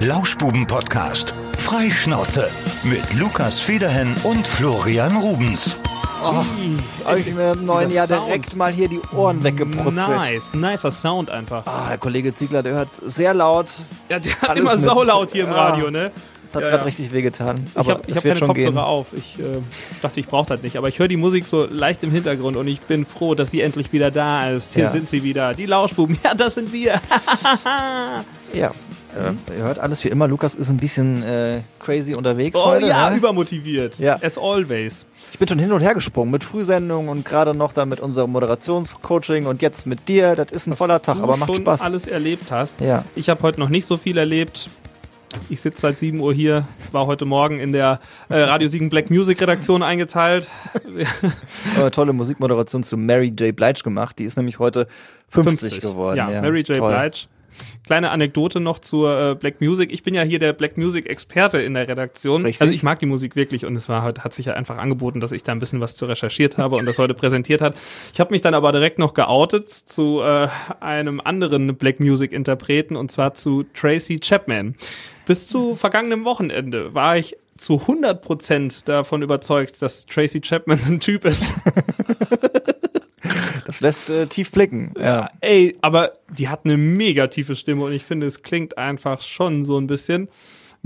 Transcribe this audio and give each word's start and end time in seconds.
Lauschbuben-Podcast. 0.00 1.34
Freischnauze. 1.58 2.48
Mit 2.84 3.02
Lukas 3.18 3.58
Federhen 3.58 4.14
und 4.22 4.46
Florian 4.46 5.16
Rubens. 5.16 5.80
Oh, 6.22 6.44
habe 7.04 7.18
ich 7.18 7.34
mir 7.34 7.52
im 7.52 7.66
neuen 7.66 7.90
Jahr 7.90 8.06
Sound. 8.06 8.26
direkt 8.28 8.54
mal 8.54 8.70
hier 8.72 8.88
die 8.88 9.00
Ohren 9.14 9.42
weggebrutzelt. 9.42 9.94
Nice, 10.08 10.54
nicer 10.54 10.92
Sound 10.92 11.30
einfach. 11.30 11.66
Ah, 11.66 11.88
der 11.88 11.98
Kollege 11.98 12.32
Ziegler, 12.34 12.62
der 12.62 12.74
hört 12.74 12.88
sehr 13.08 13.34
laut. 13.34 13.66
Ja, 14.08 14.20
der 14.20 14.40
hat 14.40 14.50
Alles 14.50 14.60
immer 14.62 14.74
mit. 14.76 14.84
saulaut 14.84 15.32
hier 15.32 15.44
im. 15.44 15.50
Radio, 15.50 15.90
ne? 15.90 16.12
Das 16.46 16.54
hat 16.54 16.62
Ja, 16.62 16.68
gerade 16.70 16.78
ja. 16.82 16.84
richtig 16.86 17.12
wehgetan. 17.12 17.64
Ich 17.68 17.76
Aber 17.76 17.90
habe 17.94 18.02
es 18.08 18.16
hab 18.16 18.22
keine 18.22 18.36
schon 18.38 18.48
Kopfhörer 18.48 18.70
gehen. 18.70 18.78
auf. 18.78 19.06
Ich 19.14 19.38
äh, 19.40 19.42
dachte, 20.00 20.20
ich 20.20 20.26
brauche 20.28 20.46
das 20.48 20.62
nicht. 20.62 20.76
Aber 20.78 20.88
ich 20.88 20.98
höre 21.00 21.08
die 21.08 21.16
Musik 21.18 21.44
so 21.46 21.66
leicht 21.66 22.02
im 22.04 22.10
Hintergrund 22.12 22.56
und 22.56 22.68
ich 22.68 22.80
bin 22.80 23.04
froh, 23.04 23.34
dass 23.34 23.50
sie 23.50 23.60
endlich 23.60 23.92
wieder 23.92 24.10
da 24.10 24.48
ist. 24.50 24.74
Hier 24.74 24.84
Ja. 24.84 24.90
sind 24.90 25.08
sie 25.08 25.22
wieder. 25.24 25.54
Die 25.54 25.66
Lauschbuben. 25.66 26.18
Ja, 26.24 26.34
das 26.34 26.54
sind 26.54 26.72
wir. 26.72 27.00
Ja. 28.54 28.70
Äh, 29.18 29.58
ihr 29.58 29.64
hört 29.64 29.78
alles 29.78 30.02
wie 30.04 30.08
immer. 30.08 30.28
Lukas 30.28 30.54
ist 30.54 30.70
ein 30.70 30.76
bisschen 30.76 31.22
äh, 31.22 31.60
crazy 31.80 32.14
unterwegs 32.14 32.56
oh 32.58 32.66
heute. 32.66 32.86
ja, 32.86 33.10
ne? 33.10 33.16
übermotiviert. 33.16 33.98
Ja. 33.98 34.16
As 34.22 34.38
always. 34.38 35.06
Ich 35.32 35.38
bin 35.38 35.48
schon 35.48 35.58
hin 35.58 35.72
und 35.72 35.80
her 35.80 35.94
gesprungen 35.94 36.30
mit 36.30 36.44
Frühsendungen 36.44 37.08
und 37.08 37.24
gerade 37.24 37.54
noch 37.54 37.72
dann 37.72 37.88
mit 37.88 38.00
unserem 38.00 38.30
Moderationscoaching 38.32 39.46
und 39.46 39.62
jetzt 39.62 39.86
mit 39.86 40.08
dir. 40.08 40.36
Das 40.36 40.52
ist 40.52 40.66
ein 40.66 40.76
voller 40.76 41.02
Tag, 41.02 41.18
aber 41.18 41.36
macht 41.36 41.54
schon 41.54 41.62
Spaß. 41.62 41.80
alles 41.82 42.06
erlebt 42.06 42.50
hast. 42.50 42.80
Ja. 42.80 43.04
Ich 43.14 43.28
habe 43.28 43.42
heute 43.42 43.60
noch 43.60 43.68
nicht 43.68 43.86
so 43.86 43.96
viel 43.96 44.16
erlebt. 44.18 44.70
Ich 45.50 45.60
sitze 45.60 45.82
seit 45.82 45.98
7 45.98 46.18
Uhr 46.20 46.32
hier, 46.32 46.66
war 46.90 47.06
heute 47.06 47.26
Morgen 47.26 47.60
in 47.60 47.72
der 47.72 48.00
äh, 48.28 48.36
Radio 48.38 48.68
Siegen 48.68 48.88
Black 48.88 49.10
Music 49.10 49.40
Redaktion 49.40 49.82
eingeteilt. 49.82 50.48
Tolle 51.92 52.12
Musikmoderation 52.12 52.82
zu 52.82 52.96
Mary 52.96 53.28
J. 53.38 53.54
Blige 53.54 53.82
gemacht. 53.82 54.18
Die 54.18 54.24
ist 54.24 54.36
nämlich 54.36 54.58
heute 54.58 54.88
50, 55.30 55.80
geworden. 55.80 56.16
Ja, 56.16 56.40
Mary 56.40 56.60
J. 56.60 56.78
toll. 56.78 56.94
Blige. 56.94 57.28
Kleine 57.88 58.10
Anekdote 58.10 58.60
noch 58.60 58.80
zur 58.80 59.30
äh, 59.30 59.34
Black 59.34 59.62
Music. 59.62 59.90
Ich 59.90 60.02
bin 60.02 60.12
ja 60.12 60.20
hier 60.20 60.38
der 60.38 60.52
Black 60.52 60.76
Music 60.76 61.08
Experte 61.08 61.58
in 61.58 61.72
der 61.72 61.88
Redaktion. 61.88 62.44
Richtig. 62.44 62.60
Also 62.60 62.70
ich 62.70 62.82
mag 62.82 62.98
die 62.98 63.06
Musik 63.06 63.34
wirklich 63.34 63.64
und 63.64 63.74
es 63.76 63.88
war 63.88 64.02
heute 64.02 64.24
hat 64.24 64.34
sich 64.34 64.44
ja 64.44 64.52
einfach 64.52 64.76
angeboten, 64.76 65.20
dass 65.20 65.32
ich 65.32 65.42
da 65.42 65.52
ein 65.52 65.58
bisschen 65.58 65.80
was 65.80 65.96
zu 65.96 66.04
recherchiert 66.04 66.58
habe 66.58 66.76
und 66.76 66.84
das 66.84 66.98
heute 66.98 67.14
präsentiert 67.14 67.62
hat. 67.62 67.76
Ich 68.12 68.20
habe 68.20 68.30
mich 68.32 68.42
dann 68.42 68.52
aber 68.52 68.72
direkt 68.72 68.98
noch 68.98 69.14
geoutet 69.14 69.70
zu 69.70 70.20
äh, 70.20 70.48
einem 70.80 71.18
anderen 71.24 71.76
Black 71.76 71.98
Music 71.98 72.32
Interpreten 72.32 72.94
und 72.94 73.10
zwar 73.10 73.32
zu 73.32 73.62
Tracy 73.72 74.20
Chapman. 74.20 74.74
Bis 75.24 75.48
zu 75.48 75.74
vergangenem 75.74 76.26
Wochenende 76.26 76.92
war 76.92 77.16
ich 77.16 77.38
zu 77.56 77.76
100% 77.86 78.84
davon 78.84 79.22
überzeugt, 79.22 79.80
dass 79.80 80.04
Tracy 80.04 80.42
Chapman 80.42 80.78
ein 80.86 81.00
Typ 81.00 81.24
ist. 81.24 81.54
Das 83.80 83.82
lässt 83.82 84.10
äh, 84.10 84.26
tief 84.26 84.50
blicken. 84.50 84.92
Ja. 84.98 85.30
Ey, 85.40 85.76
aber 85.82 86.14
die 86.36 86.48
hat 86.48 86.64
eine 86.64 86.76
mega 86.76 87.28
tiefe 87.28 87.54
Stimme 87.54 87.84
und 87.84 87.92
ich 87.92 88.04
finde, 88.04 88.26
es 88.26 88.42
klingt 88.42 88.76
einfach 88.76 89.20
schon 89.20 89.64
so 89.64 89.78
ein 89.78 89.86
bisschen 89.86 90.28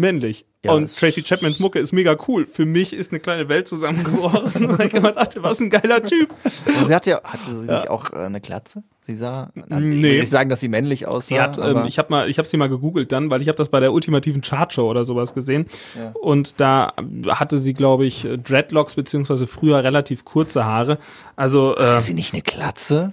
männlich. 0.03 0.45
Ja, 0.65 0.73
und 0.73 0.95
Tracy 0.95 1.23
Chapmans 1.23 1.59
Mucke 1.59 1.79
ist 1.79 1.93
mega 1.93 2.15
cool. 2.29 2.47
Für 2.47 2.67
mich 2.67 2.93
ist 2.93 3.11
eine 3.11 3.21
kleine 3.21 3.49
Welt 3.49 3.67
zusammengebrochen. 3.67 4.67
und 4.67 4.81
ich 4.85 4.93
immer 4.95 5.13
dachte, 5.13 5.43
was 5.43 5.59
ein 5.61 5.71
geiler 5.71 6.05
Typ. 6.05 6.31
Und 6.67 6.87
sie 6.89 6.95
hat 6.95 7.07
ja, 7.07 7.21
hatte 7.25 7.43
sie 7.63 7.73
nicht 7.73 7.89
auch 7.89 8.13
äh, 8.13 8.17
eine 8.17 8.41
Glatze? 8.41 8.83
Sie 9.07 9.17
sah, 9.17 9.51
ich 9.57 9.69
will 9.71 9.81
Nee. 9.81 10.21
nicht 10.21 10.31
sagen, 10.31 10.49
dass 10.51 10.61
sie 10.61 10.69
männlich 10.69 11.09
aussah. 11.09 11.27
Sie 11.29 11.41
hat, 11.41 11.59
ähm, 11.59 11.87
ich 11.87 11.99
habe 11.99 12.11
mal, 12.11 12.29
ich 12.29 12.39
habe 12.39 12.47
sie 12.47 12.57
mal 12.57 12.69
gegoogelt 12.69 13.11
dann, 13.11 13.31
weil 13.31 13.43
ich 13.43 13.49
habe 13.49 13.57
das 13.59 13.69
bei 13.71 13.81
der 13.81 13.93
ultimativen 13.93 14.43
Chartshow 14.43 14.89
oder 14.89 15.05
sowas 15.05 15.35
gesehen. 15.35 15.67
Ja. 15.99 16.13
Und 16.21 16.61
da 16.61 16.93
hatte 17.29 17.59
sie, 17.59 17.73
glaube 17.75 18.05
ich, 18.07 18.29
Dreadlocks 18.45 18.95
beziehungsweise 18.95 19.47
früher 19.49 19.83
relativ 19.83 20.25
kurze 20.25 20.65
Haare. 20.65 20.99
Also 21.35 21.77
äh, 21.77 21.97
ist 21.97 22.07
sie 22.07 22.15
nicht 22.15 22.35
eine 22.35 22.43
Glatze? 22.43 23.13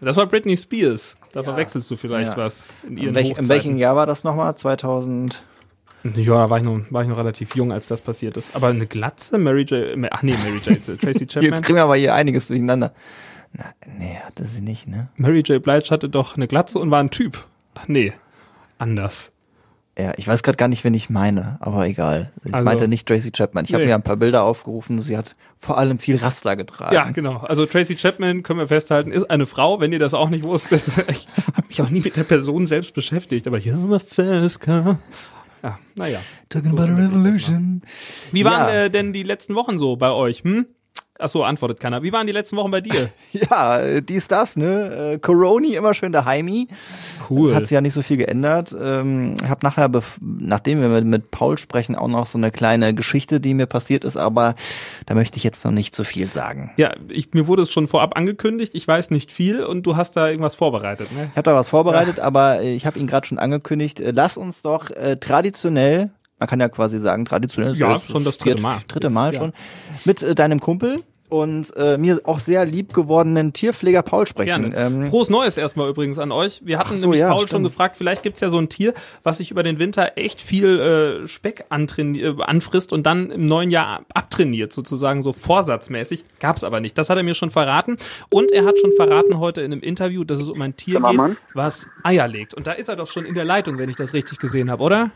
das 0.00 0.16
war 0.16 0.26
Britney 0.26 0.56
Spears. 0.56 1.16
Da 1.32 1.44
verwechselst 1.44 1.88
du 1.90 1.96
vielleicht 1.96 2.32
Ja. 2.32 2.36
was 2.38 2.66
in 2.88 2.96
In, 2.96 3.14
welchem 3.48 3.76
Jahr 3.76 3.94
war 3.94 4.06
das 4.06 4.24
nochmal? 4.24 4.56
2000? 4.56 5.42
Ja, 6.02 6.34
da 6.34 6.50
war 6.50 6.58
ich, 6.58 6.64
noch, 6.64 6.80
war 6.90 7.02
ich 7.02 7.08
noch 7.08 7.18
relativ 7.18 7.54
jung, 7.56 7.72
als 7.72 7.86
das 7.88 8.00
passiert 8.00 8.36
ist. 8.36 8.56
Aber 8.56 8.68
eine 8.68 8.86
Glatze, 8.86 9.36
Mary 9.38 9.62
J. 9.62 9.96
Ach 10.10 10.22
nee, 10.22 10.34
Mary 10.34 10.58
J. 10.64 11.00
Tracy 11.00 11.26
Chapman. 11.28 11.52
Jetzt 11.52 11.62
kriegen 11.64 11.76
wir 11.76 11.82
aber 11.84 11.96
hier 11.96 12.14
einiges 12.14 12.46
durcheinander. 12.48 12.92
Na, 13.52 13.64
nee, 13.98 14.16
hatte 14.24 14.44
sie 14.46 14.60
nicht, 14.60 14.86
ne? 14.88 15.08
Mary 15.16 15.40
J. 15.40 15.62
Blige 15.62 15.90
hatte 15.90 16.08
doch 16.08 16.36
eine 16.36 16.46
Glatze 16.48 16.78
und 16.78 16.90
war 16.90 17.00
ein 17.00 17.10
Typ. 17.10 17.44
Ach 17.74 17.88
nee, 17.88 18.12
anders. 18.78 19.30
Ja, 19.98 20.12
ich 20.16 20.26
weiß 20.26 20.42
gerade 20.42 20.56
gar 20.56 20.68
nicht, 20.68 20.84
wen 20.84 20.94
ich 20.94 21.10
meine, 21.10 21.58
aber 21.60 21.86
egal. 21.86 22.30
Ich 22.44 22.54
Also- 22.54 22.64
meinte 22.64 22.88
nicht 22.88 23.06
Tracy 23.06 23.32
Chapman. 23.32 23.64
Ich 23.66 23.74
habe 23.74 23.82
Nee. 23.82 23.88
mir 23.90 23.96
ein 23.96 24.02
paar 24.02 24.16
Bilder 24.16 24.44
aufgerufen. 24.44 25.02
Sie 25.02 25.18
hat 25.18 25.34
vor 25.58 25.76
allem 25.76 25.98
viel 25.98 26.16
Raster 26.16 26.56
getragen. 26.56 26.94
Ja, 26.94 27.10
genau. 27.10 27.38
Also 27.38 27.66
Tracy 27.66 27.96
Chapman, 27.96 28.42
können 28.42 28.60
wir 28.60 28.68
festhalten, 28.68 29.10
ist 29.10 29.28
eine 29.30 29.44
Frau, 29.46 29.80
wenn 29.80 29.92
ihr 29.92 29.98
das 29.98 30.14
auch 30.14 30.30
nicht 30.30 30.44
wusstet. 30.44 30.82
Ich 31.08 31.28
habe 31.54 31.66
mich 31.68 31.82
auch 31.82 31.90
nie 31.90 32.00
mit 32.00 32.16
der 32.16 32.24
Person 32.24 32.66
selbst 32.66 32.94
beschäftigt, 32.94 33.46
aber 33.46 33.58
you're 33.58 33.76
my 33.76 33.98
first 34.00 34.60
car. 34.60 34.98
Ja, 35.62 35.78
naja. 35.94 36.20
Talking 36.48 36.70
So 36.70 36.76
about 36.78 36.92
a 36.92 36.96
revolution. 36.96 37.82
Wie 38.32 38.44
waren 38.44 38.68
Ja. 38.68 38.84
äh, 38.84 38.90
denn 38.90 39.12
die 39.12 39.22
letzten 39.22 39.54
Wochen 39.54 39.78
so 39.78 39.96
bei 39.96 40.10
euch? 40.10 40.42
Hm? 40.42 40.66
Achso, 41.20 41.42
antwortet 41.42 41.80
keiner. 41.80 42.02
Wie 42.02 42.12
waren 42.12 42.26
die 42.26 42.32
letzten 42.32 42.56
Wochen 42.56 42.70
bei 42.70 42.80
dir? 42.80 43.10
Ja, 43.32 43.78
äh, 43.80 44.02
dies, 44.02 44.26
das, 44.28 44.56
ne? 44.56 45.12
Äh, 45.14 45.18
Coroni, 45.18 45.74
immer 45.74 45.94
schön 45.94 46.12
daheimi. 46.12 46.66
Cool. 47.28 47.54
Hat 47.54 47.68
sich 47.68 47.74
ja 47.74 47.80
nicht 47.80 47.94
so 47.94 48.02
viel 48.02 48.16
geändert. 48.16 48.74
Ähm, 48.78 49.36
hab 49.48 49.62
nachher, 49.62 49.88
nachdem 50.20 50.80
wir 50.80 50.88
mit, 50.88 51.04
mit 51.04 51.30
Paul 51.30 51.56
sprechen, 51.56 51.94
auch 51.94 52.08
noch 52.08 52.26
so 52.26 52.38
eine 52.38 52.50
kleine 52.50 52.92
Geschichte, 52.94 53.40
die 53.40 53.54
mir 53.54 53.66
passiert 53.66 54.04
ist, 54.04 54.16
aber 54.16 54.56
da 55.06 55.14
möchte 55.14 55.36
ich 55.36 55.44
jetzt 55.44 55.64
noch 55.64 55.70
nicht 55.70 55.94
so 55.94 56.02
viel 56.02 56.26
sagen. 56.26 56.72
Ja, 56.76 56.92
ich, 57.08 57.32
mir 57.32 57.46
wurde 57.46 57.62
es 57.62 57.70
schon 57.70 57.86
vorab 57.86 58.16
angekündigt. 58.16 58.74
Ich 58.74 58.86
weiß 58.86 59.10
nicht 59.10 59.32
viel 59.32 59.62
und 59.62 59.84
du 59.86 59.96
hast 59.96 60.16
da 60.16 60.28
irgendwas 60.28 60.54
vorbereitet, 60.56 61.12
ne? 61.12 61.28
Ich 61.30 61.36
habe 61.36 61.50
da 61.50 61.54
was 61.54 61.68
vorbereitet, 61.68 62.18
aber 62.18 62.60
äh, 62.60 62.74
ich 62.74 62.86
habe 62.86 62.98
ihn 62.98 63.06
gerade 63.06 63.26
schon 63.26 63.38
angekündigt. 63.38 64.00
Äh, 64.00 64.10
lass 64.10 64.36
uns 64.36 64.62
doch 64.62 64.90
äh, 64.90 65.16
traditionell, 65.16 66.10
man 66.38 66.48
kann 66.48 66.58
ja 66.58 66.68
quasi 66.68 66.98
sagen, 66.98 67.24
traditionell, 67.26 67.74
Ja, 67.76 67.92
das 67.92 68.04
ist 68.04 68.10
schon 68.10 68.24
das 68.24 68.38
dritte 68.38 68.62
Mal. 68.62 68.80
dritte 68.88 69.10
Mal 69.10 69.34
ja. 69.34 69.40
schon, 69.40 69.52
mit 70.04 70.22
äh, 70.22 70.34
deinem 70.34 70.58
Kumpel 70.60 71.02
und 71.30 71.74
äh, 71.76 71.96
mir 71.96 72.20
auch 72.24 72.40
sehr 72.40 72.64
lieb 72.64 72.92
gewordenen 72.92 73.52
Tierpfleger 73.52 74.02
Paul 74.02 74.26
sprechen. 74.26 74.74
Ähm, 74.76 75.06
Frohes 75.06 75.30
Neues 75.30 75.56
erstmal 75.56 75.88
übrigens 75.88 76.18
an 76.18 76.32
euch. 76.32 76.60
Wir 76.64 76.78
hatten 76.78 76.96
so, 76.96 77.06
nämlich 77.06 77.20
ja, 77.20 77.28
Paul 77.28 77.40
schon 77.40 77.48
stimmt. 77.48 77.64
gefragt, 77.66 77.96
vielleicht 77.96 78.22
gibt's 78.22 78.40
ja 78.40 78.48
so 78.48 78.58
ein 78.58 78.68
Tier, 78.68 78.94
was 79.22 79.38
sich 79.38 79.50
über 79.50 79.62
den 79.62 79.78
Winter 79.78 80.12
echt 80.16 80.42
viel 80.42 81.22
äh, 81.24 81.28
Speck 81.28 81.64
äh, 81.70 82.34
anfrisst 82.40 82.92
und 82.92 83.04
dann 83.06 83.30
im 83.30 83.46
neuen 83.46 83.70
Jahr 83.70 84.04
abtrainiert, 84.12 84.72
sozusagen 84.72 85.22
so 85.22 85.32
vorsatzmäßig. 85.32 86.24
Gab's 86.40 86.64
aber 86.64 86.80
nicht. 86.80 86.98
Das 86.98 87.08
hat 87.10 87.16
er 87.16 87.22
mir 87.22 87.34
schon 87.34 87.50
verraten. 87.50 87.96
Und 88.30 88.50
er 88.52 88.64
hat 88.64 88.78
schon 88.78 88.92
verraten 88.92 89.38
heute 89.38 89.60
in 89.60 89.72
einem 89.72 89.82
Interview, 89.82 90.24
dass 90.24 90.40
es 90.40 90.48
um 90.48 90.60
ein 90.60 90.76
Tier 90.76 91.00
geht, 91.00 91.36
was 91.54 91.86
Eier 92.02 92.28
legt. 92.28 92.54
Und 92.54 92.66
da 92.66 92.72
ist 92.72 92.88
er 92.88 92.96
doch 92.96 93.06
schon 93.06 93.24
in 93.24 93.34
der 93.34 93.44
Leitung, 93.44 93.78
wenn 93.78 93.88
ich 93.88 93.96
das 93.96 94.14
richtig 94.14 94.38
gesehen 94.38 94.70
habe, 94.70 94.82
oder? 94.82 95.10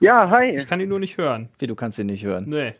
Ja, 0.00 0.30
hi. 0.30 0.56
Ich 0.56 0.66
kann 0.66 0.80
ihn 0.80 0.88
nur 0.88 0.98
nicht 0.98 1.18
hören. 1.18 1.50
wie, 1.58 1.66
du 1.66 1.74
kannst 1.74 1.98
ihn 1.98 2.06
nicht 2.06 2.24
hören. 2.24 2.46
Nee. 2.48 2.74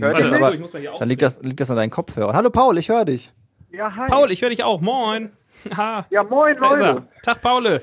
Dann, 0.00 0.14
liegt 0.14 0.20
das 0.20 0.32
aber, 0.32 0.98
dann 0.98 1.08
liegt, 1.08 1.22
das, 1.22 1.42
liegt 1.42 1.60
das 1.60 1.70
an 1.70 1.76
deinen 1.76 1.90
Kopfhörern. 1.90 2.36
Hallo 2.36 2.50
Paul, 2.50 2.78
ich 2.78 2.88
höre 2.88 3.04
dich. 3.04 3.32
Ja, 3.70 3.94
hi. 3.94 4.06
Paul, 4.08 4.30
ich 4.30 4.42
höre 4.42 4.50
dich 4.50 4.64
auch. 4.64 4.80
Moin. 4.80 5.32
Ha, 5.76 6.06
Ja, 6.10 6.22
moin. 6.22 6.56
Leute. 6.56 7.08
Tag, 7.24 7.42
Paul. 7.42 7.82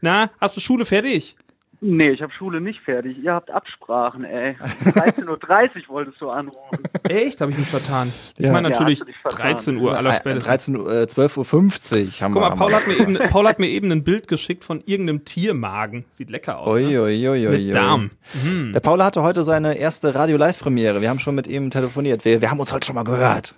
Na, 0.00 0.30
hast 0.40 0.56
du 0.56 0.60
Schule 0.60 0.84
fertig? 0.84 1.36
Nee, 1.80 2.10
ich 2.10 2.22
habe 2.22 2.32
Schule 2.32 2.60
nicht 2.60 2.80
fertig. 2.80 3.18
Ihr 3.22 3.32
habt 3.32 3.50
Absprachen, 3.50 4.24
ey. 4.24 4.56
13.30 4.84 5.88
Uhr 5.88 5.88
wolltest 5.88 6.20
du 6.20 6.28
anrufen. 6.30 6.78
Echt? 7.08 7.40
Habe 7.40 7.52
ich 7.52 7.58
mich 7.58 7.68
vertan. 7.68 8.12
Ich 8.36 8.46
Ja. 8.46 8.52
meine 8.52 8.68
Ja, 8.68 8.72
natürlich 8.74 9.02
vertan. 9.22 9.40
13 9.40 9.76
Uhr 9.78 9.96
aller 9.96 10.10
Äh, 10.10 10.16
spätestens. 10.16 10.44
13, 10.44 10.76
Uhr, 10.76 10.90
äh, 11.02 11.06
12.50 11.06 12.06
Uhr 12.06 12.20
haben 12.22 12.32
Guck 12.32 12.42
wir. 12.42 12.48
mal, 12.50 12.56
Paul 12.56 12.74
hat, 12.74 12.86
mir 12.86 12.98
eben, 12.98 13.14
Paul 13.30 13.46
hat 13.48 13.58
mir 13.58 13.68
eben 13.68 13.90
ein 13.92 14.04
Bild 14.04 14.28
geschickt 14.28 14.64
von 14.64 14.82
irgendeinem 14.86 15.24
Tiermagen. 15.24 16.04
Sieht 16.10 16.30
lecker 16.30 16.58
aus. 16.58 16.72
Ui, 16.74 16.84
Ne? 16.84 17.00
ui, 17.02 17.28
ui, 17.28 17.48
ui, 17.48 17.58
Mit 17.66 17.74
Darm. 17.74 18.10
Der 18.72 18.80
Paul 18.80 19.02
hatte 19.02 19.22
heute 19.22 19.42
seine 19.42 19.76
erste 19.78 20.14
Radio-Live-Premiere. 20.14 21.00
Wir 21.00 21.10
haben 21.10 21.20
schon 21.20 21.34
mit 21.34 21.46
ihm 21.46 21.70
telefoniert. 21.70 22.24
Wir, 22.24 22.40
wir 22.40 22.50
haben 22.50 22.60
uns 22.60 22.72
heute 22.72 22.86
schon 22.86 22.94
mal 22.94 23.04
gehört. 23.04 23.54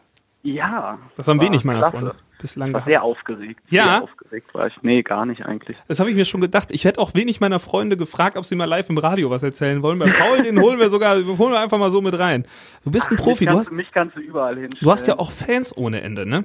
Ja. 0.55 0.99
Das 1.17 1.29
haben 1.29 1.41
wenig 1.41 1.65
meiner 1.65 1.81
klasse. 1.81 1.93
Freunde 1.97 2.15
bislang 2.39 2.69
war 2.69 2.81
gehabt. 2.81 2.87
sehr 2.87 3.03
aufgeregt. 3.03 3.61
Ja? 3.71 3.85
Sehr 3.85 4.03
aufgeregt 4.03 4.55
war 4.55 4.67
ich. 4.67 4.75
Nee, 4.83 5.03
gar 5.03 5.25
nicht 5.27 5.45
eigentlich. 5.47 5.77
Das 5.89 6.01
habe 6.01 6.11
ich 6.11 6.17
mir 6.17 6.25
schon 6.25 6.41
gedacht. 6.41 6.69
Ich 6.71 6.85
hätte 6.85 7.01
auch 7.01 7.15
wenig 7.15 7.41
meiner 7.41 7.59
Freunde 7.59 7.97
gefragt, 7.97 8.37
ob 8.37 8.45
sie 8.45 8.57
mal 8.57 8.67
live 8.67 8.89
im 8.91 8.99
Radio 8.99 9.31
was 9.31 9.43
erzählen 9.43 9.83
wollen. 9.83 9.99
Bei 9.99 10.11
Paul, 10.13 10.43
den 10.43 10.61
holen 10.61 10.79
wir 10.79 10.89
sogar, 10.91 11.17
holen 11.39 11.53
wir 11.53 11.61
einfach 11.61 11.79
mal 11.79 11.91
so 11.91 12.01
mit 12.01 12.19
rein. 12.19 12.47
Du 12.85 12.91
bist 12.91 13.11
ein 13.11 13.17
Profi. 13.17 13.45
Mich 13.45 13.53
Du 13.53 13.59
hast, 13.59 13.73
mich 13.73 13.91
kannst 13.93 14.17
du 14.17 14.21
überall 14.21 14.57
hin. 14.59 14.71
du 14.81 14.91
hast 14.91 15.07
ja 15.07 15.19
auch 15.19 15.31
Fans 15.31 15.77
ohne 15.77 16.01
Ende, 16.03 16.27
ne? 16.27 16.45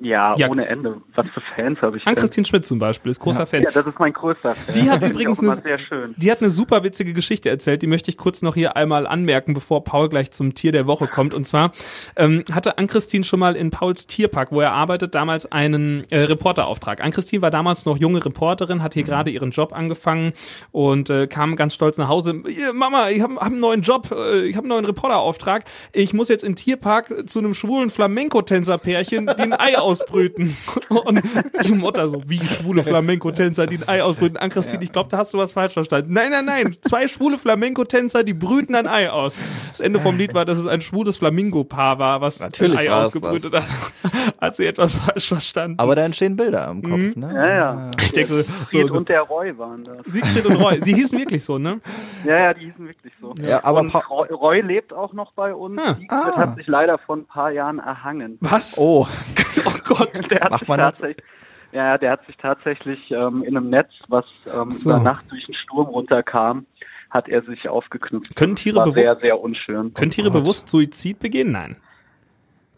Ja, 0.00 0.34
Ja. 0.36 0.48
ohne 0.48 0.66
Ende. 0.66 0.96
Was 1.14 1.26
für 1.34 1.40
Fans 1.54 1.78
habe 1.82 1.98
ich? 1.98 2.06
Ann-Christine 2.06 2.46
Schmidt 2.46 2.64
zum 2.66 2.78
Beispiel 2.78 3.10
ist 3.10 3.20
großer 3.20 3.46
Fan. 3.46 3.62
Ja, 3.62 3.70
das 3.70 3.86
ist 3.86 3.98
mein 3.98 4.12
größter 4.12 4.54
Fan. 4.54 4.74
Die 4.74 4.90
hat 4.90 5.02
übrigens 5.08 5.38
eine-. 5.40 6.14
Die 6.16 6.30
hat 6.30 6.40
eine 6.40 6.50
super 6.50 6.82
witzige 6.84 7.12
Geschichte 7.12 7.48
erzählt, 7.50 7.82
die 7.82 7.86
möchte 7.86 8.10
ich 8.10 8.16
kurz 8.16 8.42
noch 8.42 8.54
hier 8.54 8.76
einmal 8.76 9.06
anmerken, 9.06 9.52
bevor 9.54 9.84
Paul 9.84 10.08
gleich 10.08 10.30
zum 10.30 10.54
Tier 10.54 10.72
der 10.72 10.86
Woche 10.86 11.06
kommt. 11.06 11.34
Und 11.34 11.44
zwar 11.46 11.72
ähm, 12.16 12.44
hatte 12.52 12.78
Ann-Christine 12.78 13.24
schon 13.24 13.40
mal 13.40 13.56
in 13.56 13.70
Pauls 13.70 14.06
Tierpark, 14.06 14.52
wo 14.52 14.60
er 14.60 14.72
arbeitet, 14.72 15.14
damals 15.14 15.50
einen 15.50 16.04
äh, 16.10 16.20
Reporterauftrag. 16.20 17.02
Ann-Christine 17.02 17.42
war 17.42 17.50
damals 17.50 17.84
noch 17.84 17.98
junge 17.98 18.24
Reporterin, 18.24 18.82
hat 18.82 18.94
hier 18.94 19.02
gerade 19.04 19.30
ihren 19.30 19.50
Job 19.50 19.72
angefangen 19.74 20.32
und 20.72 21.10
äh, 21.10 21.26
kam 21.26 21.56
ganz 21.56 21.74
stolz 21.74 21.98
nach 21.98 22.08
Hause. 22.08 22.42
"Ihr, 22.48 22.72
Mama, 22.72 23.10
ich 23.10 23.20
habe 23.22 23.34
hab 23.36 23.42
einen 23.46 23.60
neuen 23.60 23.82
Job, 23.82 24.10
äh, 24.12 24.40
ich 24.46 24.56
habe 24.56 24.64
einen 24.64 24.68
neuen 24.70 24.84
Reporterauftrag. 24.86 25.64
Ich 25.92 26.12
muss 26.14 26.28
jetzt 26.28 26.44
in 26.44 26.52
den 26.52 26.56
Tierpark 26.56 27.28
zu 27.28 27.38
einem 27.40 27.54
schwulen 27.54 27.90
Flamenco-Tänzerpärchen, 27.90 29.26
die 29.36 29.42
ein 29.42 29.52
Ei 29.52 29.78
ausbrüten. 29.90 30.56
Und 30.88 31.22
die 31.64 31.72
Mutter 31.72 32.08
so, 32.08 32.22
wie 32.26 32.38
schwule 32.46 32.82
Flamenco-Tänzer, 32.82 33.66
die 33.66 33.76
ein 33.78 33.88
Ei 33.88 34.02
ausbrüten. 34.02 34.36
An 34.36 34.50
Christine, 34.50 34.82
ich 34.82 34.92
glaube, 34.92 35.08
da 35.10 35.18
hast 35.18 35.32
du 35.34 35.38
was 35.38 35.52
falsch 35.52 35.72
verstanden. 35.74 36.12
Nein, 36.12 36.30
nein, 36.30 36.44
nein, 36.44 36.76
zwei 36.82 37.08
schwule 37.08 37.38
Flamenco-Tänzer, 37.38 38.24
die 38.24 38.34
brüten 38.34 38.74
ein 38.74 38.86
Ei 38.86 39.10
aus. 39.10 39.36
Das 39.70 39.80
Ende 39.80 40.00
vom 40.00 40.16
Lied 40.16 40.34
war, 40.34 40.44
dass 40.44 40.58
es 40.58 40.66
ein 40.66 40.80
schwules 40.80 41.16
Flamingo-Paar 41.18 41.98
war, 41.98 42.20
was 42.20 42.40
Natürlich 42.40 42.78
ein 42.78 42.88
Ei 42.88 42.92
ausgebrütet 42.92 43.54
hat. 43.54 43.64
Hat 44.40 44.56
sie 44.56 44.66
etwas 44.66 44.94
falsch 44.94 45.28
verstanden. 45.28 45.78
Aber 45.78 45.94
da 45.94 46.02
entstehen 46.04 46.36
Bilder 46.36 46.68
im 46.70 46.82
Kopf, 46.82 46.90
Mhm. 46.92 47.12
ne? 47.16 47.32
Ja, 47.34 47.48
ja. 47.48 47.90
ich 48.00 48.12
denke, 48.12 48.32
so, 48.32 48.42
Siegfried 48.42 48.92
so, 48.92 48.98
und 48.98 49.08
der 49.08 49.20
Roy 49.22 49.56
waren 49.58 49.84
das. 49.84 49.98
Siegfried 50.06 50.46
und 50.46 50.56
Roy, 50.56 50.80
sie 50.82 50.94
hießen 50.94 51.18
wirklich 51.18 51.44
so, 51.44 51.58
ne? 51.58 51.80
Ja, 52.24 52.38
ja, 52.38 52.54
die 52.54 52.66
hießen 52.66 52.86
wirklich 52.86 53.12
so. 53.20 53.34
Ja, 53.42 53.62
aber 53.64 53.80
und 53.80 53.94
Roy, 53.94 54.28
Roy 54.28 54.60
lebt 54.62 54.92
auch 54.92 55.12
noch 55.12 55.32
bei 55.32 55.54
uns. 55.54 55.78
Ah. 55.78 55.94
Siegfried 55.98 56.10
Ah. 56.10 56.36
hat 56.36 56.56
sich 56.56 56.66
leider 56.66 56.98
vor 56.98 57.16
ein 57.16 57.24
paar 57.26 57.50
Jahren 57.50 57.78
erhangen. 57.78 58.38
Was? 58.40 58.78
Oh, 58.78 59.06
oh 59.66 59.70
Gott. 59.84 60.30
Der 60.30 60.40
hat 60.40 60.50
Macht 60.50 60.60
sich 60.60 60.68
man 60.68 60.78
das? 60.78 60.98
tatsächlich, 60.98 61.24
ja, 61.72 61.98
der 61.98 62.10
hat 62.12 62.26
sich 62.26 62.36
tatsächlich 62.36 63.10
ähm, 63.10 63.42
in 63.44 63.56
einem 63.56 63.70
Netz, 63.70 63.90
was 64.08 64.24
ähm, 64.52 64.72
so. 64.72 64.90
über 64.90 64.98
Nacht 65.00 65.24
durch 65.30 65.44
einen 65.46 65.54
Sturm 65.54 65.86
runterkam, 65.88 66.66
hat 67.10 67.28
er 67.28 67.42
sich 67.42 67.68
aufgeknüpft. 67.68 68.34
Können 68.36 68.56
Tiere 68.56 68.78
War 68.78 68.92
sehr, 68.92 69.02
bewusst- 69.04 69.20
sehr 69.20 69.40
unschön. 69.40 69.94
Können 69.94 70.10
Tiere 70.10 70.30
bewusst 70.30 70.68
Suizid 70.68 71.18
begehen? 71.20 71.52
Nein. 71.52 71.76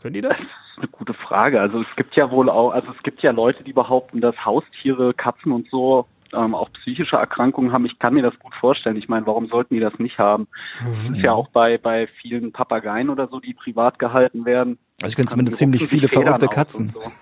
Können 0.01 0.15
die 0.15 0.21
das? 0.21 0.39
Das 0.39 0.47
ist 0.47 0.79
eine 0.79 0.89
gute 0.89 1.15
Frage. 1.15 1.61
Also 1.61 1.81
es 1.83 1.97
gibt 1.97 2.17
ja 2.17 2.31
wohl 2.31 2.49
auch, 2.51 2.71
also 2.73 2.89
es 2.97 3.03
gibt 3.03 3.23
ja 3.23 3.31
Leute, 3.31 3.63
die 3.63 3.73
behaupten, 3.73 4.21
dass 4.21 4.35
Haustiere, 4.45 5.15
Katzen 5.15 5.53
und 5.53 5.69
so 5.71 6.07
ähm, 6.33 6.55
auch 6.55 6.71
psychische 6.73 7.17
Erkrankungen 7.17 7.73
haben. 7.73 7.87
Ich 7.87 7.99
kann 7.99 8.15
mir 8.15 8.23
das 8.23 8.39
gut 8.39 8.55
vorstellen. 8.55 8.97
Ich 8.97 9.09
meine, 9.09 9.27
warum 9.27 9.47
sollten 9.49 9.75
die 9.75 9.81
das 9.81 9.99
nicht 9.99 10.19
haben? 10.19 10.49
Das 10.81 11.17
ist 11.17 11.23
ja 11.23 11.33
auch 11.33 11.49
bei 11.49 11.79
bei 11.79 12.09
vielen 12.21 12.53
Papageien 12.53 13.11
oder 13.11 13.29
so, 13.29 13.41
die 13.41 13.55
privat 13.55 13.99
gehalten 13.99 14.45
werden. 14.45 14.79
also 15.01 15.09
ich 15.11 15.17
kenne 15.17 15.27
Die 15.27 15.31
zumindest 15.31 15.59
ziemlich 15.59 15.87
viele 15.87 16.09
verrückte 16.09 16.49
Katzen. 16.49 16.91
So. 16.95 17.03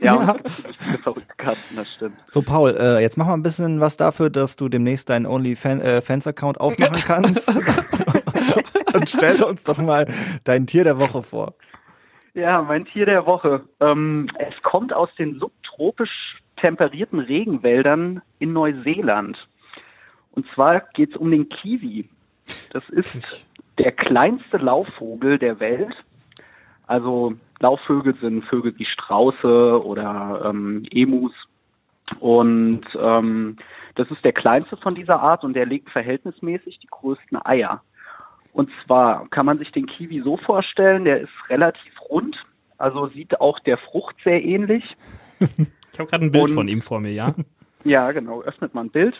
Ja, 0.00 0.36
ziemlich 0.44 0.78
viele 0.78 0.98
verrückte 0.98 1.34
Katzen, 1.36 1.76
das 1.76 1.92
stimmt. 1.94 2.16
So, 2.28 2.40
Paul, 2.40 2.76
äh, 2.78 3.00
jetzt 3.00 3.16
mach 3.16 3.26
mal 3.26 3.34
ein 3.34 3.42
bisschen 3.42 3.80
was 3.80 3.96
dafür, 3.96 4.30
dass 4.30 4.54
du 4.54 4.68
demnächst 4.68 5.10
deinen 5.10 5.26
OnlyFans-Account 5.26 6.60
aufmachen 6.60 7.02
kannst. 7.04 7.48
Und 8.94 9.08
stell 9.08 9.42
uns 9.42 9.62
doch 9.64 9.78
mal 9.78 10.06
dein 10.44 10.66
Tier 10.68 10.84
der 10.84 10.98
Woche 10.98 11.24
vor. 11.24 11.54
Ja, 12.34 12.62
mein 12.62 12.84
Tier 12.84 13.06
der 13.06 13.26
Woche. 13.26 13.62
Ähm, 13.80 14.28
es 14.38 14.54
kommt 14.62 14.92
aus 14.92 15.08
den 15.18 15.40
subtropisch 15.40 16.38
temperierten 16.60 17.20
Regenwäldern 17.20 18.22
in 18.38 18.52
Neuseeland. 18.52 19.36
Und 20.32 20.46
zwar 20.54 20.80
geht 20.94 21.10
es 21.10 21.16
um 21.16 21.30
den 21.30 21.48
Kiwi. 21.48 22.08
Das 22.72 22.88
ist 22.90 23.46
der 23.78 23.92
kleinste 23.92 24.58
Laufvogel 24.58 25.38
der 25.38 25.60
Welt. 25.60 25.94
Also 26.86 27.34
Laufvögel 27.60 28.14
sind 28.20 28.44
Vögel 28.44 28.78
wie 28.78 28.84
Strauße 28.84 29.80
oder 29.84 30.42
ähm, 30.44 30.86
Emus. 30.90 31.32
Und 32.20 32.82
ähm, 32.98 33.56
das 33.94 34.10
ist 34.10 34.24
der 34.24 34.32
kleinste 34.32 34.76
von 34.76 34.94
dieser 34.94 35.20
Art 35.20 35.44
und 35.44 35.54
der 35.54 35.66
legt 35.66 35.90
verhältnismäßig 35.90 36.78
die 36.78 36.86
größten 36.86 37.44
Eier. 37.44 37.82
Und 38.52 38.70
zwar 38.84 39.28
kann 39.28 39.46
man 39.46 39.58
sich 39.58 39.70
den 39.72 39.86
Kiwi 39.86 40.20
so 40.22 40.36
vorstellen, 40.36 41.04
der 41.04 41.20
ist 41.20 41.32
relativ 41.48 41.92
rund, 42.08 42.36
also 42.78 43.08
sieht 43.08 43.40
auch 43.40 43.58
der 43.60 43.76
Frucht 43.76 44.16
sehr 44.24 44.42
ähnlich. 44.42 44.96
Ich 45.92 45.98
habe 45.98 46.08
gerade 46.10 46.24
ein 46.24 46.32
Bild 46.32 46.48
Und- 46.50 46.54
von 46.54 46.68
ihm 46.68 46.82
vor 46.82 47.00
mir, 47.00 47.12
ja? 47.12 47.34
Ja, 47.84 48.10
genau, 48.10 48.42
öffnet 48.42 48.74
man 48.74 48.86
ein 48.86 48.90
Bild. 48.90 49.14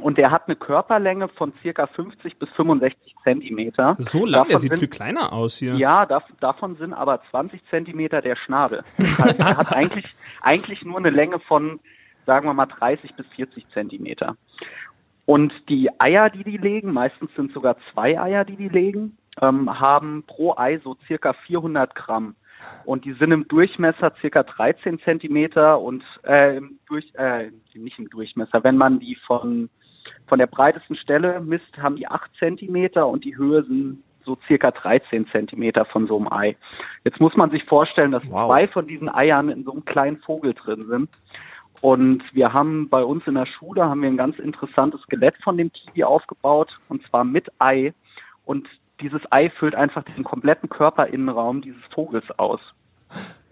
Und 0.00 0.18
der 0.18 0.32
hat 0.32 0.46
eine 0.48 0.56
Körperlänge 0.56 1.28
von 1.28 1.52
circa 1.62 1.86
50 1.86 2.36
bis 2.40 2.48
65 2.56 3.14
Zentimeter. 3.22 3.94
So 4.00 4.26
lang, 4.26 4.32
der 4.48 4.54
Davon 4.56 4.58
sieht 4.60 4.70
sind- 4.72 4.80
viel 4.80 4.88
kleiner 4.88 5.32
aus 5.32 5.58
hier. 5.58 5.74
Ja, 5.76 6.04
dav 6.04 6.24
davon 6.40 6.74
sind 6.76 6.92
aber 6.92 7.22
20 7.30 7.62
Zentimeter 7.70 8.20
der 8.20 8.34
Schnabel. 8.34 8.82
Das 8.98 9.18
heißt, 9.20 9.38
er 9.38 9.56
hat 9.56 9.72
eigentlich, 9.76 10.04
eigentlich 10.42 10.84
nur 10.84 10.98
eine 10.98 11.10
Länge 11.10 11.38
von, 11.38 11.78
sagen 12.26 12.46
wir 12.48 12.52
mal, 12.54 12.66
30 12.66 13.14
bis 13.14 13.26
40 13.36 13.68
Zentimeter. 13.72 14.36
Und 15.26 15.52
die 15.68 15.88
Eier, 16.00 16.28
die 16.30 16.42
die 16.42 16.56
legen, 16.58 16.92
meistens 16.92 17.30
sind 17.36 17.52
sogar 17.52 17.76
zwei 17.92 18.20
Eier, 18.20 18.44
die 18.44 18.56
die 18.56 18.68
legen, 18.68 19.16
ähm, 19.40 19.78
haben 19.80 20.24
pro 20.26 20.54
Ei 20.56 20.78
so 20.82 20.96
circa 21.06 21.32
400 21.32 21.94
Gramm. 21.94 22.34
Und 22.84 23.04
die 23.04 23.12
sind 23.14 23.32
im 23.32 23.48
Durchmesser 23.48 24.12
circa 24.20 24.42
13 24.42 25.00
Zentimeter 25.00 25.80
und 25.80 26.04
äh, 26.24 26.56
im 26.56 26.78
durch, 26.86 27.12
äh, 27.14 27.50
nicht 27.74 27.98
im 27.98 28.10
Durchmesser. 28.10 28.62
Wenn 28.62 28.76
man 28.76 29.00
die 29.00 29.16
von 29.26 29.70
von 30.26 30.38
der 30.38 30.46
breitesten 30.46 30.96
Stelle 30.96 31.40
misst, 31.40 31.78
haben 31.78 31.96
die 31.96 32.06
8 32.06 32.30
Zentimeter 32.38 33.06
und 33.06 33.24
die 33.24 33.36
Höhe 33.36 33.62
sind 33.64 34.02
so 34.24 34.38
circa 34.46 34.70
13 34.70 35.26
Zentimeter 35.28 35.84
von 35.84 36.06
so 36.06 36.16
einem 36.16 36.32
Ei. 36.32 36.56
Jetzt 37.04 37.20
muss 37.20 37.36
man 37.36 37.50
sich 37.50 37.64
vorstellen, 37.64 38.12
dass 38.12 38.22
Wow. 38.26 38.46
zwei 38.46 38.68
von 38.68 38.86
diesen 38.86 39.08
Eiern 39.08 39.50
in 39.50 39.64
so 39.64 39.72
einem 39.72 39.84
kleinen 39.84 40.18
Vogel 40.18 40.54
drin 40.54 40.82
sind. 40.82 41.08
Und 41.82 42.22
wir 42.32 42.52
haben 42.52 42.88
bei 42.88 43.04
uns 43.04 43.26
in 43.26 43.34
der 43.34 43.46
Schule 43.46 43.84
haben 43.84 44.00
wir 44.00 44.08
ein 44.08 44.16
ganz 44.16 44.38
interessantes 44.38 45.00
Skelett 45.02 45.34
von 45.42 45.58
dem 45.58 45.70
Kiwi 45.72 46.04
aufgebaut 46.04 46.78
und 46.88 47.02
zwar 47.08 47.24
mit 47.24 47.50
Ei. 47.58 47.92
Und 48.44 48.68
dieses 49.00 49.20
Ei 49.30 49.50
füllt 49.50 49.74
einfach 49.74 50.04
den 50.04 50.24
kompletten 50.24 50.68
Körperinnenraum 50.68 51.62
dieses 51.62 51.82
Vogels 51.92 52.30
aus. 52.38 52.60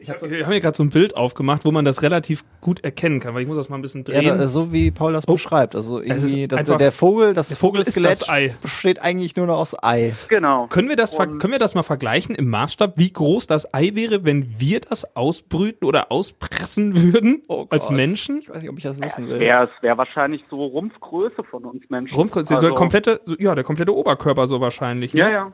Ich 0.03 0.11
habe 0.11 0.41
hab 0.41 0.49
mir 0.49 0.61
gerade 0.61 0.77
so 0.77 0.83
ein 0.83 0.91
Bild 0.91 1.17
aufgemacht, 1.17 1.65
wo 1.65 1.71
man 1.71 1.85
das 1.85 2.03
relativ 2.03 2.45
gut 2.61 2.83
erkennen 2.83 3.21
kann, 3.21 3.35
weil 3.35 3.43
ich 3.43 3.49
muss 3.49 3.57
das 3.57 3.69
mal 3.69 3.77
ein 3.77 3.83
bisschen 3.83 4.05
Ja, 4.09 4.21
drehen. 4.21 4.37
da, 4.39 4.49
so 4.49 4.73
wie 4.73 4.91
Paul 4.91 5.13
das 5.13 5.27
beschreibt. 5.27 5.77
Also 5.77 6.01
irgendwie, 6.01 6.49
das, 6.49 6.59
einfach- 6.59 6.77
der 6.77 6.91
Vogel, 6.93 7.35
das 7.35 7.49
der 7.49 7.57
Vogel 7.57 7.83
ist 7.83 7.97
das 8.05 8.29
Ei. 8.29 8.55
besteht 8.61 9.01
eigentlich 9.01 9.37
nur 9.37 9.47
noch 9.47 9.59
aus 9.59 9.77
Ei. 9.83 10.13
Genau. 10.29 10.67
können 10.67 10.89
wir 10.89 10.97
das 10.97 11.15
Und- 11.15 11.39
können 11.39 11.53
wir 11.53 11.59
das 11.61 11.75
mal 11.75 11.83
vergleichen 11.85 12.35
im 12.35 12.49
Maßstab, 12.51 12.95
wie 12.97 13.13
groß 13.13 13.47
das 13.47 13.73
Ei 13.73 13.93
wäre, 13.95 14.25
wenn 14.25 14.59
wir 14.59 14.81
das 14.81 15.15
ausbrüten 15.17 15.87
oder 15.87 16.11
auspressen 16.11 17.13
würden 17.13 17.43
Oh 17.49 17.67
als. 17.71 17.91
Menschen? 17.91 18.41
Ich 18.41 18.49
weiß 18.51 18.61
nicht, 18.63 18.71
ob 18.71 18.79
ich 18.79 18.85
das 18.85 19.01
wissen 19.01 19.29
will. 19.29 19.41
Ja, 19.43 19.65
es 19.65 19.71
wäre 19.83 19.97
wahrscheinlich 19.99 20.43
so 20.51 20.65
Rumpfgröße 20.65 21.45
von 21.51 21.65
uns 21.65 21.89
Menschen. 21.91 22.15
Rumpf, 22.15 22.33
der 22.33 22.57
Also- 22.57 22.75
komplette, 22.75 23.21
so- 23.25 23.37
ja, 23.39 23.55
der 23.55 23.65
komplette 23.65 23.95
Oberkörper 23.95 24.47
so 24.47 24.61
wahrscheinlich. 24.61 25.15
Ne? 25.15 25.21
Ja, 25.21 25.31
ja. 25.31 25.53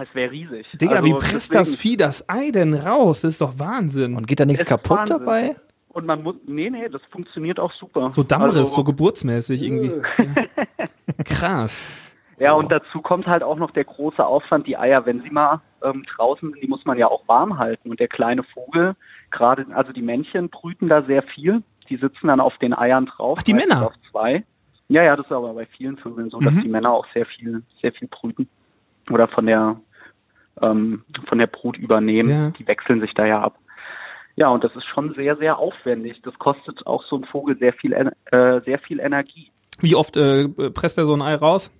Es 0.00 0.14
wäre 0.14 0.30
riesig. 0.30 0.66
Digga, 0.74 0.96
Also 0.96 1.04
wie 1.06 1.12
presst 1.14 1.34
deswegen- 1.54 1.58
das 1.58 1.74
Vieh 1.76 1.96
das 1.96 2.28
Ei 2.28 2.50
denn 2.50 2.74
raus? 2.74 3.22
Das 3.22 3.30
ist 3.32 3.40
doch 3.40 3.58
Wahnsinn. 3.58 4.14
Und 4.16 4.26
geht 4.26 4.40
da 4.40 4.44
nichts 4.46 4.64
kaputt 4.64 4.98
Wahnsinn. 4.98 5.18
dabei? 5.18 5.56
Und 5.88 6.06
man 6.06 6.22
muss, 6.22 6.36
nee, 6.46 6.70
nee, 6.70 6.88
das 6.88 7.02
funktioniert 7.10 7.58
auch 7.58 7.72
super. 7.72 8.10
so 8.10 8.22
Dammriss, 8.22 8.56
Also- 8.56 8.76
so 8.76 8.84
geburtsmäßig 8.84 9.62
irgendwie. 9.62 9.92
Ja. 10.18 10.86
Krass. 11.24 11.84
Ja, 12.40 12.52
und 12.52 12.70
dazu 12.70 13.02
kommt 13.02 13.26
halt 13.26 13.42
auch 13.42 13.56
noch 13.56 13.72
der 13.72 13.82
große 13.82 14.24
Aufwand, 14.24 14.68
die 14.68 14.76
Eier, 14.76 15.04
wenn 15.06 15.22
sie 15.22 15.30
mal 15.30 15.60
ähm, 15.82 16.04
draußen 16.04 16.52
sind, 16.52 16.62
die 16.62 16.68
muss 16.68 16.84
man 16.84 16.96
ja 16.96 17.08
auch 17.08 17.26
warm 17.26 17.58
halten. 17.58 17.90
Und 17.90 17.98
der 17.98 18.06
kleine 18.06 18.44
Vogel, 18.44 18.94
gerade, 19.32 19.66
also 19.74 19.92
die 19.92 20.02
Männchen 20.02 20.48
brüten 20.48 20.88
da 20.88 21.02
sehr 21.02 21.24
viel. 21.24 21.64
Die 21.88 21.96
sitzen 21.96 22.28
dann 22.28 22.38
auf 22.38 22.56
den 22.58 22.74
Eiern 22.74 23.06
drauf. 23.06 23.38
Ach, 23.40 23.42
die 23.42 23.54
Männer? 23.54 23.86
Auf 23.88 23.94
zwei. 24.12 24.44
Ja, 24.86 25.02
ja, 25.02 25.16
das 25.16 25.26
ist 25.26 25.32
aber 25.32 25.52
bei 25.52 25.66
vielen 25.66 25.96
Vögeln 25.98 26.30
so, 26.30 26.38
dass 26.38 26.54
Mhm. 26.54 26.62
die 26.62 26.68
Männer 26.68 26.92
auch 26.92 27.06
sehr 27.12 27.26
viel, 27.26 27.64
sehr 27.82 27.90
viel 27.92 28.06
brüten. 28.06 28.48
Oder 29.10 29.26
von 29.26 29.44
der, 29.46 29.80
ähm, 30.62 31.04
von 31.26 31.38
der 31.38 31.46
Brut 31.46 31.76
übernehmen. 31.76 32.30
Ja. 32.30 32.50
Die 32.50 32.66
wechseln 32.66 33.00
sich 33.00 33.14
da 33.14 33.26
ja 33.26 33.40
ab. 33.40 33.58
Ja, 34.36 34.48
und 34.48 34.62
das 34.62 34.74
ist 34.76 34.84
schon 34.84 35.14
sehr, 35.14 35.36
sehr 35.36 35.58
aufwendig. 35.58 36.22
Das 36.22 36.38
kostet 36.38 36.86
auch 36.86 37.02
so 37.04 37.16
ein 37.16 37.24
Vogel 37.24 37.58
sehr 37.58 37.72
viel, 37.72 37.92
En- 37.92 38.12
äh, 38.26 38.60
sehr 38.64 38.78
viel 38.78 39.00
Energie. 39.00 39.50
Wie 39.80 39.96
oft 39.96 40.16
äh, 40.16 40.48
presst 40.70 40.98
er 40.98 41.06
so 41.06 41.14
ein 41.14 41.22
Ei 41.22 41.34
raus? 41.34 41.72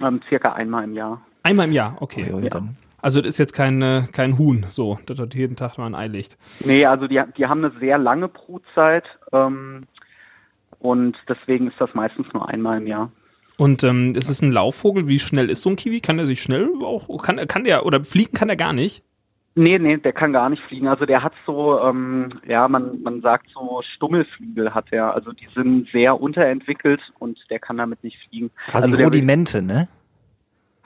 Ähm, 0.00 0.20
circa 0.28 0.54
einmal 0.54 0.84
im 0.84 0.94
Jahr. 0.94 1.20
Einmal 1.42 1.66
im 1.66 1.72
Jahr, 1.72 1.96
okay. 2.00 2.32
Ui, 2.32 2.42
ui, 2.42 2.48
dann. 2.48 2.76
Also 3.02 3.20
das 3.20 3.32
ist 3.32 3.38
jetzt 3.38 3.52
kein, 3.52 3.82
äh, 3.82 4.04
kein 4.12 4.38
Huhn, 4.38 4.64
so, 4.70 4.98
das 5.04 5.18
hat 5.18 5.34
jeden 5.34 5.56
Tag 5.56 5.76
mal 5.76 5.84
ein 5.84 5.94
Ei 5.94 6.06
legt. 6.06 6.38
Nee, 6.64 6.86
also 6.86 7.06
die, 7.06 7.22
die 7.36 7.44
haben 7.44 7.62
eine 7.62 7.78
sehr 7.78 7.98
lange 7.98 8.28
Brutzeit 8.28 9.04
ähm, 9.30 9.82
und 10.78 11.18
deswegen 11.28 11.68
ist 11.68 11.78
das 11.78 11.92
meistens 11.92 12.26
nur 12.32 12.48
einmal 12.48 12.78
im 12.78 12.86
Jahr. 12.86 13.12
Und 13.56 13.84
ähm, 13.84 14.14
es 14.16 14.28
ist 14.28 14.42
ein 14.42 14.52
Laufvogel. 14.52 15.08
Wie 15.08 15.18
schnell 15.18 15.48
ist 15.48 15.62
so 15.62 15.70
ein 15.70 15.76
Kiwi? 15.76 16.00
Kann 16.00 16.16
der 16.16 16.26
sich 16.26 16.42
schnell 16.42 16.68
auch, 16.82 17.22
kann, 17.22 17.36
kann 17.46 17.64
der, 17.64 17.86
oder 17.86 18.02
fliegen 18.02 18.32
kann 18.32 18.48
der 18.48 18.56
gar 18.56 18.72
nicht? 18.72 19.02
Nee, 19.56 19.78
nee, 19.78 19.96
der 19.96 20.12
kann 20.12 20.32
gar 20.32 20.50
nicht 20.50 20.62
fliegen. 20.64 20.88
Also 20.88 21.06
der 21.06 21.22
hat 21.22 21.32
so, 21.46 21.80
ähm, 21.80 22.40
ja, 22.46 22.66
man, 22.66 23.00
man 23.02 23.20
sagt 23.20 23.46
so 23.54 23.82
Stummelflügel 23.94 24.74
hat 24.74 24.86
er. 24.90 25.14
Also 25.14 25.32
die 25.32 25.46
sind 25.54 25.88
sehr 25.92 26.20
unterentwickelt 26.20 27.00
und 27.20 27.38
der 27.50 27.60
kann 27.60 27.76
damit 27.76 28.02
nicht 28.02 28.18
fliegen. 28.28 28.50
Quasi 28.66 28.90
also 28.90 29.04
Rudimente, 29.04 29.62
ne? 29.62 29.88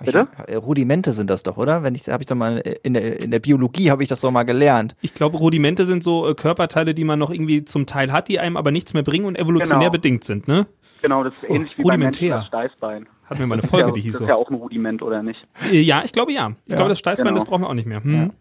Bitte? 0.05 0.29
Ich, 0.47 0.55
äh, 0.55 0.57
Rudimente 0.57 1.13
sind 1.13 1.31
das 1.31 1.43
doch, 1.43 1.57
oder? 1.57 1.83
Wenn 1.83 1.95
ich, 1.95 2.09
habe 2.09 2.23
ich 2.23 2.27
doch 2.27 2.37
mal 2.37 2.59
in 2.83 2.93
der, 2.93 3.21
in 3.23 3.31
der 3.31 3.41
Biologie 3.41 3.91
habe 3.91 4.03
ich 4.03 4.09
das 4.11 4.21
doch 4.21 4.31
mal 4.31 4.45
gelernt. 4.45 4.95
Ich 5.01 5.15
glaube, 5.15 5.39
Rudimente 5.39 5.87
sind 5.87 6.05
so 6.05 6.29
äh, 6.29 6.35
Körperteile, 6.35 6.95
die 6.95 7.05
man 7.05 7.19
noch 7.19 7.31
irgendwie 7.31 7.65
zum 7.65 7.87
Teil 7.87 8.13
hat, 8.13 8.29
die 8.29 8.39
einem 8.39 8.59
aber 8.59 8.71
nichts 8.71 8.93
mehr 8.93 9.03
bringen 9.03 9.25
und 9.25 9.39
evolutionär 9.39 9.79
Genau. 9.89 9.93
bedingt 9.93 10.25
sind, 10.25 10.47
ne? 10.47 10.67
Genau, 11.03 11.25
das 11.25 11.33
ist 11.43 11.49
ähnlich 11.51 11.73
wie 11.79 11.83
beim 11.83 11.93
rudimentär. 11.93 12.37
das 12.37 12.47
Steißbein. 12.47 13.07
Hatten 13.27 13.39
wir 13.41 13.47
mal 13.47 13.55
eine 13.55 13.63
Ja, 13.63 13.69
Folge, 13.69 13.93
die 13.93 14.01
hieß 14.01 14.13
das 14.13 14.19
so. 14.21 14.25
ist 14.25 14.29
ja 14.29 14.35
auch 14.37 14.49
ein 14.51 14.55
Rudiment, 14.57 15.03
oder 15.03 15.23
nicht? 15.23 15.47
Äh, 15.71 15.81
Ja, 15.81 16.03
ich 16.05 16.13
glaube 16.13 16.33
ja. 16.33 16.51
Ich 16.65 16.71
Ja, 16.71 16.77
glaube, 16.77 16.89
das 16.91 16.99
Steißbein, 16.99 17.27
genau. 17.29 17.39
das 17.41 17.49
brauchen 17.49 17.63
wir 17.63 17.69
auch 17.69 17.75
nicht 17.75 17.87
mehr. 17.87 18.03
Hm. 18.03 18.33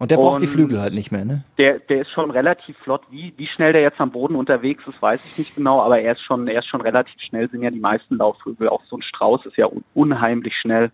Und 0.00 0.12
der 0.12 0.16
braucht 0.16 0.40
die 0.40 0.46
Und- 0.46 0.52
Flügel 0.52 0.80
halt 0.80 0.94
nicht 0.94 1.10
mehr, 1.10 1.24
ne? 1.24 1.42
Der, 1.58 1.80
der 1.80 2.02
ist 2.02 2.10
schon 2.12 2.30
relativ 2.30 2.76
flott. 2.78 3.02
Wie, 3.10 3.34
wie 3.36 3.48
schnell 3.48 3.72
der 3.72 3.82
jetzt 3.82 4.00
am 4.00 4.12
Boden 4.12 4.36
unterwegs 4.36 4.84
ist, 4.86 5.02
weiß 5.02 5.24
ich 5.26 5.38
nicht 5.38 5.56
genau, 5.56 5.82
aber 5.82 5.98
er 6.00 6.12
ist 6.12 6.22
schon, 6.22 6.46
er 6.46 6.60
ist 6.60 6.66
schon 6.68 6.80
relativ 6.82 7.20
schnell, 7.20 7.50
sind 7.50 7.62
ja 7.62 7.70
die 7.70 7.80
meisten 7.80 8.16
Laufvögel. 8.16 8.68
Auch 8.68 8.84
so 8.84 8.96
ein 8.96 9.02
Strauß 9.02 9.44
ist 9.46 9.56
ja 9.56 9.66
un 9.66 9.82
unheimlich 9.94 10.54
schnell. 10.54 10.92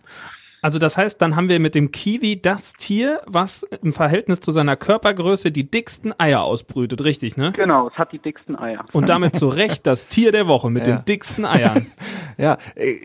Also 0.65 0.79
das 0.79 0.97
heißt, 0.97 1.21
dann 1.21 1.37
haben 1.37 1.51
wir 1.51 1.61
mit 1.61 1.75
dem 1.75 1.93
Kiwi 1.93 2.41
das 2.41 2.73
Tier, 2.73 3.21
was 3.27 3.65
im 3.83 3.93
Verhältnis 3.93 4.41
zu 4.41 4.51
seiner 4.51 4.77
Körpergröße 4.77 5.53
die 5.53 5.71
dicksten 5.71 6.19
Eier 6.19 6.43
ausbrütet, 6.43 7.05
richtig, 7.05 7.37
ne? 7.37 7.53
Genau, 7.55 7.89
es 7.89 7.95
hat 7.99 8.13
die 8.13 8.19
dicksten 8.19 8.59
Eier. 8.59 8.83
Und 8.95 9.11
damit 9.11 9.37
zu 9.37 9.49
Recht 9.49 9.87
das 9.87 10.09
Tier 10.09 10.33
der 10.33 10.49
Woche 10.49 10.71
mit 10.71 10.87
Ja. 10.87 10.97
den 10.97 11.05
dicksten 11.05 11.45
Eiern. 11.45 11.87
Ja, 12.37 12.59
äh, 12.75 12.97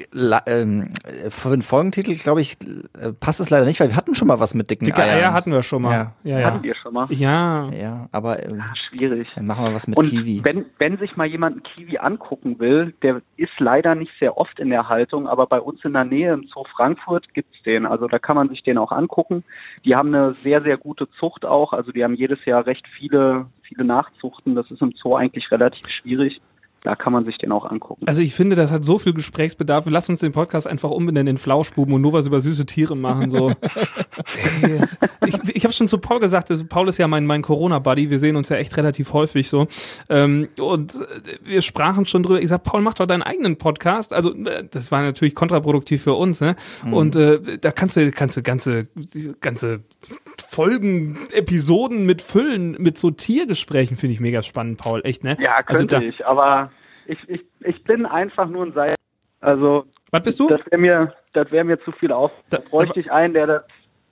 ähm, 0.48 0.92
für 1.30 1.52
den 1.52 1.62
Folgentitel, 1.62 2.16
glaube 2.16 2.42
ich, 2.42 2.58
äh, 3.00 3.12
passt 3.14 3.40
es 3.40 3.52
leider 3.52 3.68
nicht, 3.68 3.80
weil 3.80 3.90
wir 3.90 3.96
hatten 3.96 4.16
schon 4.16 4.28
mal 4.28 4.40
was 4.40 4.56
mit 4.56 4.72
dicken 4.72 4.86
Dicke 4.86 5.04
Eiern. 5.04 5.20
Eier 5.20 5.34
hatten 5.34 5.52
wir 5.52 5.62
schon 5.62 5.84
mal. 5.84 5.92
Ja. 5.92 6.14
Ja, 6.24 6.40
ja. 6.40 6.46
Hatten 6.48 6.64
wir 6.64 6.74
schon 6.74 6.94
mal. 6.96 7.06
Ja. 7.14 7.70
Ja, 7.72 8.10
aber 8.12 8.42
äh, 8.42 8.56
Schwierig. 8.90 9.28
dann 9.36 9.46
machen 9.46 9.66
wir 9.66 9.74
was 9.76 9.86
mit 9.88 10.00
Und 10.00 10.10
Kiwi. 10.10 10.42
wenn, 10.44 10.66
wenn 10.80 10.98
sich 10.98 11.16
mal 11.16 11.28
jemand 11.28 11.58
einen 11.58 11.64
Kiwi 11.64 12.00
angucken 12.00 12.58
will, 12.58 12.96
der 13.04 13.22
ist 13.38 13.52
leider 13.60 13.94
nicht 13.94 14.12
sehr 14.20 14.36
oft 14.36 14.60
in 14.60 14.72
der 14.72 14.90
Haltung, 14.90 15.28
aber 15.28 15.46
bei 15.46 15.62
uns 15.62 15.86
in 15.86 15.94
der 15.94 16.06
Nähe 16.06 16.34
im 16.34 16.48
Zoo 16.52 16.64
Frankfurt 16.76 17.32
gibt's 17.36 17.49
den. 17.66 17.86
Also 17.86 18.08
da 18.08 18.20
kann 18.20 18.36
man 18.36 18.50
sich 18.50 18.64
den 18.64 18.78
auch 18.78 18.92
angucken. 18.92 19.44
Die 19.86 19.96
haben 19.96 20.14
eine 20.14 20.34
sehr, 20.34 20.62
sehr 20.62 20.78
gute 20.78 21.10
Zucht 21.20 21.46
auch. 21.46 21.74
Also 21.74 21.92
die 21.92 22.04
haben 22.04 22.16
jedes 22.16 22.44
Jahr 22.46 22.66
recht 22.66 22.88
viele, 22.88 23.48
viele 23.62 23.84
Nachzuchten. 23.84 24.56
Das 24.56 24.70
ist 24.72 24.82
im 24.82 24.94
Zoo 24.94 25.16
eigentlich 25.16 25.52
relativ 25.52 25.88
schwierig. 25.90 26.42
Da 26.84 26.96
kann 26.96 27.12
man 27.12 27.26
sich 27.26 27.38
den 27.38 27.52
auch 27.52 27.66
angucken. 27.66 28.04
Also 28.08 28.22
ich 28.22 28.34
finde, 28.34 28.56
das 28.56 28.72
hat 28.72 28.86
so 28.86 29.00
viel 29.00 29.14
Gesprächsbedarf. 29.14 29.86
Lass 29.88 30.08
uns 30.08 30.20
den 30.20 30.32
Podcast 30.32 30.66
einfach 30.66 30.90
umbenennen 30.90 31.36
in 31.36 31.38
Flauschbuben 31.38 31.94
und 31.94 32.02
nur 32.02 32.14
was 32.14 32.26
über 32.26 32.40
süße 32.40 32.66
Tiere 32.66 32.96
machen. 32.96 33.30
So. 33.30 33.52
Hey, 34.62 34.82
ich 35.26 35.40
ich 35.56 35.64
habe 35.66 35.74
schon 35.74 35.90
zu 35.90 35.98
Paul 35.98 36.20
gesagt, 36.20 36.52
also 36.52 36.66
Paul 36.66 36.88
ist 36.88 36.98
ja 36.98 37.08
mein, 37.08 37.26
mein 37.26 37.42
Corona-Buddy. 37.42 38.10
Wir 38.10 38.20
sehen 38.20 38.38
uns 38.38 38.48
ja 38.48 38.56
echt 38.56 38.78
relativ 38.78 39.12
häufig 39.12 39.50
so. 39.50 39.68
Ähm, 40.08 40.48
und 40.60 40.96
äh, 40.96 41.38
wir 41.44 41.62
sprachen 41.62 42.06
schon 42.06 42.24
drüber. 42.24 42.42
Ich 42.42 42.48
sag, 42.48 42.64
Paul, 42.64 42.82
mach 42.82 42.94
doch 42.94 43.08
deinen 43.08 43.24
eigenen 43.24 43.58
Podcast. 43.58 44.14
Also 44.14 44.34
äh, 44.34 44.64
das 44.70 44.90
war 44.92 45.02
natürlich 45.02 45.36
kontraproduktiv 45.36 46.04
für 46.04 46.14
uns. 46.14 46.40
Ne? 46.40 46.56
Und 46.90 47.18
äh, 47.18 47.58
da 47.60 47.72
kannst 47.72 47.98
du, 47.98 48.10
kannst 48.12 48.38
du 48.38 48.42
ganze, 48.42 48.88
ganze 49.42 49.82
Folgen, 50.52 51.16
Episoden 51.32 52.08
mit 52.08 52.24
Füllen, 52.24 52.72
mit 52.80 52.98
so 52.98 53.12
Tiergesprächen 53.12 53.98
finde 53.98 54.14
ich 54.14 54.20
mega 54.20 54.42
spannend, 54.42 54.80
Paul. 54.80 55.02
Echt, 55.04 55.24
ne? 55.24 55.38
ja, 55.40 55.58
also 55.64 55.78
könnte 55.80 55.96
da, 55.98 56.02
ich. 56.02 56.26
Aber 56.26 56.72
ich, 57.06 57.20
ich, 57.30 57.42
ich 57.60 57.84
bin 57.84 58.08
einfach 58.08 58.50
nur 58.50 58.66
ein 58.66 58.74
Seil. 58.74 58.96
Also 59.42 59.86
Was 60.10 60.24
bist 60.24 60.40
du? 60.40 60.48
das 60.50 60.62
wäre 60.72 60.82
mir, 60.82 61.14
das 61.34 61.52
wäre 61.52 61.64
mir 61.64 61.80
zu 61.82 61.92
viel 61.92 62.12
auf. 62.12 62.32
Da, 62.50 62.58
Da- 62.58 62.64
bräuchte 62.68 63.00
ich 63.00 63.12
einen, 63.12 63.36
der 63.36 63.46
das 63.46 63.64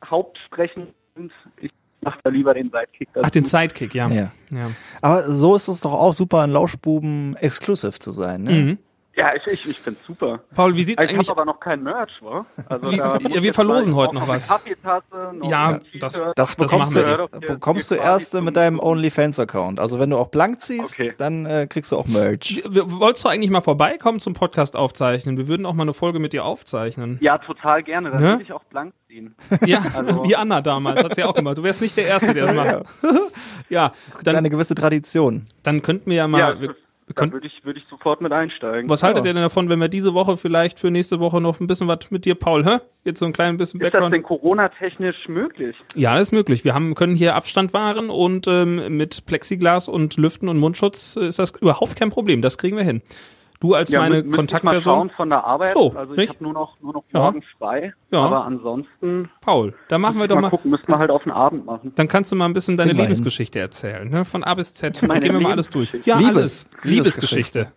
Hauptsprechen 0.05 0.89
nimmt. 1.15 1.31
Ich 1.59 1.71
mache 2.01 2.19
da 2.23 2.29
lieber 2.29 2.53
den 2.53 2.69
Sidekick. 2.69 3.09
dazu. 3.13 3.25
Ach, 3.25 3.31
den 3.31 3.45
Sidekick, 3.45 3.95
ja. 3.95 4.07
Ja. 4.07 4.31
ja. 4.51 4.69
Aber 5.01 5.23
so 5.23 5.55
ist 5.55 5.67
es 5.67 5.81
doch 5.81 5.93
auch 5.93 6.13
super, 6.13 6.43
ein 6.43 6.51
Lauschbuben 6.51 7.35
exclusive 7.37 7.97
zu 7.97 8.11
sein. 8.11 8.43
Ne? 8.43 8.51
Mhm. 8.51 8.77
Ja, 9.17 9.33
ich, 9.35 9.47
ich, 9.47 9.67
ich 9.67 9.79
finde 9.79 9.99
super. 10.05 10.39
Paul, 10.53 10.75
wie 10.75 10.83
sieht's 10.83 11.01
Ich 11.01 11.09
eigentlich 11.09 11.27
habe 11.27 11.41
aber 11.41 11.51
noch 11.51 11.59
kein 11.59 11.81
Merch, 11.81 12.11
wa? 12.21 12.45
Also 12.69 12.91
Wie- 12.91 12.97
da 12.97 13.17
ja, 13.17 13.41
wir 13.41 13.51
verlosen 13.53 13.95
heute 13.95 14.13
noch 14.13 14.21
eine 14.23 14.33
was. 14.33 14.47
Kaffeetasse, 14.47 15.33
noch 15.33 15.49
Ja, 15.49 15.67
ein 15.69 15.81
das-. 15.99 16.13
Das 16.13 16.33
das 16.35 16.55
bekommst 16.55 16.93
machen 16.95 17.03
du, 17.31 17.39
wir. 17.41 17.47
bekommst 17.55 17.89
du 17.89 17.95
wir 17.95 18.03
erst 18.03 18.31
quasi 18.33 18.43
mit 18.45 18.55
deinem 18.55 18.79
OnlyFans-Account. 18.79 19.79
Also 19.79 19.99
wenn 19.99 20.11
du 20.11 20.17
auch 20.17 20.27
blank 20.27 20.59
ziehst, 20.59 20.99
Okay. 20.99 21.15
dann 21.17 21.47
äh, 21.47 21.65
kriegst 21.67 21.91
du 21.91 21.97
auch 21.97 22.05
Merch. 22.05 22.61
W- 22.63 22.81
Wolltest 22.85 23.25
du 23.25 23.29
eigentlich 23.29 23.49
mal 23.49 23.61
vorbeikommen 23.61 24.19
zum 24.19 24.33
Podcast 24.35 24.75
aufzeichnen? 24.75 25.35
Wir 25.37 25.47
würden 25.47 25.65
auch 25.65 25.73
mal 25.73 25.81
eine 25.83 25.93
Folge 25.95 26.19
mit 26.19 26.33
dir 26.33 26.45
aufzeichnen. 26.45 27.17
Ja, 27.19 27.39
total 27.39 27.81
gerne. 27.81 28.11
Dann 28.11 28.21
Ne? 28.21 28.29
würde 28.33 28.43
ich 28.43 28.53
auch 28.53 28.63
blank 28.65 28.93
ziehen. 29.07 29.35
Ja, 29.65 29.81
Also- 29.95 30.25
wie 30.25 30.35
Anna 30.35 30.61
damals, 30.61 31.03
hat 31.03 31.15
sie 31.15 31.23
auch 31.23 31.33
gemacht. 31.33 31.57
Du 31.57 31.63
wärst 31.63 31.81
nicht 31.81 31.97
der 31.97 32.05
Erste, 32.05 32.35
der 32.35 32.45
das 32.53 32.55
macht. 32.55 32.85
Ja, 33.69 33.93
dann, 34.23 34.35
Eine 34.35 34.51
gewisse 34.51 34.75
Tradition. 34.75 35.47
dann 35.63 35.81
könnten 35.81 36.11
wir 36.11 36.17
ja 36.17 36.27
mal. 36.27 36.39
ja, 36.63 36.69
könnten, 37.15 37.33
würde 37.33 37.47
ich, 37.47 37.63
würde 37.65 37.79
ich 37.79 37.85
sofort 37.89 38.21
mit 38.21 38.31
einsteigen. 38.31 38.89
was 38.89 39.01
haltet 39.03 39.23
Ja. 39.23 39.31
ihr 39.31 39.33
denn 39.33 39.43
davon, 39.43 39.69
wenn 39.69 39.79
wir 39.79 39.87
diese 39.87 40.13
Woche 40.13 40.35
vielleicht 40.37 40.79
für 40.79 40.91
nächste 40.91 41.19
Woche 41.19 41.39
noch 41.39 41.59
ein 41.59 41.67
bisschen 41.67 41.87
was 41.87 42.11
mit 42.11 42.25
dir, 42.25 42.35
Paul, 42.35 42.65
hä? 42.65 42.79
Jetzt 43.05 43.19
so 43.19 43.25
ein 43.25 43.33
klein 43.33 43.55
bisschen 43.57 43.79
ist 43.79 43.85
das 43.85 43.91
Background. 43.93 44.13
denn 44.15 44.23
Corona-technisch 44.23 45.27
möglich? 45.29 45.75
Ja, 45.95 46.13
das 46.15 46.23
ist 46.23 46.31
möglich. 46.33 46.65
Wir 46.65 46.73
haben, 46.73 46.95
können 46.95 47.15
hier 47.15 47.35
Abstand 47.35 47.73
wahren 47.73 48.09
und 48.09 48.47
ähm, 48.47 48.97
mit 48.97 49.25
Plexiglas 49.25 49.87
und 49.87 50.17
Lüften 50.17 50.49
und 50.49 50.57
Mundschutz 50.57 51.15
ist 51.15 51.39
das 51.39 51.51
überhaupt 51.61 51.95
kein 51.95 52.09
Problem. 52.09 52.41
Das 52.41 52.57
kriegen 52.57 52.75
wir 52.75 52.83
hin. 52.83 53.01
Du 53.59 53.73
als 53.73 53.89
Ja, 53.91 54.01
meine 54.01 54.19
ich 54.19 54.25
mal 54.25 54.35
Kontaktperson, 54.35 54.81
schauen 54.83 55.09
von 55.09 55.29
der 55.29 55.43
Arbeit. 55.43 55.73
So, 55.73 55.91
also 55.95 56.11
ich 56.13 56.17
nicht? 56.19 56.29
habe 56.35 56.43
nur 56.43 56.53
noch, 56.53 56.79
nur 56.79 56.93
noch 56.93 57.03
Ja. 57.11 57.21
morgen 57.21 57.41
frei. 57.57 57.93
Ja. 58.11 58.19
Aber 58.23 58.45
ansonsten 58.45 59.31
Paul, 59.41 59.73
da 59.89 59.97
machen 59.97 60.19
wir 60.19 60.27
doch 60.27 60.35
ich 60.35 60.41
mal. 60.43 60.49
gucken, 60.51 60.69
müssten 60.69 60.89
wir 60.91 60.99
halt 60.99 61.09
auf 61.09 61.23
den 61.23 61.31
Abend 61.31 61.65
machen. 61.65 61.91
Dann 61.95 62.07
kannst 62.07 62.31
du 62.31 62.35
mal 62.35 62.45
ein 62.45 62.53
bisschen 62.53 62.77
deine. 62.77 62.93
Lebensgeschichte 62.93 63.57
erzählen, 63.59 64.07
ne? 64.09 64.25
Von 64.25 64.43
A 64.43 64.53
bis 64.53 64.75
Z. 64.75 65.01
Dann 65.01 65.07
Meine 65.07 65.21
gehen 65.21 65.33
wir 65.33 65.39
mal 65.41 65.53
alles 65.53 65.69
durch. 65.69 65.91
Ja, 66.05 66.17
Liebes- 66.17 66.27
alles. 66.27 66.69
Liebesgeschichte. 66.83 67.59
Liebesgeschichte. 67.59 67.71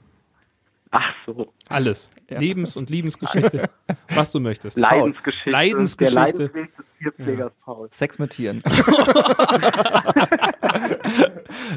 Ach 0.92 1.14
so. 1.24 1.52
Alles. 1.68 2.10
Lebens- 2.28 2.76
und 2.76 2.90
Liebensgeschichte. 2.90 3.70
was 4.14 4.32
du 4.32 4.40
möchtest. 4.40 4.76
Leidensgeschichte. 4.76 5.50
Leidensgeschichte. 5.50 6.14
Der 6.14 6.24
Leidensweg 6.24 6.76
des 6.76 6.84
Tierpflegers 6.98 7.52
Paul. 7.64 7.88
Sex 7.92 8.18
mit 8.18 8.30
Tieren. 8.30 8.62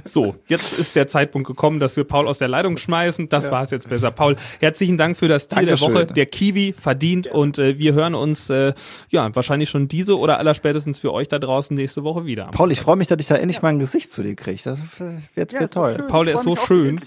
So, 0.06 0.36
jetzt 0.48 0.78
ist 0.78 0.96
der 0.96 1.08
Zeitpunkt 1.08 1.48
gekommen, 1.48 1.80
dass 1.80 1.96
wir 1.96 2.04
Paul 2.04 2.28
aus 2.28 2.40
der 2.40 2.48
Leitung 2.48 2.78
schmeißen. 2.78 3.30
Das 3.30 3.52
war's 3.52 3.72
jetzt 3.72 3.88
besser. 3.90 4.12
Paul, 4.12 4.36
herzlichen 4.60 4.98
Dank 4.98 5.18
für 5.18 5.28
das 5.28 5.48
Tier 5.48 5.66
Dankeschön. 5.66 5.94
der 5.94 6.04
Woche. 6.08 6.14
Der 6.14 6.26
Kiwi 6.26 6.74
verdient 6.80 7.28
und 7.28 7.58
äh, 7.60 7.78
wir 7.78 7.94
hören 7.94 8.16
uns 8.16 8.50
äh, 8.50 8.74
ja 9.10 9.34
wahrscheinlich 9.36 9.70
schon 9.70 9.88
diese 9.88 10.18
oder 10.20 10.40
allerspätestens 10.40 11.00
für 11.00 11.14
euch 11.14 11.28
da 11.28 11.40
draußen 11.40 11.76
nächste 11.76 12.04
Woche 12.04 12.26
wieder. 12.26 12.46
Paul, 12.52 12.72
ich 12.72 12.82
freue 12.82 12.96
mich, 12.96 13.08
dass 13.08 13.20
ich 13.20 13.28
da 13.28 13.36
endlich 13.36 13.62
mal 13.62 13.70
ein 13.70 13.80
Gesicht 13.80 14.12
zu 14.12 14.22
dir 14.24 14.36
kriege. 14.36 14.60
Das 14.64 14.80
äh, 15.00 15.20
wird, 15.36 15.54
wird 15.54 15.74
toll. 15.74 15.96
schön. 15.98 16.08
Paul, 16.08 16.26
der 16.26 16.36
ist 16.36 16.44
so 16.44 16.56
schön. 16.56 17.02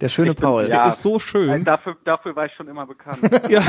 Der 0.00 0.08
schöne 0.08 0.30
Ich 0.30 0.36
bin- 0.36 0.42
Paul. 0.44 0.62
Ja, 0.62 0.68
Der 0.82 0.86
ist 0.88 1.02
so 1.02 1.18
schön. 1.18 1.50
Also 1.50 1.64
dafür, 1.64 1.96
dafür 2.04 2.36
war 2.36 2.46
ich 2.46 2.52
schon 2.54 2.68
immer 2.68 2.86
bekannt. 2.86 3.18
Ja, 3.48 3.62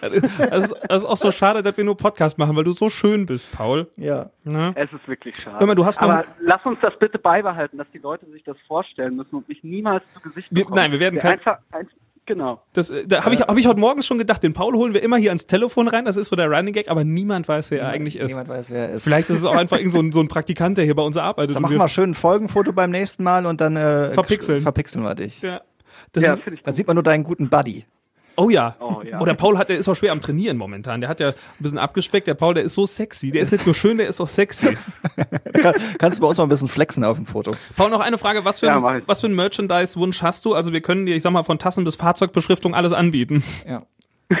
das 0.00 0.12
ist, 0.12 0.40
das 0.40 0.98
ist 0.98 1.04
auch 1.04 1.16
so 1.16 1.32
schade, 1.32 1.62
dass 1.62 1.76
wir 1.76 1.84
nur 1.84 1.96
Podcast 1.96 2.38
machen, 2.38 2.56
weil 2.56 2.64
du 2.64 2.72
so 2.72 2.88
schön 2.90 3.26
bist, 3.26 3.50
Paul. 3.52 3.86
Ja. 3.96 4.30
Ne? 4.44 4.72
es 4.74 4.90
ist 4.92 5.06
wirklich 5.06 5.36
schade. 5.36 5.58
Hör 5.58 5.66
mal, 5.66 5.74
du 5.74 5.84
hast 5.84 6.00
noch- 6.00 6.08
Aber 6.08 6.24
lass 6.40 6.60
uns 6.64 6.78
das 6.82 6.92
bitte 6.98 7.18
beibehalten, 7.18 7.49
dass 7.54 7.86
die 7.92 7.98
Leute 7.98 8.26
sich 8.30 8.42
das 8.44 8.56
vorstellen 8.66 9.16
müssen 9.16 9.34
und 9.36 9.48
mich 9.48 9.62
niemals 9.64 10.02
zu 10.14 10.20
Gesicht 10.20 10.48
Wir- 10.50 10.64
bekommen. 10.64 10.76
nein, 10.76 10.92
wir 10.92 11.00
werden 11.00 11.18
kein- 11.18 11.32
Einfach, 11.32 11.58
ein, 11.72 11.88
genau. 12.26 12.62
Das, 12.72 12.90
äh, 12.90 13.06
da 13.06 13.24
habe 13.24 13.34
ich, 13.34 13.40
hab 13.40 13.56
ich 13.58 13.66
heute 13.66 13.80
Morgens 13.80 14.06
schon 14.06 14.18
gedacht, 14.18 14.42
den 14.42 14.52
Paul 14.52 14.74
holen 14.74 14.94
wir 14.94 15.02
immer 15.02 15.16
hier 15.16 15.30
ans 15.30 15.46
Telefon 15.46 15.88
rein, 15.88 16.04
das 16.04 16.16
ist 16.16 16.28
so 16.28 16.36
der 16.36 16.50
Running 16.50 16.72
Gag, 16.74 16.88
aber 16.88 17.04
niemand 17.04 17.48
weiß, 17.48 17.70
wer 17.70 17.80
er 17.82 17.88
eigentlich 17.88 18.16
ist. 18.16 18.28
Niemand 18.28 18.48
weiß, 18.48 18.70
wer 18.70 18.88
er 18.88 18.94
ist. 18.96 19.04
Vielleicht 19.04 19.30
ist 19.30 19.38
es 19.38 19.44
auch 19.44 19.54
einfach 19.56 19.78
irgend 19.78 19.92
so 19.92 20.00
ein, 20.00 20.12
so 20.12 20.20
ein 20.20 20.28
Praktikant, 20.28 20.78
der 20.78 20.84
hier 20.84 20.94
bei 20.96 21.02
uns 21.02 21.16
arbeitet. 21.16 21.56
Dann 21.56 21.62
machen 21.62 21.76
wir 21.78 21.88
schön 21.88 22.10
ein 22.10 22.14
Folgenfoto 22.14 22.72
beim 22.72 22.90
nächsten 22.90 23.24
Mal 23.24 23.46
und 23.46 23.60
dann 23.60 23.76
äh, 23.76 24.10
Verpixeln. 24.12 24.62
verpixeln 24.62 25.02
wir 25.04 25.14
dich. 25.14 25.42
Ja. 25.42 25.60
Das 26.12 26.22
Ja, 26.24 26.32
ist, 26.34 26.38
ich 26.40 26.44
Dann 26.44 26.56
gut. 26.64 26.76
sieht 26.76 26.86
man 26.86 26.94
nur 26.94 27.02
deinen 27.02 27.24
guten 27.24 27.50
Buddy. 27.50 27.84
Oh 28.40 28.50
ja. 28.50 28.74
Oh 28.80 29.02
ja. 29.04 29.20
Oder 29.20 29.34
Paul 29.34 29.58
hat, 29.58 29.68
der 29.68 29.76
ist 29.78 29.88
auch 29.88 29.94
schwer 29.94 30.12
am 30.12 30.20
Trainieren 30.20 30.56
momentan. 30.56 31.00
Der 31.00 31.08
hat 31.10 31.20
ja 31.20 31.28
ein 31.28 31.34
bisschen 31.58 31.78
abgespeckt. 31.78 32.26
Der 32.26 32.34
Paul, 32.34 32.54
der 32.54 32.64
ist 32.64 32.74
so 32.74 32.86
sexy. 32.86 33.30
Der 33.30 33.42
ist 33.42 33.52
nicht 33.52 33.66
nur 33.66 33.74
schön, 33.74 33.98
der 33.98 34.08
ist 34.08 34.20
auch 34.20 34.28
sexy. 34.28 34.76
Kann, 35.60 35.74
kannst 35.98 36.18
du 36.18 36.22
bei 36.22 36.28
uns 36.28 36.38
mal 36.38 36.44
ein 36.44 36.48
bisschen 36.48 36.68
flexen 36.68 37.04
auf 37.04 37.16
dem 37.16 37.26
Foto? 37.26 37.54
Paul, 37.76 37.90
noch 37.90 38.00
eine 38.00 38.18
Frage. 38.18 38.44
Was 38.44 38.60
für 38.60 38.66
Ja, 38.66 38.82
ein, 38.84 39.02
was 39.06 39.20
für 39.20 39.26
ein 39.28 39.34
Merchandise-Wunsch 39.34 40.22
hast 40.22 40.44
du? 40.44 40.54
Also 40.54 40.72
wir 40.72 40.80
können 40.80 41.06
dir, 41.06 41.14
ich 41.16 41.22
sag 41.22 41.30
mal, 41.32 41.42
von 41.42 41.58
Tassen 41.58 41.84
bis 41.84 41.96
Fahrzeugbeschriftung 41.96 42.74
alles 42.74 42.92
anbieten. 42.92 43.42
Ja. 43.68 43.82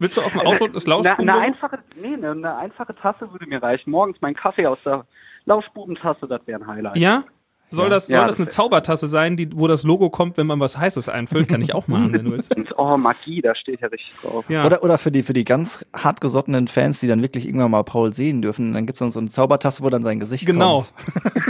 Willst 0.00 0.16
du 0.16 0.22
auf 0.22 0.32
dem 0.32 0.40
Auto 0.42 0.68
das 0.68 0.84
Eine, 0.86 0.94
Lauschbuben? 0.94 1.28
eine 1.28 1.40
einfache, 1.40 1.78
nee, 2.00 2.14
eine, 2.14 2.30
eine 2.30 2.56
einfache 2.56 2.94
Tasse 2.94 3.30
würde 3.32 3.46
mir 3.46 3.62
reichen. 3.62 3.90
Morgens 3.90 4.18
mein 4.20 4.34
Kaffee 4.34 4.66
aus 4.66 4.78
der 4.84 5.04
Lauschbubentasse, 5.46 6.28
das 6.28 6.40
wäre 6.46 6.60
ein 6.60 6.66
Highlight. 6.68 6.96
Ja? 6.96 7.24
Soll 7.70 7.90
das, 7.90 8.06
soll 8.06 8.14
Ja, 8.14 8.22
das 8.22 8.32
das 8.32 8.40
eine 8.40 8.48
Zaubertasse 8.48 9.06
sein, 9.08 9.36
die, 9.36 9.50
wo 9.54 9.66
das 9.68 9.82
Logo 9.82 10.08
kommt, 10.10 10.36
wenn 10.38 10.46
man 10.46 10.58
was 10.60 10.78
Heißes 10.78 11.08
einfüllt? 11.08 11.48
Kann 11.48 11.60
ich 11.60 11.74
auch 11.74 11.86
machen, 11.88 12.12
wenn 12.12 12.24
du 12.24 12.30
willst. 12.32 12.54
Oh, 12.76 12.96
Magie, 12.96 13.40
da 13.42 13.54
steht 13.54 13.80
ja 13.80 13.88
richtig 13.88 14.12
drauf. 14.22 14.44
Ja. 14.48 14.64
Oder, 14.64 14.82
oder 14.84 14.98
für 14.98 15.10
die, 15.10 15.22
für 15.22 15.32
die 15.32 15.44
ganz 15.44 15.84
hartgesottenen 15.94 16.68
Fans, 16.68 17.00
die 17.00 17.08
dann 17.08 17.22
wirklich 17.22 17.46
irgendwann 17.46 17.70
mal 17.70 17.82
Paul 17.82 18.14
sehen 18.14 18.40
dürfen, 18.40 18.72
dann 18.72 18.86
gibt's 18.86 19.00
dann 19.00 19.10
so 19.10 19.18
eine 19.18 19.28
Zaubertasse, 19.28 19.82
wo 19.82 19.90
dann 19.90 20.02
sein 20.04 20.20
Gesicht 20.20 20.46
Genau. 20.46 20.82
kommt. 20.82 20.92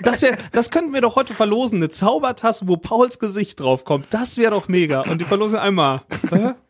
Das, 0.00 0.22
wär, 0.22 0.36
das 0.52 0.70
könnten 0.70 0.94
wir 0.94 1.00
doch 1.02 1.16
heute 1.16 1.34
verlosen. 1.34 1.78
Eine 1.78 1.90
Zaubertasse, 1.90 2.66
wo 2.66 2.76
Pauls 2.78 3.18
Gesicht 3.18 3.60
draufkommt. 3.60 4.06
Das 4.10 4.38
wäre 4.38 4.52
doch 4.52 4.66
mega. 4.68 5.02
Und 5.02 5.20
die 5.20 5.24
verlosen 5.26 5.56
einmal. 5.58 6.02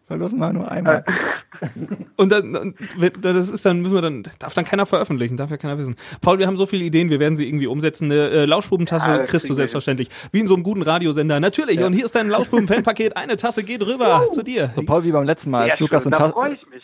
Verlosen 0.09 0.39
wir 0.39 0.51
nur 0.55 0.71
einmal. 0.71 1.05
Und 2.17 2.31
dann, 2.31 2.55
und 2.55 2.77
das 3.21 3.49
ist 3.49 3.67
dann, 3.67 3.81
müssen 3.81 3.95
wir 3.95 4.03
dann, 4.03 4.23
darf 4.39 4.55
dann 4.55 4.65
keiner 4.65 4.87
veröffentlichen, 4.87 5.37
darf 5.37 5.51
ja 5.51 5.57
keiner 5.57 5.77
wissen. 5.79 5.97
Paul, 6.21 6.39
wir 6.39 6.47
haben 6.47 6.57
so 6.57 6.67
viele 6.67 6.85
Ideen, 6.85 7.11
wir 7.11 7.21
werden 7.21 7.37
sie 7.37 7.47
irgendwie 7.47 7.67
umsetzen. 7.67 8.05
Eine 8.05 8.29
äh, 8.29 8.45
Lauschbubentasse 8.45 9.07
Ja, 9.07 9.19
kriegst 9.19 9.49
du 9.49 9.55
selbstverständlich. 9.55 10.09
Wie 10.31 10.41
in 10.41 10.47
so 10.47 10.55
einem 10.55 10.63
guten 10.63 10.83
Radiosender. 10.83 11.41
Natürlich. 11.41 11.81
Und 11.81 11.95
hier 11.95 12.05
ist 12.05 12.15
dein 12.15 12.29
Lauschbuben-Fanpaket. 12.29 13.17
Eine 13.17 13.37
Tasse 13.37 13.65
geht 13.65 13.85
rüber 13.85 14.27
zu 14.31 14.43
dir. 14.43 14.71
So 14.75 14.83
Paul 14.83 15.05
wie 15.05 15.13
beim 15.13 15.25
letzten 15.25 15.51
Mal, 15.51 15.65
als 15.65 15.79
Sehr 15.79 15.87
Lukas, 15.87 16.05
da 16.05 16.33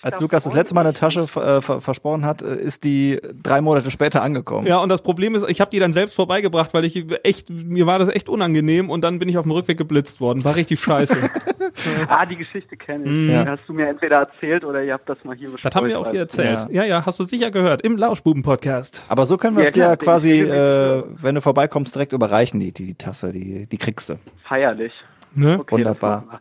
als 0.02 0.16
da 0.16 0.20
Lukas 0.20 0.44
das 0.44 0.54
letzte 0.54 0.74
Mal 0.74 0.82
eine 0.82 0.92
Tasche 0.92 1.22
äh, 1.22 1.60
ver 1.60 1.80
versprochen 1.80 2.24
hat, 2.24 2.42
äh, 2.42 2.56
ist 2.56 2.84
die 2.84 3.20
drei 3.42 3.60
Monate 3.60 3.90
später 3.90 4.22
angekommen. 4.22 4.66
Ja, 4.66 4.78
und 4.78 4.88
das 4.88 5.02
Problem 5.02 5.34
ist, 5.34 5.48
ich 5.48 5.60
habe 5.60 5.70
die 5.70 5.78
dann 5.78 5.92
selbst 5.92 6.14
vorbeigebracht, 6.14 6.74
weil 6.74 6.84
ich 6.84 7.04
echt, 7.22 7.48
mir 7.48 7.86
war 7.86 7.98
das 7.98 8.08
echt 8.08 8.28
unangenehm 8.28 8.90
und 8.90 9.02
dann 9.02 9.18
bin 9.18 9.28
ich 9.28 9.38
auf 9.38 9.44
dem 9.44 9.52
Rückweg 9.52 9.78
geblitzt 9.78 10.20
worden. 10.20 10.44
War 10.44 10.56
richtig 10.56 10.80
scheiße. 10.80 11.14
Ah, 12.08 12.24
die 12.24 12.36
Geschichte 12.36 12.76
kenne 12.76 13.04
ich. 13.04 13.10
Mhm. 13.10 13.30
Ja. 13.30 13.44
Die 13.44 13.50
Hast 13.50 13.62
du 13.66 13.72
mir 13.72 13.88
entweder 13.88 14.18
erzählt 14.18 14.64
oder 14.64 14.82
ihr 14.82 14.92
habt 14.92 15.08
das 15.08 15.18
mal 15.24 15.34
hier 15.36 15.50
besprochen. 15.50 15.70
Das 15.70 15.74
haben 15.74 15.88
wir 15.88 15.98
auch 15.98 16.10
hier 16.10 16.20
erzählt. 16.20 16.66
Ja, 16.70 16.84
ja, 16.84 17.04
hast 17.04 17.18
du 17.18 17.24
sicher 17.24 17.50
gehört. 17.50 17.82
Im 17.82 17.96
Lauschbuben-Podcast. 17.96 19.02
Aber 19.08 19.26
so 19.26 19.36
können 19.36 19.56
wir 19.56 19.64
Ja, 19.64 19.68
es 19.68 19.74
dir 19.74 19.80
klar, 19.80 19.96
quasi, 19.96 20.40
äh, 20.40 21.02
wenn 21.20 21.34
du 21.34 21.40
vorbeikommst, 21.40 21.94
direkt 21.94 22.12
überreichen, 22.12 22.60
die, 22.60 22.72
die, 22.72 22.86
die 22.86 22.94
Tasse, 22.94 23.32
die, 23.32 23.66
die 23.66 23.78
kriegst 23.78 24.08
du. 24.10 24.14
Feierlich. 24.48 24.92
Ne? 25.34 25.58
Okay, 25.60 25.72
Wunderbar. 25.76 26.40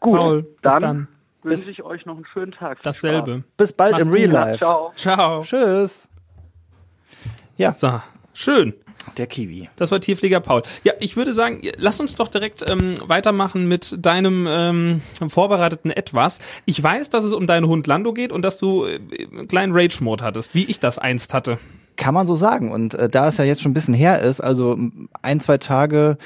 Gut, 0.00 0.16
Paul, 0.16 0.42
bis 0.42 0.52
dann, 0.62 0.80
dann. 0.80 1.08
wünsche 1.42 1.70
ich 1.70 1.82
euch 1.82 2.06
noch 2.06 2.16
einen 2.16 2.26
schönen 2.32 2.52
Tag. 2.52 2.78
Dasselbe. 2.82 3.42
Bis 3.56 3.72
bald 3.72 3.92
Mach's 3.92 4.04
im 4.04 4.12
Real. 4.12 4.30
Life. 4.30 4.58
Ciao. 4.58 4.92
Ciao. 4.96 5.42
Tschüss. 5.42 6.08
Ja. 7.56 7.72
So, 7.72 8.00
schön. 8.32 8.74
Der 9.16 9.26
Kiwi. 9.26 9.68
Das 9.76 9.90
war 9.90 10.00
Tierpfleger 10.00 10.40
Paul. 10.40 10.62
Ja, 10.84 10.92
ich 11.00 11.16
würde 11.16 11.34
sagen, 11.34 11.60
lass 11.76 12.00
uns 12.00 12.16
doch 12.16 12.28
direkt 12.28 12.64
ähm, 12.68 12.94
weitermachen 13.04 13.66
mit 13.68 13.96
deinem 13.98 14.46
ähm, 14.48 15.02
vorbereiteten 15.28 15.90
Etwas. 15.90 16.38
Ich 16.66 16.82
weiß, 16.82 17.10
dass 17.10 17.24
es 17.24 17.32
um 17.32 17.46
deinen 17.46 17.66
Hund 17.66 17.86
Lando 17.86 18.12
geht 18.12 18.32
und 18.32 18.42
dass 18.42 18.58
du 18.58 18.84
äh, 18.84 18.98
einen 19.30 19.48
kleinen 19.48 19.72
Rage-Mode 19.74 20.24
hattest, 20.24 20.54
wie 20.54 20.64
ich 20.64 20.80
das 20.80 20.98
einst 20.98 21.34
hatte. 21.34 21.58
Kann 21.96 22.14
man 22.14 22.26
so 22.26 22.34
sagen. 22.34 22.70
Und 22.72 22.94
äh, 22.94 23.08
da 23.08 23.28
es 23.28 23.36
ja 23.36 23.44
jetzt 23.44 23.60
schon 23.62 23.70
ein 23.70 23.74
bisschen 23.74 23.94
her 23.94 24.20
ist, 24.22 24.40
also 24.40 24.78
ein, 25.20 25.40
zwei 25.40 25.58
Tage, 25.58 26.16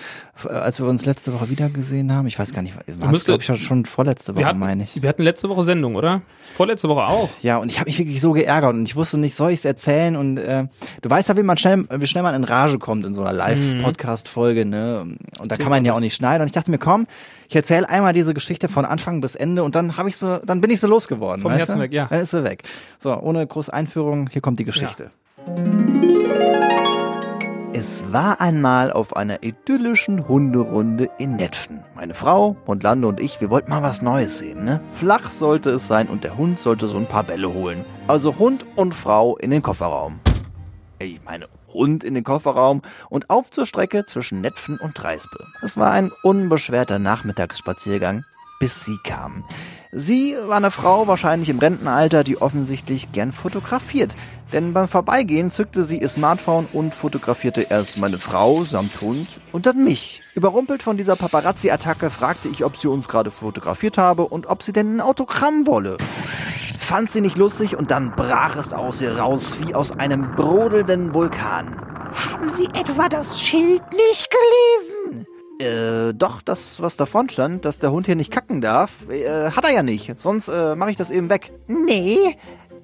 äh, 0.45 0.49
als 0.53 0.81
wir 0.81 0.87
uns 0.89 1.05
letzte 1.05 1.35
Woche 1.35 1.51
wieder 1.51 1.69
gesehen 1.69 2.13
haben, 2.15 2.27
ich 2.29 2.39
weiß 2.39 2.53
gar 2.53 2.63
nicht, 2.63 2.75
war 2.99 3.13
es 3.13 3.25
glaube 3.25 3.41
ich 3.41 3.47
schon- 3.47 3.57
schon 3.59 3.85
vorletzte 3.85 4.37
Woche, 4.37 4.45
hatten, 4.45 4.59
meine 4.61 4.85
ich. 4.85 5.03
wir 5.03 5.09
hatten 5.09 5.23
letzte 5.23 5.49
Woche 5.49 5.65
Sendung, 5.65 5.97
oder? 5.97 6.23
Vorletzte 6.57 6.89
Woche 6.89 7.03
auch. 7.07 7.29
Ja, 7.43 7.59
und 7.59 7.69
ich 7.71 7.79
habe 7.81 7.89
mich 7.91 7.99
wirklich 7.99 8.21
so 8.21 8.33
geärgert 8.33 8.75
und 8.75 8.85
ich 8.87 8.97
wusste 8.97 9.19
nicht, 9.19 9.35
soll 9.35 9.51
ich 9.51 9.59
es 9.59 9.65
erzählen? 9.65 10.17
Und 10.17 10.39
äh, 10.39 10.67
du 11.03 11.11
weißt 11.11 11.29
ja, 11.29 11.37
wie 11.37 11.43
man 11.43 11.59
schnell, 11.59 11.85
wie 11.91 12.07
schnell 12.07 12.23
man 12.23 12.35
in 12.35 12.45
Rage 12.45 12.79
kommt 12.79 13.05
in 13.05 13.13
so 13.13 13.23
einer 13.23 13.33
Live-Podcast-Folge, 13.33 14.65
ne? 14.65 15.17
Und 15.39 15.53
da 15.53 15.57
kann 15.57 15.69
man 15.71 15.85
ja 15.85 15.93
auch 15.95 16.01
nicht 16.01 16.15
schneiden. 16.15 16.43
Und 16.43 16.47
ich 16.47 16.53
dachte 16.53 16.71
mir, 16.71 16.79
komm, 16.79 17.07
ich 17.49 17.57
erzähle 17.57 17.89
einmal 17.89 18.13
diese 18.13 18.35
Geschichte 18.35 18.69
von 18.69 18.85
Anfang 18.85 19.21
bis 19.21 19.35
Ende 19.35 19.63
und 19.65 19.75
dann 19.75 19.97
habe 19.97 20.09
ich 20.09 20.17
so, 20.17 20.39
dann 20.45 20.61
bin 20.61 20.71
ich 20.71 20.81
so 20.81 20.87
losgeworden. 20.89 21.43
Vom 21.43 21.51
weißt 21.53 21.61
Herzen 21.61 21.75
du? 21.77 21.81
weg, 21.83 21.93
ja. 21.93 22.07
Dann 22.09 22.21
ist 22.21 22.31
sie 22.31 22.45
weg. 22.45 22.63
So, 22.99 23.15
ohne 23.19 23.47
große 23.47 23.73
Einführung, 23.73 24.29
hier 24.33 24.41
kommt 24.41 24.59
die 24.59 24.65
Geschichte. 24.65 25.11
Es 27.78 28.11
war 28.11 28.40
einmal 28.40 28.90
auf 28.90 29.16
einer 29.16 29.42
idyllischen 29.42 30.26
Hunderunde 30.26 31.11
in 31.18 31.37
Netfen. 31.37 31.85
Meine 31.95 32.14
Frau, 32.14 32.56
Mondlande 32.66 33.06
und 33.06 33.21
ich, 33.21 33.38
wir 33.42 33.50
wollten 33.50 33.68
mal 33.68 33.83
was 33.83 34.00
Neues 34.00 34.38
sehen, 34.38 34.64
ne? 34.64 34.80
Flach 34.92 35.30
sollte 35.30 35.73
es 35.73 35.87
sein 35.87 36.09
und 36.09 36.25
der 36.25 36.38
Hund 36.38 36.59
sollte 36.59 36.88
so 36.88 36.97
ein 36.97 37.04
paar 37.04 37.25
Bälle 37.25 37.52
holen. 37.52 37.85
Also 38.06 38.38
Hund 38.38 38.64
und 38.76 38.95
Frau 38.95 39.37
in 39.37 39.50
den 39.50 39.61
Kofferraum. 39.61 40.21
Ich 41.00 41.23
meine, 41.23 41.49
Hund 41.68 42.02
in 42.02 42.14
den 42.14 42.25
Kofferraum 42.25 42.80
und 43.11 43.28
auf 43.28 43.50
zur 43.50 43.66
Strecke 43.66 44.06
zwischen 44.06 44.40
Netfen 44.40 44.78
und 44.78 44.95
Treispe. 44.95 45.45
Es 45.61 45.76
war 45.76 45.90
ein 45.90 46.11
unbeschwerter 46.23 46.99
Nachmittagsspaziergang, 46.99 48.25
bis 48.59 48.87
sie 48.87 48.97
kam. 49.04 49.45
Sie 49.99 50.37
war 50.47 50.59
eine 50.59 50.71
Frau 50.71 51.07
wahrscheinlich 51.07 51.49
im 51.49 51.59
Rentenalter, 51.59 52.23
die 52.23 52.38
offensichtlich 52.38 53.12
gern 53.12 53.33
fotografiert. 53.33 54.15
Denn 54.53 54.75
beim 54.75 54.88
Vorbeigehen 54.88 55.50
zückte 55.50 55.85
sie 55.85 56.03
ihr 56.03 56.09
Smartphone 56.11 56.69
und 56.75 56.95
fotografierte 56.95 57.62
erst 57.71 57.97
meine 57.97 58.19
Frau 58.19 58.62
samt 58.62 59.00
Hund 59.00 59.26
und 59.53 59.65
dann 59.65 59.83
mich. 59.83 60.21
Überrumpelt 60.35 60.83
von 60.83 60.99
dieser 60.99 61.17
Paparazzi-Attacke 61.17 62.11
fragte 62.11 62.49
ich, 62.49 62.62
ob 62.62 62.76
sie 62.76 62.88
uns 62.88 63.09
gerade 63.09 63.31
fotografiert 63.31 63.97
habe 63.97 64.26
und 64.26 64.47
ob 64.49 64.62
sie 64.62 64.75
denn 64.75 64.97
ein 64.97 65.00
Autogramm 65.00 65.67
wolle 65.67 65.97
fand 66.79 67.11
sie 67.11 67.21
nicht 67.21 67.37
lustig 67.37 67.76
und 67.76 67.91
dann 67.91 68.12
brach 68.12 68.55
es 68.55 68.73
aus 68.73 69.03
ihr 69.03 69.19
raus 69.19 69.57
wie 69.59 69.75
aus 69.75 69.91
einem 69.91 70.37
brodelnden 70.37 71.15
Vulkan. 71.15 71.81
Haben 72.15 72.49
Sie 72.50 72.67
etwa 72.67 73.09
das 73.09 73.41
Schild 73.41 73.83
nicht 73.93 74.29
gelesen? 74.31 75.26
Äh, 75.59 76.13
doch, 76.13 76.43
das, 76.43 76.83
was 76.83 76.97
davon 76.97 77.31
stand, 77.31 77.65
dass 77.65 77.79
der 77.79 77.91
Hund 77.91 78.07
hier 78.07 78.17
nicht 78.17 78.31
kacken 78.31 78.61
darf, 78.61 78.91
äh, 79.09 79.51
hat 79.51 79.65
er 79.65 79.73
ja 79.73 79.83
nicht. 79.83 80.21
Sonst 80.21 80.49
äh, 80.49 80.75
mache 80.75 80.91
ich 80.91 80.97
das 80.97 81.11
eben 81.11 81.31
weg. 81.31 81.53
Nee, 81.67 82.37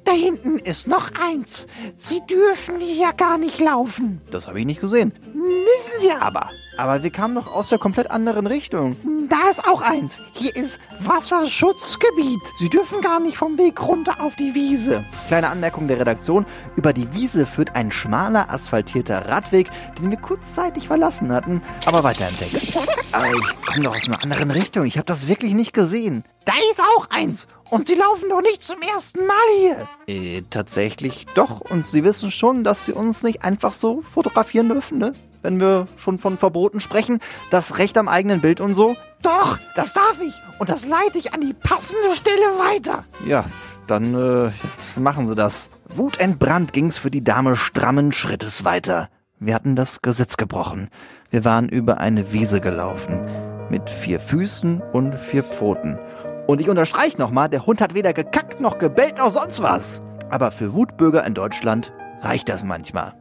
da 0.05 0.12
hinten 0.12 0.59
ist 0.59 0.88
noch 0.88 1.11
eins. 1.21 1.67
Sie 1.97 2.21
dürfen 2.26 2.81
hier 2.81 3.12
gar 3.12 3.37
nicht 3.37 3.61
laufen. 3.61 4.23
Das 4.31 4.47
habe 4.47 4.61
ich 4.61 4.67
nicht 4.67 4.81
gesehen. 4.81 5.12
Müssen 5.35 6.00
Sie 6.00 6.11
aber. 6.11 6.49
Aber 6.76 7.02
wir 7.02 7.11
kamen 7.11 7.35
doch 7.35 7.52
aus 7.52 7.69
der 7.69 7.79
komplett 7.79 8.11
anderen 8.11 8.47
Richtung. 8.47 8.97
Da 9.29 9.50
ist 9.50 9.67
auch 9.67 9.83
eins. 9.83 10.21
Hier 10.33 10.55
ist 10.57 10.79
Wasserschutzgebiet. 11.00 12.41
Sie 12.59 12.69
dürfen 12.69 13.00
gar 13.00 13.21
nicht 13.21 13.37
vom 13.37 13.59
Weg 13.59 13.83
runter 13.83 14.21
auf 14.21 14.37
die 14.37 14.55
Wiese. 14.55 15.05
Kleine 15.29 15.49
Anmerkung 15.49 15.88
der 15.88 16.00
Redaktion. 16.00 16.47
Über 16.76 16.93
die 16.93 17.12
Wiese 17.12 17.47
führt 17.47 17.75
ein 17.75 17.93
schmaler, 17.93 18.50
asphaltierter 18.50 19.29
Radweg, 19.29 19.71
den 19.99 20.11
wir 20.11 20.19
kurzzeitig 20.19 20.87
verlassen 20.88 21.31
hatten, 21.33 21.62
aber 21.85 22.02
weiter 22.05 22.29
im 22.29 22.37
Text. 22.37 22.69
Aber 23.12 23.31
ich 23.31 23.67
komme 23.67 23.83
doch 23.83 23.95
aus 23.95 24.07
einer 24.09 24.23
anderen 24.23 24.50
Richtung. 24.50 24.87
Ich 24.87 24.97
habe 24.97 25.05
das 25.05 25.29
wirklich 25.29 25.52
nicht 25.52 25.75
gesehen. 25.75 26.25
Da 26.47 26.52
ist 26.71 26.81
auch 26.97 27.11
eins. 27.11 27.47
Und 27.69 27.88
Sie 27.88 27.95
laufen 27.95 28.31
doch 28.31 28.41
nicht 28.41 28.64
zum 28.64 28.81
ersten 28.81 29.21
Mal 29.26 29.35
hier. 29.59 29.88
Äh, 30.07 30.42
tatsächlich 30.49 31.27
doch. 31.35 31.61
Und 31.61 31.87
Sie 31.87 32.05
wissen 32.05 32.31
schon, 32.31 32.64
dass 32.64 32.87
Sie 32.87 32.92
uns 32.92 33.23
nicht 33.23 33.44
einfach 33.44 33.75
so 33.75 34.01
fotografieren 34.01 34.68
dürfen, 34.70 34.96
ne? 34.99 35.12
Wenn 35.42 35.61
wir 35.61 35.87
schon 35.96 36.18
von 36.18 36.38
Verboten 36.38 36.81
sprechen, 36.81 37.18
das 37.50 37.78
Recht 37.78 37.98
am 37.98 38.09
eigenen 38.09 38.40
Bild 38.40 38.61
und 38.61 38.74
so. 38.74 38.96
Doch, 39.22 39.59
das 39.74 39.92
darf 39.92 40.20
ich. 40.20 40.35
Und 40.59 40.70
das 40.70 40.87
leite 40.87 41.18
ich 41.18 41.35
an 41.35 41.40
die 41.40 41.52
passende 41.52 42.14
Stelle 42.14 42.59
weiter. 42.59 43.05
Ja, 43.26 43.44
dann 43.87 44.14
äh, 44.14 44.98
machen 44.98 45.28
Sie 45.28 45.35
das. 45.35 45.68
Wutentbrannt 45.88 46.72
ging's 46.72 46.98
für 46.98 47.11
die 47.11 47.24
Dame 47.24 47.57
strammen 47.57 48.12
Schrittes 48.12 48.64
weiter. 48.64 49.09
Wir 49.38 49.55
hatten 49.55 49.76
das 49.76 50.02
Gesetz 50.02 50.37
gebrochen. 50.37 50.88
Wir 51.31 51.44
waren 51.44 51.68
über 51.68 51.98
eine 51.98 52.33
Wiese 52.33 52.61
gelaufen. 52.61 53.28
Mit 53.68 53.90
vier 53.90 54.20
Füßen 54.20 54.81
und 54.92 55.18
vier 55.18 55.42
Pfoten. 55.42 55.98
Und 56.46 56.61
ich 56.61 56.68
unterstreiche 56.68 57.18
nochmal, 57.18 57.48
der 57.48 57.66
Hund 57.66 57.81
hat 57.81 57.94
weder 57.94 58.12
gekackt 58.12 58.61
noch 58.61 58.78
gebellt 58.78 59.18
noch 59.18 59.31
sonst 59.31 59.62
was. 59.62 60.02
Aber 60.31 60.50
für 60.50 60.72
Wutbürger 60.74 61.24
in 61.24 61.35
Deutschland 61.35 61.92
reicht 62.20 62.48
das 62.48 62.64
manchmal. 62.64 63.14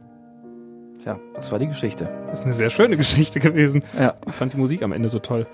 Tja, 1.02 1.18
das 1.34 1.50
war 1.50 1.58
die 1.58 1.66
Geschichte. 1.66 2.08
Das 2.30 2.40
ist 2.40 2.44
eine 2.44 2.54
sehr 2.54 2.70
schöne 2.70 2.96
Geschichte 2.96 3.40
gewesen. 3.40 3.82
Ja. 3.98 4.14
Ich 4.28 4.34
fand 4.34 4.52
die 4.52 4.56
Musik 4.56 4.82
am 4.82 4.92
Ende 4.92 5.08
so 5.08 5.18
toll. 5.18 5.48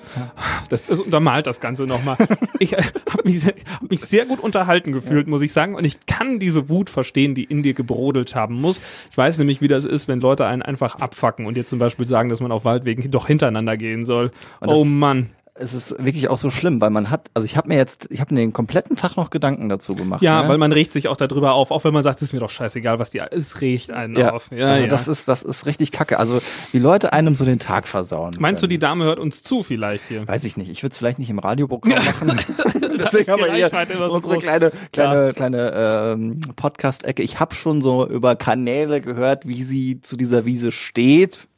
Das, 0.68 0.84
das 0.84 1.00
untermalt 1.00 1.46
das 1.46 1.60
Ganze 1.60 1.84
nochmal. 1.86 2.18
ich 2.58 2.74
äh, 2.74 2.82
habe 3.10 3.22
mich, 3.24 3.40
sehr- 3.40 3.54
hab 3.80 3.90
mich 3.90 4.00
sehr 4.02 4.26
gut 4.26 4.40
unterhalten 4.40 4.92
gefühlt, 4.92 5.26
muss 5.26 5.40
ich 5.40 5.52
sagen. 5.54 5.74
Und 5.74 5.86
ich 5.86 6.04
kann 6.04 6.38
diese 6.38 6.68
Wut 6.68 6.90
verstehen, 6.90 7.34
die 7.34 7.44
in 7.44 7.62
dir 7.62 7.72
gebrodelt 7.72 8.34
haben 8.34 8.60
muss. 8.60 8.82
Ich 9.10 9.16
weiß 9.16 9.38
nämlich, 9.38 9.62
wie 9.62 9.68
das 9.68 9.86
ist, 9.86 10.06
wenn 10.06 10.20
Leute 10.20 10.44
einen 10.46 10.60
einfach 10.60 10.96
abfacken 10.96 11.46
und 11.46 11.54
dir 11.56 11.64
zum 11.64 11.78
Beispiel 11.78 12.06
sagen, 12.06 12.28
dass 12.28 12.40
man 12.40 12.52
auf 12.52 12.66
Waldwegen 12.66 13.10
doch 13.10 13.26
hintereinander 13.26 13.78
gehen 13.78 14.04
soll. 14.04 14.30
Das- 14.60 14.70
Oh 14.70 14.84
Mann. 14.84 15.30
Es 15.60 15.74
ist 15.74 15.96
wirklich 15.98 16.28
auch 16.28 16.38
so 16.38 16.50
schlimm, 16.50 16.80
weil 16.80 16.90
man 16.90 17.10
hat, 17.10 17.30
also 17.34 17.44
ich 17.44 17.56
habe 17.56 17.68
mir 17.68 17.76
jetzt, 17.76 18.06
ich 18.10 18.20
habe 18.20 18.34
mir 18.34 18.40
den 18.40 18.52
kompletten 18.52 18.96
Tag 18.96 19.16
noch 19.16 19.30
Gedanken 19.30 19.68
dazu 19.68 19.94
gemacht. 19.94 20.22
Ja, 20.22 20.42
ne? 20.42 20.48
weil 20.48 20.58
man 20.58 20.72
regt 20.72 20.92
sich 20.92 21.08
auch 21.08 21.16
darüber 21.16 21.52
auf, 21.52 21.70
auch 21.70 21.84
wenn 21.84 21.92
man 21.92 22.02
sagt, 22.02 22.18
es 22.18 22.28
ist 22.28 22.32
mir 22.32 22.40
doch 22.40 22.50
scheißegal, 22.50 22.98
was 22.98 23.10
die, 23.10 23.18
es 23.18 23.60
regt 23.60 23.90
einen 23.90 24.16
ja, 24.16 24.32
auf. 24.32 24.50
Ja, 24.50 24.68
also 24.68 24.82
ja. 24.82 24.88
das 24.88 25.08
ist, 25.08 25.28
das 25.28 25.42
ist 25.42 25.66
richtig 25.66 25.92
kacke. 25.92 26.18
Also 26.18 26.40
wie 26.72 26.78
Leute 26.78 27.12
einem 27.12 27.34
so 27.34 27.44
den 27.44 27.58
Tag 27.58 27.86
versauen. 27.86 28.34
Meinst 28.38 28.62
du, 28.62 28.64
können. 28.64 28.70
die 28.70 28.78
Dame 28.78 29.04
hört 29.04 29.18
uns 29.18 29.42
zu 29.42 29.62
vielleicht 29.62 30.08
hier? 30.08 30.26
Weiß 30.26 30.44
ich 30.44 30.56
nicht. 30.56 30.70
Ich 30.70 30.82
würde 30.82 30.92
es 30.92 30.98
vielleicht 30.98 31.18
nicht 31.18 31.30
im 31.30 31.38
Radioprogramm 31.38 32.04
machen. 32.04 32.38
ist 32.38 33.12
Deswegen 33.12 33.30
haben 33.30 33.42
wir 33.42 33.54
hier 33.54 33.64
Reichweite 33.66 33.92
immer 33.94 34.08
so 34.08 34.16
unsere 34.16 34.34
groß. 34.34 34.42
kleine, 34.42 34.72
kleine, 34.92 35.32
kleine 35.32 35.72
ähm, 35.74 36.40
Podcast-Ecke. 36.56 37.22
Ich 37.22 37.40
habe 37.40 37.54
schon 37.54 37.82
so 37.82 38.06
über 38.06 38.36
Kanäle 38.36 39.00
gehört, 39.00 39.46
wie 39.46 39.62
sie 39.62 40.00
zu 40.00 40.16
dieser 40.16 40.44
Wiese 40.44 40.72
steht. 40.72 41.48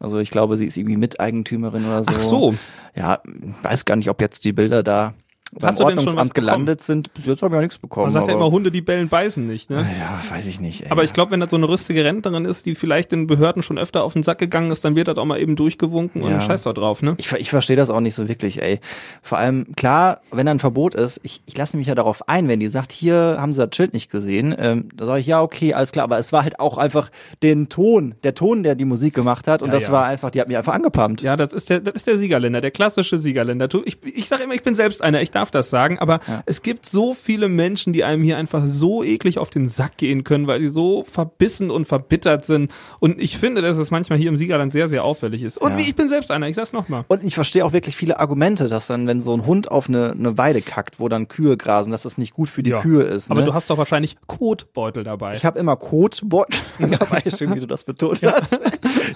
Also 0.00 0.18
ich 0.18 0.30
glaube, 0.30 0.56
sie 0.56 0.66
ist 0.66 0.78
irgendwie 0.78 0.96
Miteigentümerin 0.96 1.84
oder 1.84 2.02
so. 2.02 2.10
Ach 2.12 2.18
so. 2.18 2.54
Ja, 2.96 3.20
weiß 3.62 3.84
gar 3.84 3.96
nicht, 3.96 4.08
ob 4.08 4.20
jetzt 4.20 4.44
die 4.44 4.52
Bilder 4.52 4.82
da 4.82 5.14
beim 5.52 5.68
Hast 5.68 5.80
du 5.80 5.84
denn 5.84 5.94
schon 5.94 6.06
was 6.06 6.06
Ordnungsamt 6.06 6.34
gelandet 6.34 6.82
sind. 6.82 7.12
Bis 7.12 7.26
jetzt 7.26 7.42
habe 7.42 7.54
ich 7.54 7.56
ja 7.56 7.62
nichts 7.62 7.78
bekommen. 7.78 8.04
Man 8.04 8.12
sagt 8.12 8.28
ja 8.28 8.34
immer, 8.34 8.50
Hunde, 8.50 8.70
die 8.70 8.80
bellen, 8.82 9.08
beißen 9.08 9.46
nicht, 9.46 9.68
ne? 9.68 9.84
ja, 9.98 10.22
weiß 10.34 10.46
ich 10.46 10.60
nicht. 10.60 10.82
Ey. 10.84 10.90
Aber 10.90 11.02
ich 11.02 11.12
glaube, 11.12 11.32
wenn 11.32 11.40
das 11.40 11.50
so 11.50 11.56
eine 11.56 11.68
rüstige 11.68 12.04
Rentnerin 12.04 12.44
ist, 12.44 12.66
die 12.66 12.74
vielleicht 12.76 13.10
den 13.12 13.26
Behörden 13.26 13.62
schon 13.62 13.76
öfter 13.78 14.04
auf 14.04 14.12
den 14.12 14.22
Sack 14.22 14.38
gegangen 14.38 14.70
ist, 14.70 14.84
dann 14.84 14.94
wird 14.94 15.08
das 15.08 15.16
auch 15.18 15.24
mal 15.24 15.40
eben 15.40 15.56
durchgewunken 15.56 16.22
und 16.22 16.30
Ja. 16.30 16.40
scheiß 16.40 16.62
da 16.62 16.72
drauf, 16.72 17.02
ne? 17.02 17.14
Ich, 17.18 17.32
ich 17.32 17.50
verstehe 17.50 17.76
das 17.76 17.90
auch 17.90 18.00
nicht 18.00 18.14
so 18.14 18.28
wirklich, 18.28 18.62
ey. 18.62 18.78
Vor 19.22 19.38
allem, 19.38 19.66
klar, 19.76 20.20
wenn 20.30 20.46
da 20.46 20.52
ein 20.52 20.60
Verbot 20.60 20.94
ist, 20.94 21.18
ich, 21.24 21.42
ich 21.46 21.56
lasse 21.56 21.76
mich 21.76 21.88
ja 21.88 21.94
darauf 21.96 22.28
ein, 22.28 22.46
wenn 22.48 22.60
die 22.60 22.68
sagt, 22.68 22.92
hier 22.92 23.36
haben 23.38 23.52
sie 23.54 23.66
das 23.66 23.74
Schild 23.74 23.92
nicht 23.92 24.10
gesehen, 24.10 24.54
ähm, 24.58 24.88
da 24.94 25.06
sage 25.06 25.20
ich, 25.20 25.26
ja, 25.26 25.42
okay, 25.42 25.74
alles 25.74 25.90
klar, 25.92 26.04
aber 26.04 26.18
es 26.18 26.32
war 26.32 26.44
halt 26.44 26.60
auch 26.60 26.78
einfach 26.78 27.10
den 27.42 27.68
Ton, 27.68 28.14
der 28.22 28.34
Ton, 28.34 28.62
der 28.62 28.76
die 28.76 28.84
Musik 28.84 29.14
gemacht 29.14 29.48
hat 29.48 29.62
und 29.62 29.68
Ja, 29.68 29.74
das 29.74 29.84
ja. 29.84 29.92
war 29.92 30.04
einfach, 30.06 30.30
die 30.30 30.40
hat 30.40 30.48
mich 30.48 30.56
einfach 30.56 30.74
angepumpt. 30.74 31.22
Ja, 31.22 31.36
das 31.36 31.52
ist 31.52 31.70
der, 31.70 31.80
das 31.80 31.94
ist 31.96 32.06
der 32.06 32.18
Siegerländer, 32.18 32.60
der 32.60 32.70
klassische 32.70 33.18
Siegerländer. 33.18 33.68
Ich, 33.84 33.98
ich 34.04 34.28
sage 34.28 34.44
immer, 34.44 34.54
ich 34.54 34.62
bin 34.62 34.74
selbst 34.74 35.02
einer, 35.02 35.20
ich 35.22 35.30
darf 35.40 35.50
das 35.50 35.70
sagen, 35.70 35.98
aber 35.98 36.20
es 36.46 36.62
gibt 36.62 36.86
so 36.86 37.14
viele 37.14 37.48
Menschen, 37.48 37.92
die 37.92 38.04
einem 38.04 38.22
hier 38.22 38.36
einfach 38.36 38.62
so 38.66 39.02
eklig 39.02 39.38
auf 39.38 39.50
den 39.50 39.68
Sack 39.68 39.96
gehen 39.96 40.22
können, 40.24 40.46
weil 40.46 40.60
sie 40.60 40.68
so 40.68 41.04
verbissen 41.04 41.70
und 41.70 41.86
verbittert 41.86 42.44
sind. 42.44 42.70
Und 43.00 43.20
ich 43.20 43.38
finde, 43.38 43.62
dass 43.62 43.78
es 43.78 43.90
manchmal 43.90 44.18
hier 44.18 44.28
im 44.28 44.36
Siegerland 44.36 44.72
sehr, 44.72 44.88
sehr 44.88 45.02
auffällig 45.04 45.42
ist. 45.42 45.58
Und 45.58 45.72
Ja. 45.72 45.78
ich 45.78 45.96
bin 45.96 46.08
selbst 46.08 46.30
einer, 46.30 46.46
ich 46.48 46.56
sag's 46.56 46.72
nochmal. 46.72 47.04
Und 47.08 47.24
ich 47.24 47.34
verstehe 47.34 47.64
auch 47.64 47.72
wirklich 47.72 47.96
viele 47.96 48.20
Argumente, 48.20 48.68
dass 48.68 48.86
dann, 48.86 49.06
wenn 49.06 49.22
so 49.22 49.32
ein 49.34 49.46
Hund 49.46 49.70
auf 49.70 49.88
eine, 49.88 50.10
eine 50.12 50.36
Weide 50.38 50.60
kackt, 50.62 51.00
wo 51.00 51.08
dann 51.08 51.28
Kühe 51.28 51.56
grasen, 51.56 51.90
dass 51.90 52.02
das 52.02 52.18
nicht 52.18 52.34
gut 52.34 52.50
für 52.50 52.62
die 52.62 52.70
Ja. 52.70 52.82
Kühe 52.82 53.02
ist. 53.02 53.30
Aber 53.30 53.40
ne? 53.40 53.46
du 53.46 53.54
hast 53.54 53.70
doch 53.70 53.78
wahrscheinlich 53.78 54.16
Kotbeutel 54.26 55.04
dabei. 55.04 55.34
Ich 55.34 55.44
habe 55.44 55.58
immer 55.58 55.76
Kotbeutel 55.76 56.58
dabei, 56.78 57.22
schön, 57.34 57.54
wie 57.54 57.60
du 57.60 57.66
das 57.66 57.84
betont 57.84 58.20
hast. 58.22 58.42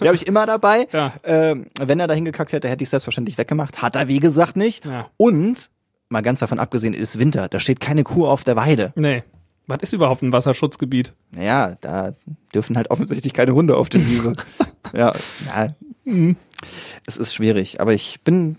Die 0.01 0.07
habe 0.07 0.15
ich 0.17 0.27
immer 0.27 0.47
dabei. 0.47 0.87
Ja. 0.93 1.13
Ähm, 1.25 1.67
wenn 1.81 2.01
er 2.01 2.07
da 2.07 2.15
hingekackt 2.15 2.53
hätte, 2.53 2.69
hätte 2.69 2.83
ich 2.83 2.89
selbstverständlich 2.91 3.37
weggemacht. 3.39 3.83
Hat 3.83 3.97
er, 3.97 4.09
wie 4.09 4.21
gesagt, 4.21 4.57
nicht. 4.57 4.85
Ja. 4.85 5.07
Und, 5.17 5.71
mal 6.09 6.23
ganz 6.23 6.41
davon 6.41 6.59
abgesehen, 6.59 6.95
es 6.95 7.01
ist 7.15 7.19
Winter. 7.19 7.49
Da 7.49 7.61
steht 7.61 7.81
keine 7.81 8.05
Kuh 8.05 8.27
auf 8.27 8.45
der 8.45 8.57
Weide. 8.57 8.93
nee. 8.97 9.23
Was 9.67 9.79
ist 9.81 9.95
überhaupt 9.95 10.21
ein 10.21 10.31
Wasserschutzgebiet? 10.31 11.15
Naja, 11.31 11.79
da 11.81 12.13
dürfen 12.55 12.77
halt 12.77 12.91
offensichtlich 12.91 13.33
keine 13.33 13.55
Hunde 13.55 13.79
auf 13.79 13.89
der 13.89 14.07
Wiese. 14.07 14.35
ja, 14.93 15.11
ja. 15.47 15.69
Mhm. 16.05 16.37
Es 17.07 17.17
ist 17.17 17.33
schwierig, 17.35 17.81
aber 17.81 17.95
ich 17.95 18.21
bin, 18.23 18.59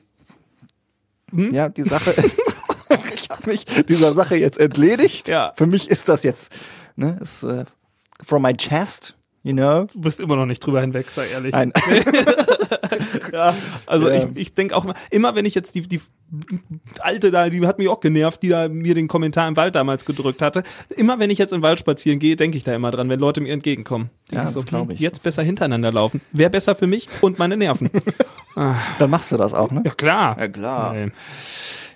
Mhm. 1.31 1.53
ja, 1.53 1.69
die 1.69 1.83
Sache, 1.83 2.15
ich 3.13 3.29
habe 3.29 3.49
mich 3.51 3.65
dieser 3.87 4.13
Sache 4.15 4.35
jetzt 4.35 4.57
entledigt. 4.59 5.27
Ja. 5.27 5.53
Für 5.55 5.67
mich 5.67 5.91
ist 5.91 6.09
das 6.09 6.23
jetzt, 6.23 6.49
ne, 6.95 7.19
ist 7.21 7.43
äh, 7.43 7.65
from 8.23 8.41
my 8.41 8.55
chest, 8.55 9.15
you 9.45 9.53
know. 9.53 9.85
Du 9.93 10.01
bist 10.01 10.19
immer 10.19 10.35
noch 10.35 10.45
nicht 10.45 10.59
drüber 10.59 10.81
hinweg, 10.81 11.07
sei 11.09 11.27
ehrlich. 11.29 11.53
Nein. 11.53 11.71
Ja, 13.31 13.53
also 13.85 14.09
Ja. 14.09 14.15
ich, 14.15 14.37
ich 14.37 14.53
denke 14.53 14.75
auch 14.75 14.85
immer, 14.85 14.93
immer 15.09 15.35
wenn 15.35 15.45
ich 15.45 15.55
jetzt 15.55 15.75
die, 15.75 15.81
die 15.81 15.99
alte 16.99 17.31
da, 17.31 17.49
die 17.49 17.65
hat 17.67 17.79
mich 17.79 17.89
auch 17.89 17.99
genervt, 17.99 18.41
die 18.43 18.49
da 18.49 18.69
mir 18.69 18.95
den 18.95 19.07
Kommentar 19.09 19.47
im 19.47 19.57
Wald 19.57 19.75
damals 19.75 20.05
gedrückt 20.05 20.41
hatte. 20.41 20.63
Immer 20.95 21.19
wenn 21.19 21.29
ich 21.29 21.37
jetzt 21.37 21.51
im 21.51 21.61
Wald 21.61 21.79
spazieren 21.79 22.19
gehe, 22.19 22.35
denke 22.37 22.57
ich 22.57 22.63
da 22.63 22.73
immer 22.73 22.91
dran, 22.91 23.09
wenn 23.09 23.19
Leute 23.19 23.41
mir 23.41 23.51
entgegenkommen. 23.51 24.09
Denk 24.31 24.43
Ja, 24.43 24.47
ich 24.49 24.53
das 24.55 24.65
glaub 24.65 24.89
ich. 24.91 24.99
hm, 24.99 25.03
Jetzt 25.03 25.23
besser 25.23 25.43
hintereinander 25.43 25.91
laufen. 25.91 26.21
Wäre 26.31 26.49
besser 26.49 26.75
für 26.75 26.87
mich 26.87 27.09
und 27.21 27.37
meine 27.39 27.57
Nerven. 27.57 27.89
Dann 28.55 29.09
machst 29.09 29.31
du 29.33 29.37
das 29.37 29.53
auch, 29.53 29.71
ne? 29.71 29.81
ja, 29.85 29.91
klar. 29.91 30.37
Ja, 30.39 30.47
klar. 30.47 30.93
Nee. 30.93 31.11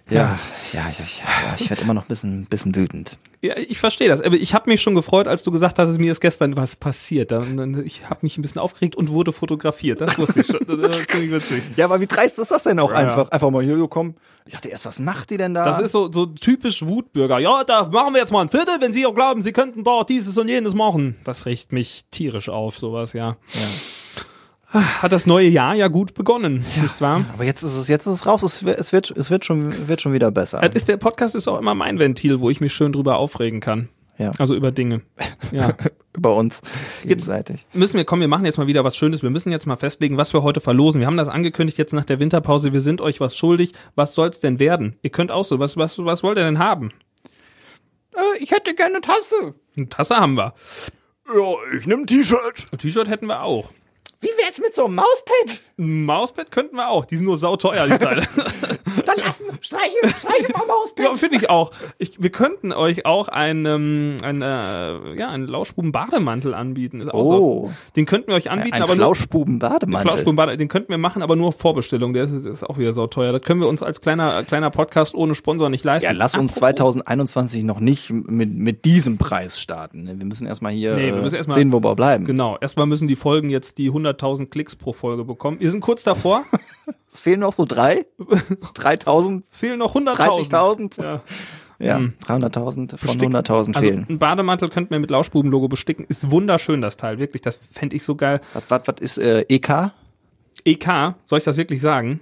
Ja, 0.09 0.39
ja, 0.73 0.87
ich, 0.91 0.99
ich, 0.99 1.19
ja, 1.19 1.55
ich 1.57 1.69
werde 1.69 1.83
immer 1.83 1.93
noch 1.93 2.03
ein 2.03 2.07
bisschen, 2.07 2.45
bisschen 2.45 2.75
wütend. 2.75 3.17
Ja, 3.41 3.55
ich 3.57 3.77
verstehe 3.79 4.09
das. 4.09 4.21
Aber 4.21 4.35
ich 4.35 4.53
habe 4.53 4.69
mich 4.69 4.81
schon 4.81 4.95
gefreut, 4.95 5.27
als 5.27 5.43
du 5.43 5.51
gesagt 5.51 5.79
hast, 5.79 5.97
mir 5.97 6.11
ist 6.11 6.19
gestern 6.19 6.57
was 6.57 6.75
passiert. 6.75 7.31
Ich 7.85 8.09
habe 8.09 8.19
mich 8.21 8.37
ein 8.37 8.41
bisschen 8.41 8.59
aufgeregt 8.59 8.95
und 8.95 9.09
wurde 9.09 9.31
fotografiert. 9.31 10.01
Das 10.01 10.17
wusste 10.17 10.41
ich 10.41 10.47
schon. 10.47 10.59
Das 10.67 10.77
war 10.77 11.07
ziemlich 11.07 11.31
witzig. 11.31 11.63
Ja, 11.77 11.85
aber 11.85 12.01
wie 12.01 12.07
dreist 12.07 12.37
ist 12.39 12.51
das 12.51 12.63
denn 12.63 12.79
auch 12.79 12.91
Ja. 12.91 12.97
einfach? 12.97 13.29
Einfach 13.29 13.49
mal 13.49 13.63
hier, 13.63 13.77
jo, 13.77 13.87
komm. 13.87 14.15
Ich 14.45 14.53
dachte 14.53 14.69
erst, 14.69 14.85
was 14.85 14.99
macht 14.99 15.29
die 15.29 15.37
denn 15.37 15.53
da? 15.53 15.63
Das 15.63 15.79
ist 15.79 15.91
so, 15.91 16.11
so 16.11 16.25
typisch 16.25 16.85
Wutbürger. 16.85 17.37
Ja, 17.39 17.63
da 17.63 17.85
machen 17.87 18.13
wir 18.13 18.19
jetzt 18.19 18.31
mal 18.31 18.41
ein 18.41 18.49
Viertel, 18.49 18.75
wenn 18.81 18.91
Sie 18.91 19.05
auch 19.05 19.13
glauben, 19.13 19.43
Sie 19.43 19.51
könnten 19.53 19.83
dort 19.83 20.09
dieses 20.09 20.37
und 20.37 20.47
jenes 20.49 20.73
machen. 20.73 21.15
Das 21.23 21.45
riecht 21.45 21.71
mich 21.71 22.05
tierisch 22.11 22.49
auf, 22.49 22.77
sowas, 22.77 23.13
ja. 23.13 23.37
Ah, 23.53 23.57
Hat 24.71 25.11
das 25.11 25.25
neue 25.25 25.47
Jahr 25.47 25.73
ja 25.73 25.87
gut 25.87 26.13
begonnen, 26.13 26.63
nicht 26.79 27.01
wahr? 27.01 27.25
aber 27.33 27.43
jetzt 27.43 27.63
ist 27.63 27.73
es, 27.73 27.87
jetzt 27.87 28.05
ist 28.05 28.13
es 28.13 28.25
raus. 28.27 28.43
Es 28.43 28.63
wird, 28.63 28.79
es 28.79 28.91
wird, 28.93 29.09
es 29.11 29.31
wird 29.31 29.43
schon, 29.43 29.87
wird 29.87 29.99
schon 30.01 30.13
wieder 30.13 30.29
besser. 30.29 30.61
Ist, 30.75 30.87
der 30.87 30.97
Podcast 30.97 31.33
ist 31.33 31.47
auch 31.47 31.57
immer 31.57 31.73
mein 31.73 31.97
Ventil, 31.97 32.39
wo 32.39 32.51
ich 32.51 32.61
mich 32.61 32.71
schön 32.71 32.91
drüber 32.91 33.17
aufregen 33.17 33.61
kann. 33.61 33.89
Ja. 34.19 34.31
Also 34.37 34.53
über 34.53 34.71
Dinge. 34.71 35.01
Ja. 35.51 35.73
Über 36.17 36.35
uns 36.35 36.61
gegenseitig. 37.03 37.65
müssen 37.71 37.95
wir, 37.95 38.03
komm, 38.03 38.19
wir 38.19 38.27
machen 38.27 38.43
jetzt 38.43 38.57
mal 38.57 38.67
wieder 38.67 38.83
was 38.83 38.97
Schönes. 38.97 39.21
Wir 39.21 39.29
müssen 39.29 39.51
jetzt 39.51 39.65
mal 39.67 39.77
festlegen, 39.77 40.17
was 40.17 40.33
wir 40.33 40.43
heute 40.43 40.59
verlosen. 40.59 40.99
Wir 40.99 41.07
haben 41.07 41.15
das 41.15 41.29
angekündigt 41.29 41.77
jetzt 41.77 41.93
nach 41.93 42.03
der 42.03 42.19
Winterpause. 42.19 42.73
Wir 42.73 42.81
sind 42.81 42.99
euch 42.99 43.21
was 43.21 43.37
schuldig. 43.37 43.73
Was 43.95 44.15
soll's 44.15 44.41
denn 44.41 44.59
werden? 44.59 44.97
Ihr 45.03 45.11
könnt 45.11 45.31
auch 45.31 45.45
so. 45.45 45.59
Was, 45.59 45.77
was, 45.77 45.97
was 45.99 46.23
wollt 46.23 46.37
ihr 46.37 46.43
denn 46.43 46.59
haben? 46.59 46.91
Äh, 48.15 48.43
ich 48.43 48.51
hätte 48.51 48.75
gerne 48.75 48.95
eine 48.95 49.01
Tasse. 49.01 49.53
Eine 49.77 49.87
Tasse 49.87 50.17
haben 50.17 50.35
wir. 50.35 50.55
Ja, 51.33 51.77
ich 51.77 51.85
nehme 51.85 52.01
ein 52.01 52.07
T-Shirt. 52.07 52.67
Ein 52.71 52.79
T-Shirt 52.79 53.07
hätten 53.07 53.27
wir 53.27 53.43
auch. 53.43 53.71
Wie 54.21 54.27
wär's 54.27 54.59
mit 54.59 54.73
so 54.75 54.85
einem 54.85 54.95
Mauspad? 54.95 55.61
Ein 55.77 56.03
Mauspad 56.03 56.51
könnten 56.51 56.75
wir 56.75 56.89
auch. 56.89 57.05
Die 57.05 57.15
sind 57.15 57.25
nur 57.25 57.37
sauteuer, 57.37 57.87
die 57.87 57.97
Teile. 57.97 58.23
Dann 59.05 59.17
lassen, 59.17 59.45
streiche, 59.61 59.95
streiche 60.19 60.51
mal 60.51 60.65
Mauspad. 60.67 61.05
ja, 61.05 61.15
finde 61.15 61.37
ich 61.37 61.49
auch. 61.49 61.71
Ich, 61.99 62.21
wir 62.21 62.29
könnten 62.29 62.73
euch 62.73 63.05
auch 63.05 63.29
einen, 63.29 63.65
ähm, 63.65 64.17
einen, 64.21 64.41
äh, 64.41 65.15
ja, 65.17 65.29
einen 65.29 65.47
Lauschbuben-Bademantel 65.47 66.53
anbieten. 66.53 66.99
Ist 67.01 67.13
auch 67.13 67.19
Oh. 67.25 67.67
so. 67.67 67.71
Den 67.95 68.05
könnten 68.05 68.27
wir 68.27 68.35
euch 68.35 68.49
anbieten, 68.51 68.73
Ein 68.75 68.81
aber 68.83 68.95
nur. 68.95 69.05
Flauschbuben-Bademantel. 69.15 70.11
Flauschbuben-Bade- 70.11 70.57
den 70.57 70.67
könnten 70.67 70.89
wir 70.89 70.97
machen, 70.97 71.21
aber 71.21 71.37
nur 71.37 71.47
auf 71.49 71.57
Vorbestellung. 71.57 72.13
Der 72.13 72.25
ist, 72.25 72.45
ist 72.45 72.63
auch 72.63 72.77
wieder 72.77 72.91
sauteuer. 72.91 73.31
Das 73.31 73.41
können 73.41 73.61
wir 73.61 73.67
uns 73.69 73.81
als 73.81 74.01
kleiner, 74.01 74.43
kleiner 74.43 74.69
Podcast 74.69 75.15
ohne 75.15 75.33
Sponsor 75.33 75.69
nicht 75.69 75.85
leisten. 75.85 76.05
Ja, 76.07 76.11
lass 76.11 76.35
uns 76.35 76.57
Apropos- 76.57 76.95
2021 76.95 77.63
noch 77.63 77.79
nicht 77.79 78.09
mit, 78.11 78.53
mit 78.53 78.83
diesem 78.85 79.17
Preis 79.17 79.59
starten. 79.61 80.03
ne? 80.03 80.15
Wir 80.19 80.25
müssen 80.25 80.45
erstmal 80.45 80.73
hier 80.73 80.95
Nee, 80.95 81.07
wir 81.13 81.17
äh, 81.17 81.21
müssen 81.21 81.35
erst 81.35 81.47
mal- 81.47 81.55
sehen, 81.55 81.71
wo 81.71 81.81
wir 81.81 81.95
bleiben. 81.95 82.25
Genau. 82.25 82.57
Erstmal 82.59 82.85
müssen 82.85 83.07
die 83.07 83.15
Folgen 83.15 83.49
jetzt 83.49 83.77
die 83.77 83.89
100.000 84.17 84.47
Klicks 84.47 84.75
pro 84.75 84.93
Folge 84.93 85.23
bekommen. 85.25 85.59
Wir 85.59 85.71
sind 85.71 85.81
kurz 85.81 86.03
davor. 86.03 86.43
Es 87.11 87.19
fehlen 87.19 87.39
noch 87.39 87.53
so 87.53 87.65
drei, 87.65 88.05
3000, 88.75 89.43
Es 89.51 89.57
fehlen 89.57 89.79
noch 89.79 89.95
100.000. 89.95 90.49
30.000. 90.51 91.03
Ja. 91.03 91.21
Ja, 91.79 91.97
Hm. 91.97 92.13
300.000 92.25 92.97
von 92.97 93.17
Besticken. 93.17 93.35
100.000 93.35 93.75
Also 93.75 93.79
fehlen. 93.79 94.05
ein 94.09 94.19
Bademantel 94.19 94.69
könnten 94.69 94.91
wir 94.91 94.99
mit 94.99 95.09
Lauschbuben-Logo 95.09 95.67
besticken. 95.69 96.05
Ist 96.07 96.29
wunderschön, 96.29 96.81
das 96.81 96.97
Teil. 96.97 97.17
Wirklich, 97.17 97.41
das 97.41 97.59
fände 97.71 97.95
ich 97.95 98.03
so 98.03 98.15
geil. 98.15 98.41
Was, 98.53 98.63
was, 98.69 98.81
was 98.85 98.95
ist 98.99 99.17
äh, 99.19 99.41
EK? 99.49 99.91
EK, 100.65 101.15
soll 101.25 101.39
ich 101.39 101.45
das 101.45 101.57
wirklich 101.57 101.81
sagen? 101.81 102.19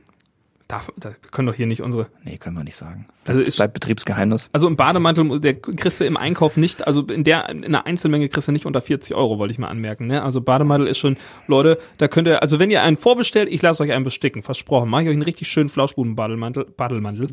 Darf, 0.68 0.92
da, 0.98 1.12
wir 1.12 1.16
können 1.32 1.48
doch 1.48 1.54
hier 1.56 1.66
nicht 1.66 1.82
unsere. 1.82 2.08
Nee, 2.26 2.38
können 2.38 2.58
wir 2.58 2.64
nicht 2.66 2.76
sagen. 2.76 3.08
Also 3.26 3.40
ist- 3.40 3.56
Bleibt 3.56 3.74
Betriebsgeheimnis. 3.74 4.50
Also 4.52 4.68
im 4.68 4.76
Bademantel, 4.76 5.40
der 5.40 5.54
kriegst 5.54 6.02
du 6.02 6.04
im 6.04 6.18
Einkauf 6.18 6.58
nicht, 6.58 6.86
also 6.86 7.04
in 7.04 7.24
der 7.24 7.48
in 7.48 7.62
der 7.72 7.86
Einzelmenge 7.86 8.28
kriegst 8.28 8.50
du 8.50 8.52
nicht 8.52 8.66
unter 8.66 8.82
40 8.82 9.16
Euro, 9.16 9.40
wollte 9.40 9.54
ich 9.54 9.60
mal 9.60 9.70
anmerken. 9.70 10.08
Ne? 10.08 10.22
Also 10.22 10.42
Bademantel 10.42 10.88
ist 10.88 10.98
schon, 10.98 11.16
Leute, 11.48 11.80
da 12.00 12.10
könnt 12.10 12.28
ihr, 12.28 12.42
also 12.42 12.60
wenn 12.60 12.70
ihr 12.70 12.82
einen 12.84 12.98
vorbestellt, 12.98 13.48
ich 13.50 13.62
lasse 13.62 13.82
euch 13.82 13.94
einen 13.94 14.04
besticken, 14.04 14.44
versprochen, 14.44 14.90
mache 14.90 15.04
ich 15.04 15.08
euch 15.08 15.14
einen 15.14 15.22
richtig 15.22 15.48
schönen 15.48 15.70
Flauschbuben-Bademantel. 15.70 16.66
Bademantel. 16.66 17.30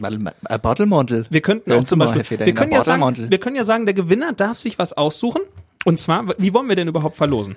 Äh, 0.49 0.59
Bottlemantel. 0.61 1.27
Wir 1.29 1.41
könnten 1.41 1.73
auch 1.73 1.83
zum 1.85 1.99
Beispiel, 1.99 2.39
wir 2.39 2.55
können, 2.55 2.71
ja 2.73 2.85
sagen, 2.85 3.31
wir 3.31 3.39
können 3.39 3.57
ja 3.57 3.65
sagen, 3.65 3.85
der 3.85 3.95
Gewinner 3.95 4.33
darf 4.33 4.59
sich 4.59 4.79
was 4.79 4.93
aussuchen. 4.93 5.43
Und 5.85 5.99
zwar, 5.99 6.25
wie 6.39 6.55
wollen 6.55 6.69
wir 6.69 6.77
denn 6.77 6.87
überhaupt 6.89 7.17
verlosen? 7.17 7.57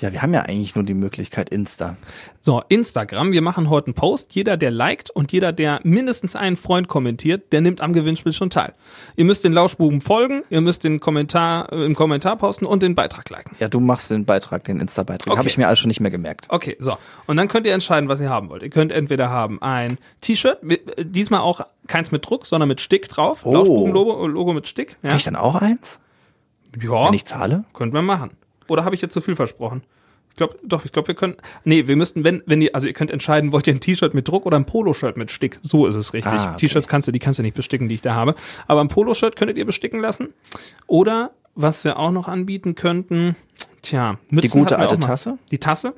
Ja, 0.00 0.12
wir 0.12 0.22
haben 0.22 0.32
ja 0.32 0.42
eigentlich 0.42 0.76
nur 0.76 0.84
die 0.84 0.94
Möglichkeit 0.94 1.50
Insta. 1.50 1.96
So, 2.40 2.62
Instagram, 2.68 3.32
wir 3.32 3.42
machen 3.42 3.68
heute 3.68 3.88
einen 3.88 3.94
Post. 3.94 4.32
Jeder, 4.32 4.56
der 4.56 4.70
liked 4.70 5.10
und 5.10 5.32
jeder, 5.32 5.50
der 5.50 5.80
mindestens 5.82 6.36
einen 6.36 6.56
Freund 6.56 6.86
kommentiert, 6.86 7.52
der 7.52 7.62
nimmt 7.62 7.80
am 7.80 7.92
Gewinnspiel 7.92 8.32
schon 8.32 8.48
teil. 8.48 8.74
Ihr 9.16 9.24
müsst 9.24 9.42
den 9.42 9.52
Lauschbuben 9.52 10.00
folgen, 10.00 10.44
ihr 10.50 10.60
müsst 10.60 10.84
den 10.84 11.00
Kommentar 11.00 11.72
äh, 11.72 11.84
im 11.84 11.96
Kommentar 11.96 12.36
posten 12.36 12.64
und 12.64 12.84
den 12.84 12.94
Beitrag 12.94 13.28
liken. 13.28 13.56
Ja, 13.58 13.66
du 13.66 13.80
machst 13.80 14.12
den 14.12 14.24
Beitrag, 14.24 14.62
den 14.64 14.78
Insta-Beitrag. 14.78 15.32
Okay. 15.32 15.38
Habe 15.38 15.48
ich 15.48 15.58
mir 15.58 15.66
alles 15.66 15.80
schon 15.80 15.88
nicht 15.88 16.00
mehr 16.00 16.12
gemerkt. 16.12 16.46
Okay, 16.48 16.76
so. 16.78 16.96
Und 17.26 17.36
dann 17.36 17.48
könnt 17.48 17.66
ihr 17.66 17.74
entscheiden, 17.74 18.08
was 18.08 18.20
ihr 18.20 18.30
haben 18.30 18.50
wollt. 18.50 18.62
Ihr 18.62 18.70
könnt 18.70 18.92
entweder 18.92 19.30
haben 19.30 19.60
ein 19.62 19.98
T-Shirt, 20.20 20.58
äh, 20.62 21.04
diesmal 21.04 21.40
auch 21.40 21.62
keins 21.88 22.12
mit 22.12 22.24
Druck, 22.24 22.46
sondern 22.46 22.68
mit 22.68 22.80
Stick 22.80 23.08
drauf. 23.08 23.44
Oh. 23.44 23.52
Lauschbuben-Logo 23.52 24.26
Logo 24.28 24.52
mit 24.52 24.68
Stick. 24.68 24.96
Ja, 25.02 25.10
Krieg 25.10 25.18
ich 25.18 25.24
dann 25.24 25.34
auch 25.34 25.56
eins, 25.56 25.98
ja 26.80 27.06
wenn 27.06 27.14
ich 27.14 27.24
zahle? 27.24 27.64
könnten 27.72 27.94
wir 27.94 28.02
machen. 28.02 28.30
Oder 28.68 28.84
habe 28.84 28.94
ich 28.94 29.00
jetzt 29.00 29.12
zu 29.12 29.20
viel 29.20 29.36
versprochen? 29.36 29.82
Ich 30.30 30.36
glaube, 30.36 30.56
doch, 30.62 30.84
ich 30.84 30.92
glaube, 30.92 31.08
wir 31.08 31.14
können. 31.16 31.34
Nee, 31.64 31.88
wir 31.88 31.96
müssten, 31.96 32.22
wenn, 32.22 32.42
wenn 32.46 32.62
ihr, 32.62 32.74
also 32.74 32.86
ihr 32.86 32.92
könnt 32.92 33.10
entscheiden, 33.10 33.50
wollt 33.50 33.66
ihr 33.66 33.74
ein 33.74 33.80
T-Shirt 33.80 34.14
mit 34.14 34.28
Druck 34.28 34.46
oder 34.46 34.56
ein 34.56 34.66
Poloshirt 34.66 35.16
mit 35.16 35.32
Stick. 35.32 35.58
So 35.62 35.86
ist 35.86 35.96
es 35.96 36.12
richtig. 36.14 36.32
Ah, 36.32 36.50
okay. 36.50 36.58
T-Shirts 36.58 36.86
kannst 36.86 37.08
du, 37.08 37.12
die 37.12 37.18
kannst 37.18 37.40
du 37.40 37.42
nicht 37.42 37.56
besticken, 37.56 37.88
die 37.88 37.96
ich 37.96 38.02
da 38.02 38.14
habe. 38.14 38.36
Aber 38.68 38.80
ein 38.80 38.88
Poloshirt 38.88 39.34
könntet 39.34 39.58
ihr 39.58 39.66
besticken 39.66 39.98
lassen. 39.98 40.28
Oder 40.86 41.32
was 41.56 41.82
wir 41.82 41.98
auch 41.98 42.12
noch 42.12 42.28
anbieten 42.28 42.76
könnten, 42.76 43.34
tja, 43.82 44.18
Mützen 44.30 44.60
gute 44.60 44.74
hatten 44.76 44.84
wir 44.84 44.90
alte. 44.90 45.00
Tasse? 45.00 45.38
Die 45.50 45.58
Tasse. 45.58 45.94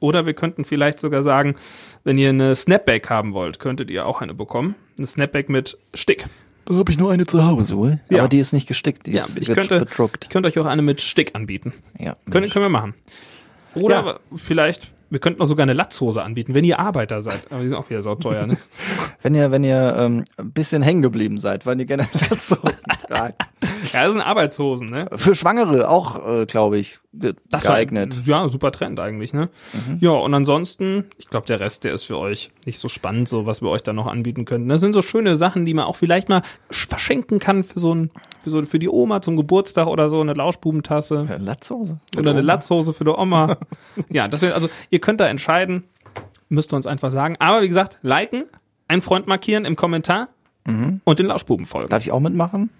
Oder 0.00 0.24
wir 0.24 0.34
könnten 0.34 0.64
vielleicht 0.64 0.98
sogar 0.98 1.22
sagen, 1.22 1.56
wenn 2.04 2.16
ihr 2.16 2.30
eine 2.30 2.54
Snapback 2.54 3.10
haben 3.10 3.34
wollt, 3.34 3.58
könntet 3.58 3.90
ihr 3.90 4.06
auch 4.06 4.22
eine 4.22 4.34
bekommen. 4.34 4.74
Eine 4.96 5.06
Snapback 5.06 5.48
mit 5.48 5.78
Stick. 5.94 6.26
Da 6.66 6.74
habe 6.74 6.90
ich 6.92 6.98
nur 6.98 7.12
eine 7.12 7.26
zu 7.26 7.44
Hause, 7.46 7.76
wohl. 7.76 8.00
Ja. 8.10 8.18
Aber 8.20 8.28
die 8.28 8.38
ist 8.38 8.52
nicht 8.52 8.66
gestickt, 8.68 9.06
die 9.06 9.12
Ja, 9.12 9.24
ist 9.24 9.38
ich 9.38 9.48
könnte, 9.48 9.78
bedruckt. 9.80 10.24
ich 10.24 10.30
könnte 10.30 10.48
euch 10.48 10.58
auch 10.58 10.66
eine 10.66 10.82
mit 10.82 11.00
Stick 11.00 11.34
anbieten. 11.34 11.72
Ja, 11.98 12.16
Können, 12.30 12.50
können 12.50 12.64
wir 12.64 12.68
machen. 12.68 12.94
Oder 13.74 14.04
Ja. 14.04 14.18
vielleicht, 14.36 14.90
wir 15.10 15.18
könnten 15.20 15.40
auch 15.40 15.46
sogar 15.46 15.62
eine 15.64 15.72
Latzhose 15.72 16.22
anbieten, 16.22 16.54
wenn 16.54 16.64
ihr 16.64 16.78
Arbeiter 16.78 17.22
seid. 17.22 17.42
Aber 17.50 17.62
die 17.62 17.68
sind 17.68 17.76
auch 17.76 17.88
wieder 17.90 18.02
sauteuer, 18.02 18.46
ne? 18.46 18.56
Wenn 19.22 19.34
ihr, 19.34 19.50
wenn 19.50 19.64
ihr 19.64 19.96
ähm, 19.98 20.24
ein 20.36 20.52
bisschen 20.52 20.82
hängen 20.82 21.02
geblieben 21.02 21.38
seid, 21.38 21.66
weil 21.66 21.78
ihr 21.80 21.86
gerne 21.86 22.06
so 22.40 22.54
tragt. 23.08 23.42
ja, 23.92 24.04
das 24.04 24.12
sind 24.12 24.20
Arbeitshosen, 24.20 24.88
ne? 24.88 25.08
Für 25.16 25.34
Schwangere 25.34 25.88
auch, 25.88 26.28
äh, 26.42 26.46
glaube 26.46 26.78
ich, 26.78 26.98
Das 27.12 27.64
war- 27.64 27.72
geeignet. 27.72 28.14
ja, 28.24 28.48
super 28.48 28.70
Trend 28.70 29.00
eigentlich, 29.00 29.32
ne? 29.32 29.48
Mhm. 29.72 29.98
Ja, 30.00 30.10
und 30.10 30.32
ansonsten, 30.34 31.06
ich 31.18 31.28
glaube, 31.28 31.46
der 31.46 31.58
Rest, 31.58 31.82
der 31.84 31.92
ist 31.92 32.04
für 32.04 32.18
euch 32.18 32.50
nicht 32.66 32.78
so 32.78 32.88
spannend, 32.88 33.28
so 33.28 33.46
was 33.46 33.62
wir 33.62 33.68
euch 33.70 33.82
da 33.82 33.92
noch 33.92 34.06
anbieten 34.06 34.44
könnten. 34.44 34.68
Das 34.68 34.80
sind 34.80 34.92
so 34.92 35.02
schöne 35.02 35.36
Sachen, 35.36 35.64
die 35.64 35.74
man 35.74 35.86
auch 35.86 35.96
vielleicht 35.96 36.28
mal 36.28 36.42
sch- 36.70 36.88
verschenken 36.88 37.38
kann 37.40 37.64
für 37.64 37.80
so 37.80 37.92
ein, 37.94 38.10
für 38.46 38.50
so, 38.50 38.62
für 38.62 38.78
die 38.78 38.88
Oma 38.88 39.20
zum 39.22 39.36
Geburtstag 39.36 39.88
oder 39.88 40.08
so, 40.08 40.20
eine 40.20 40.32
Lauschbubentasse. 40.32 41.26
Äh, 41.28 41.38
Latzhose? 41.38 41.98
Oder 42.16 42.30
eine 42.30 42.42
Latzhose 42.42 42.92
für 42.92 43.02
die 43.02 43.10
Oma. 43.10 43.56
ja, 44.08 44.28
das 44.28 44.40
wird, 44.40 44.52
also 44.52 44.68
ihr 44.90 45.00
könnt 45.00 45.18
da 45.18 45.26
entscheiden, 45.26 45.82
müsst 46.48 46.72
ihr 46.72 46.76
uns 46.76 46.86
einfach 46.86 47.10
sagen. 47.10 47.34
Aber 47.40 47.62
wie 47.62 47.68
gesagt, 47.68 47.98
liken, 48.02 48.44
einen 48.86 49.02
Freund 49.02 49.26
markieren 49.26 49.64
im 49.64 49.74
Kommentar 49.74 50.28
und 51.04 51.18
den 51.18 51.26
Lauschbuben 51.26 51.66
folgen. 51.66 51.88
Darf 51.88 52.04
ich 52.04 52.12
auch 52.12 52.20
mitmachen? 52.20 52.70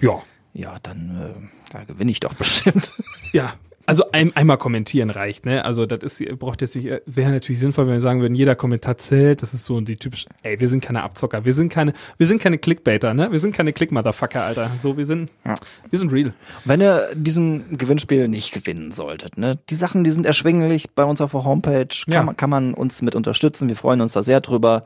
Ja. 0.00 0.22
Ja, 0.52 0.76
dann 0.82 1.34
äh, 1.34 1.72
da 1.72 1.84
gewinne 1.84 2.10
ich 2.10 2.20
doch 2.20 2.34
bestimmt. 2.34 2.92
Ja. 3.32 3.54
Also 3.86 4.10
ein, 4.12 4.34
einmal 4.34 4.58
kommentieren 4.58 5.10
reicht, 5.10 5.46
ne? 5.46 5.64
Also 5.64 5.86
das 5.86 6.00
ist, 6.02 6.20
ihr 6.20 6.34
braucht 6.36 6.60
jetzt 6.60 6.74
nicht, 6.74 6.86
äh, 6.86 7.00
wäre 7.06 7.30
natürlich 7.30 7.60
sinnvoll, 7.60 7.86
wenn 7.86 7.94
wir 7.94 8.00
sagen 8.00 8.20
würden, 8.20 8.34
jeder 8.34 8.56
Kommentar 8.56 8.98
zählt. 8.98 9.42
Das 9.42 9.54
ist 9.54 9.64
so 9.64 9.80
die 9.80 9.96
typische, 9.96 10.26
ey, 10.42 10.58
wir 10.58 10.68
sind 10.68 10.82
keine 10.82 11.02
Abzocker, 11.04 11.44
wir 11.44 11.54
sind 11.54 11.68
keine, 11.72 11.92
wir 12.18 12.26
sind 12.26 12.40
keine 12.42 12.58
Clickbaiter, 12.58 13.14
ne? 13.14 13.30
Wir 13.30 13.38
sind 13.38 13.54
keine 13.54 13.72
Click-Motherfucker, 13.72 14.42
Alter. 14.42 14.70
So, 14.82 14.96
wir 14.96 15.06
sind, 15.06 15.30
Ja. 15.44 15.56
wir 15.88 15.98
sind 15.98 16.12
real. 16.12 16.34
Wenn 16.64 16.80
ihr 16.80 17.08
diesem 17.14 17.78
Gewinnspiel 17.78 18.28
nicht 18.28 18.52
gewinnen 18.52 18.90
solltet, 18.92 19.38
ne, 19.38 19.58
die 19.70 19.74
Sachen, 19.76 20.02
die 20.04 20.10
sind 20.10 20.26
erschwinglich 20.26 20.90
bei 20.90 21.04
uns 21.04 21.20
auf 21.20 21.30
der 21.30 21.44
Homepage, 21.44 21.86
kann, 22.06 22.12
Ja. 22.12 22.22
man, 22.24 22.36
kann 22.36 22.50
man 22.50 22.74
uns 22.74 23.02
mit 23.02 23.14
unterstützen. 23.14 23.68
Wir 23.68 23.76
freuen 23.76 24.00
uns 24.00 24.12
da 24.12 24.22
sehr 24.22 24.40
drüber. 24.40 24.84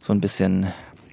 So 0.00 0.12
ein 0.12 0.20
bisschen 0.20 0.66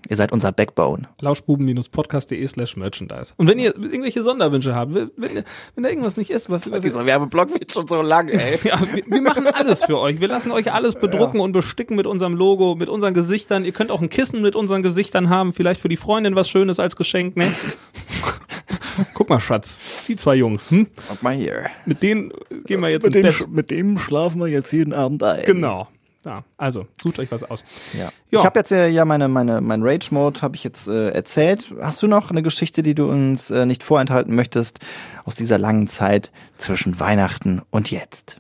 Ihr 0.10 0.18
seid 0.18 0.32
unser 0.32 0.52
Backbone. 0.52 1.08
Lauschbuben-podcast.de 1.22 2.46
slash 2.48 2.76
merchandise. 2.76 3.34
Und 3.38 3.48
wenn 3.48 3.58
ihr 3.58 3.76
irgendwelche 3.76 4.22
Sonderwünsche 4.22 4.76
habt, 4.76 4.94
wenn, 4.94 5.12
wenn, 5.16 5.44
wenn 5.76 5.84
da 5.84 5.90
irgendwas 5.90 6.18
nicht 6.18 6.30
ist, 6.30 6.50
was, 6.50 6.70
was 6.70 6.82
Dieser 6.82 7.06
Werbeblock 7.06 7.54
wird 7.54 7.72
schon 7.72 7.88
so 7.88 8.02
lang, 8.02 8.28
ey. 8.28 8.60
ja, 8.64 8.80
wir, 8.94 9.04
wir 9.06 9.22
machen 9.22 9.48
alles 9.48 9.86
für 9.86 9.98
euch. 9.98 10.20
Wir 10.20 10.28
lassen 10.28 10.52
euch 10.52 10.72
alles 10.74 10.96
bedrucken 10.96 11.40
und 11.40 11.54
besticken 11.54 11.96
mit 11.96 12.06
unserem 12.06 12.36
Logo, 12.36 12.76
mit 12.76 12.90
unseren 12.90 13.14
Gesichtern. 13.14 13.64
Ihr 13.64 13.72
könnt 13.72 13.92
auch 13.92 14.02
ein 14.02 14.10
Kissen 14.10 14.42
mit 14.42 14.56
unseren 14.56 14.84
Gesichtern 14.84 15.30
haben, 15.30 15.54
vielleicht 15.54 15.80
für 15.80 15.90
die 15.90 15.98
Freundin 15.98 16.36
was 16.36 16.50
Schönes 16.50 16.80
als 16.80 16.96
Geschenk, 16.96 17.38
ne? 17.38 17.52
Guck 19.14 19.30
mal, 19.30 19.40
Schatz, 19.40 19.80
die 20.08 20.16
zwei 20.16 20.36
Jungs, 20.36 20.70
hm? 20.70 20.88
Guck 21.08 21.24
mal 21.24 21.34
hier. 21.34 21.66
Mit 21.86 22.04
denen 22.04 22.32
gehen 22.66 22.82
wir 22.82 22.90
jetzt 22.90 23.06
Mit 23.06 23.16
ins 23.16 23.38
dem, 23.38 23.46
Bett. 23.46 23.56
mit 23.56 23.72
dem 23.72 23.98
schlafen 23.98 24.40
wir 24.40 24.48
jetzt 24.48 24.72
jeden 24.72 24.94
Abend 24.94 25.24
ein. 25.24 25.44
Genau. 25.46 25.88
Ja, 26.26 26.44
also, 26.58 26.88
sucht 27.02 27.20
euch 27.20 27.32
was 27.32 27.44
aus. 27.44 27.66
Ja. 27.98 28.10
Ich 28.30 28.44
habe 28.44 28.60
jetzt 28.60 28.72
äh, 28.72 28.88
ja 28.88 29.04
meine 29.04 29.28
meine 29.28 29.60
mein 29.60 29.82
Rage 29.84 30.08
Mode 30.12 30.42
habe 30.42 30.56
ich 30.56 30.64
jetzt 30.64 30.88
äh, 30.88 31.10
erzählt. 31.10 31.74
Hast 31.82 32.02
du 32.02 32.08
noch 32.08 32.32
eine 32.32 32.42
Geschichte, 32.42 32.82
die 32.82 32.96
du 32.96 33.10
uns 33.10 33.52
äh, 33.52 33.66
nicht 33.66 33.84
vorenthalten 33.84 34.34
möchtest 34.34 34.80
aus 35.26 35.36
dieser 35.36 35.58
langen 35.58 35.90
Zeit 35.90 36.32
zwischen 36.58 37.00
Weihnachten 37.00 37.62
und 37.72 37.92
jetzt? 37.92 38.38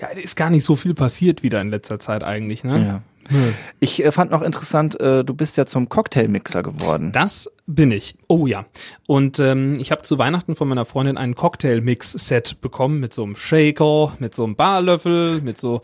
Ja, 0.00 0.08
ist 0.08 0.36
gar 0.36 0.50
nicht 0.50 0.64
so 0.64 0.76
viel 0.76 0.94
passiert 0.94 1.42
wieder 1.42 1.60
in 1.60 1.70
letzter 1.70 1.98
Zeit 1.98 2.22
eigentlich, 2.22 2.64
ne? 2.64 2.86
Ja. 2.86 3.02
Ich 3.78 4.04
äh, 4.04 4.12
fand 4.12 4.30
noch 4.30 4.42
interessant, 4.42 5.00
äh, 5.00 5.24
du 5.24 5.34
bist 5.34 5.56
ja 5.56 5.64
zum 5.64 5.88
Cocktailmixer 5.88 6.62
geworden. 6.62 7.12
Das 7.12 7.50
bin 7.74 7.90
ich. 7.90 8.16
Oh 8.28 8.46
ja. 8.46 8.66
Und 9.06 9.38
ähm, 9.38 9.76
ich 9.80 9.92
habe 9.92 10.02
zu 10.02 10.18
Weihnachten 10.18 10.56
von 10.56 10.68
meiner 10.68 10.84
Freundin 10.84 11.16
ein 11.16 11.34
Cocktail-Mix-Set 11.34 12.60
bekommen 12.60 13.00
mit 13.00 13.14
so 13.14 13.22
einem 13.22 13.36
Shaker, 13.36 14.12
mit 14.18 14.34
so 14.34 14.44
einem 14.44 14.56
Barlöffel, 14.56 15.40
mit 15.40 15.56
so 15.56 15.82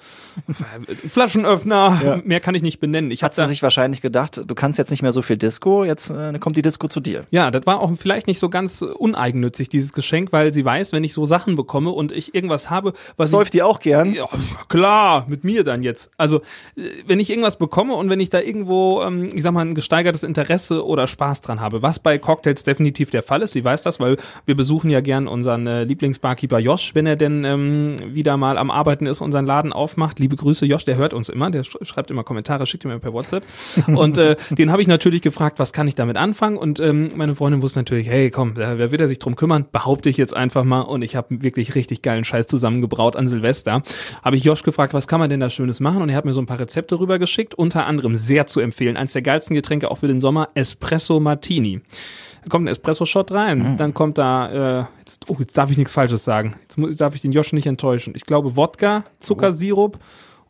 Flaschenöffner. 1.08 2.22
Mehr 2.24 2.40
kann 2.40 2.54
ich 2.54 2.62
nicht 2.62 2.80
benennen. 2.80 3.10
Ich 3.10 3.22
Hat 3.22 3.34
sie 3.34 3.46
sich 3.46 3.62
wahrscheinlich 3.62 4.00
gedacht, 4.00 4.42
du 4.44 4.54
kannst 4.54 4.78
jetzt 4.78 4.90
nicht 4.90 5.02
mehr 5.02 5.12
so 5.12 5.22
viel 5.22 5.36
Disco, 5.36 5.84
jetzt 5.84 6.10
äh, 6.10 6.38
kommt 6.38 6.56
die 6.56 6.62
Disco 6.62 6.88
zu 6.88 7.00
dir. 7.00 7.24
ja, 7.30 7.50
das 7.50 7.66
war 7.66 7.80
auch 7.80 7.92
vielleicht 7.96 8.26
nicht 8.26 8.38
so 8.38 8.48
ganz 8.48 8.82
uneigennützig, 8.82 9.68
dieses 9.68 9.92
Geschenk, 9.92 10.32
weil 10.32 10.52
sie 10.52 10.64
weiß, 10.64 10.92
wenn 10.92 11.04
ich 11.04 11.12
so 11.12 11.24
Sachen 11.24 11.56
bekomme 11.56 11.90
und 11.90 12.12
ich 12.12 12.34
irgendwas 12.34 12.70
habe, 12.70 12.92
was 13.16 13.30
Säuft 13.30 13.54
die 13.54 13.62
auch 13.62 13.80
gern? 13.80 14.14
Ja, 14.14 14.28
klar, 14.68 15.26
mit 15.28 15.44
mir 15.44 15.62
dann 15.64 15.82
jetzt. 15.82 16.10
Also, 16.16 16.38
äh, 16.76 16.82
wenn 17.06 17.20
ich 17.20 17.30
irgendwas 17.30 17.58
bekomme 17.58 17.94
und 17.94 18.10
wenn 18.10 18.20
ich 18.20 18.30
da 18.30 18.40
irgendwo, 18.40 19.02
ähm, 19.02 19.30
ich 19.34 19.42
sag 19.42 19.52
mal, 19.52 19.64
ein 19.64 19.74
gesteigertes 19.74 20.22
Interesse 20.22 20.84
oder 20.84 21.06
Spaß 21.06 21.42
dran 21.42 21.60
habe, 21.60 21.75
was 21.82 21.98
bei 21.98 22.18
Cocktails 22.18 22.62
definitiv 22.62 23.10
der 23.10 23.22
Fall 23.22 23.42
ist, 23.42 23.52
sie 23.52 23.64
weiß 23.64 23.82
das, 23.82 24.00
weil 24.00 24.16
wir 24.44 24.54
besuchen 24.54 24.90
ja 24.90 25.00
gern 25.00 25.28
unseren 25.28 25.66
äh, 25.66 25.84
Lieblingsbarkeeper 25.84 26.58
Josh, 26.58 26.94
wenn 26.94 27.06
er 27.06 27.16
denn 27.16 27.44
ähm, 27.44 27.96
wieder 28.06 28.36
mal 28.36 28.58
am 28.58 28.70
Arbeiten 28.70 29.06
ist, 29.06 29.20
unseren 29.20 29.46
Laden 29.46 29.72
aufmacht. 29.72 30.18
Liebe 30.18 30.36
Grüße, 30.36 30.66
Josh, 30.66 30.84
der 30.84 30.96
hört 30.96 31.14
uns 31.14 31.28
immer, 31.28 31.50
der 31.50 31.64
sch 31.64 31.76
schreibt 31.82 32.10
immer 32.10 32.24
Kommentare, 32.24 32.66
schickt 32.66 32.84
ihm 32.84 33.00
per 33.00 33.12
WhatsApp. 33.12 33.44
Und 33.86 34.18
äh, 34.18 34.36
den 34.50 34.70
habe 34.70 34.82
ich 34.82 34.88
natürlich 34.88 35.22
gefragt, 35.22 35.58
was 35.58 35.72
kann 35.72 35.88
ich 35.88 35.94
damit 35.94 36.16
anfangen? 36.16 36.56
Und 36.56 36.80
ähm, 36.80 37.08
meine 37.16 37.34
Freundin 37.34 37.62
wusste 37.62 37.80
natürlich, 37.80 38.08
hey, 38.08 38.30
komm, 38.30 38.54
da, 38.54 38.74
da 38.74 38.90
wird 38.90 39.00
er 39.00 39.08
sich 39.08 39.18
drum 39.18 39.36
kümmern, 39.36 39.66
behaupte 39.70 40.08
ich 40.08 40.16
jetzt 40.16 40.36
einfach 40.36 40.64
mal. 40.64 40.82
Und 40.82 41.02
ich 41.02 41.16
habe 41.16 41.42
wirklich 41.42 41.74
richtig 41.74 42.02
geilen 42.02 42.24
Scheiß 42.24 42.46
zusammengebraut 42.46 43.16
an 43.16 43.26
Silvester. 43.26 43.82
Habe 44.22 44.36
ich 44.36 44.44
Josh 44.44 44.62
gefragt, 44.62 44.94
was 44.94 45.08
kann 45.08 45.20
man 45.20 45.30
denn 45.30 45.40
da 45.40 45.50
Schönes 45.50 45.80
machen? 45.80 46.02
Und 46.02 46.08
er 46.08 46.16
hat 46.16 46.24
mir 46.24 46.32
so 46.32 46.40
ein 46.40 46.46
paar 46.46 46.60
Rezepte 46.60 46.98
rübergeschickt, 46.98 47.54
unter 47.54 47.86
anderem 47.86 48.16
sehr 48.16 48.46
zu 48.46 48.60
empfehlen. 48.60 48.96
Eins 48.96 49.12
der 49.12 49.22
geilsten 49.22 49.54
Getränke 49.54 49.90
auch 49.90 49.98
für 49.98 50.08
den 50.08 50.20
Sommer, 50.20 50.48
Espresso 50.54 51.20
Martini. 51.20 51.65
Da 51.74 52.48
kommt 52.48 52.66
ein 52.66 52.68
Espresso-Shot 52.68 53.32
rein, 53.32 53.76
dann 53.76 53.92
kommt 53.92 54.18
da, 54.18 54.80
äh, 54.80 54.84
jetzt, 55.00 55.28
oh, 55.28 55.36
jetzt 55.38 55.58
darf 55.58 55.70
ich 55.70 55.76
nichts 55.76 55.92
Falsches 55.92 56.24
sagen. 56.24 56.54
Jetzt 56.62 56.78
muss, 56.78 56.96
darf 56.96 57.14
ich 57.14 57.20
den 57.20 57.32
Josh 57.32 57.52
nicht 57.52 57.66
enttäuschen. 57.66 58.14
Ich 58.16 58.24
glaube 58.24 58.56
Wodka, 58.56 59.04
Zuckersirup 59.20 59.98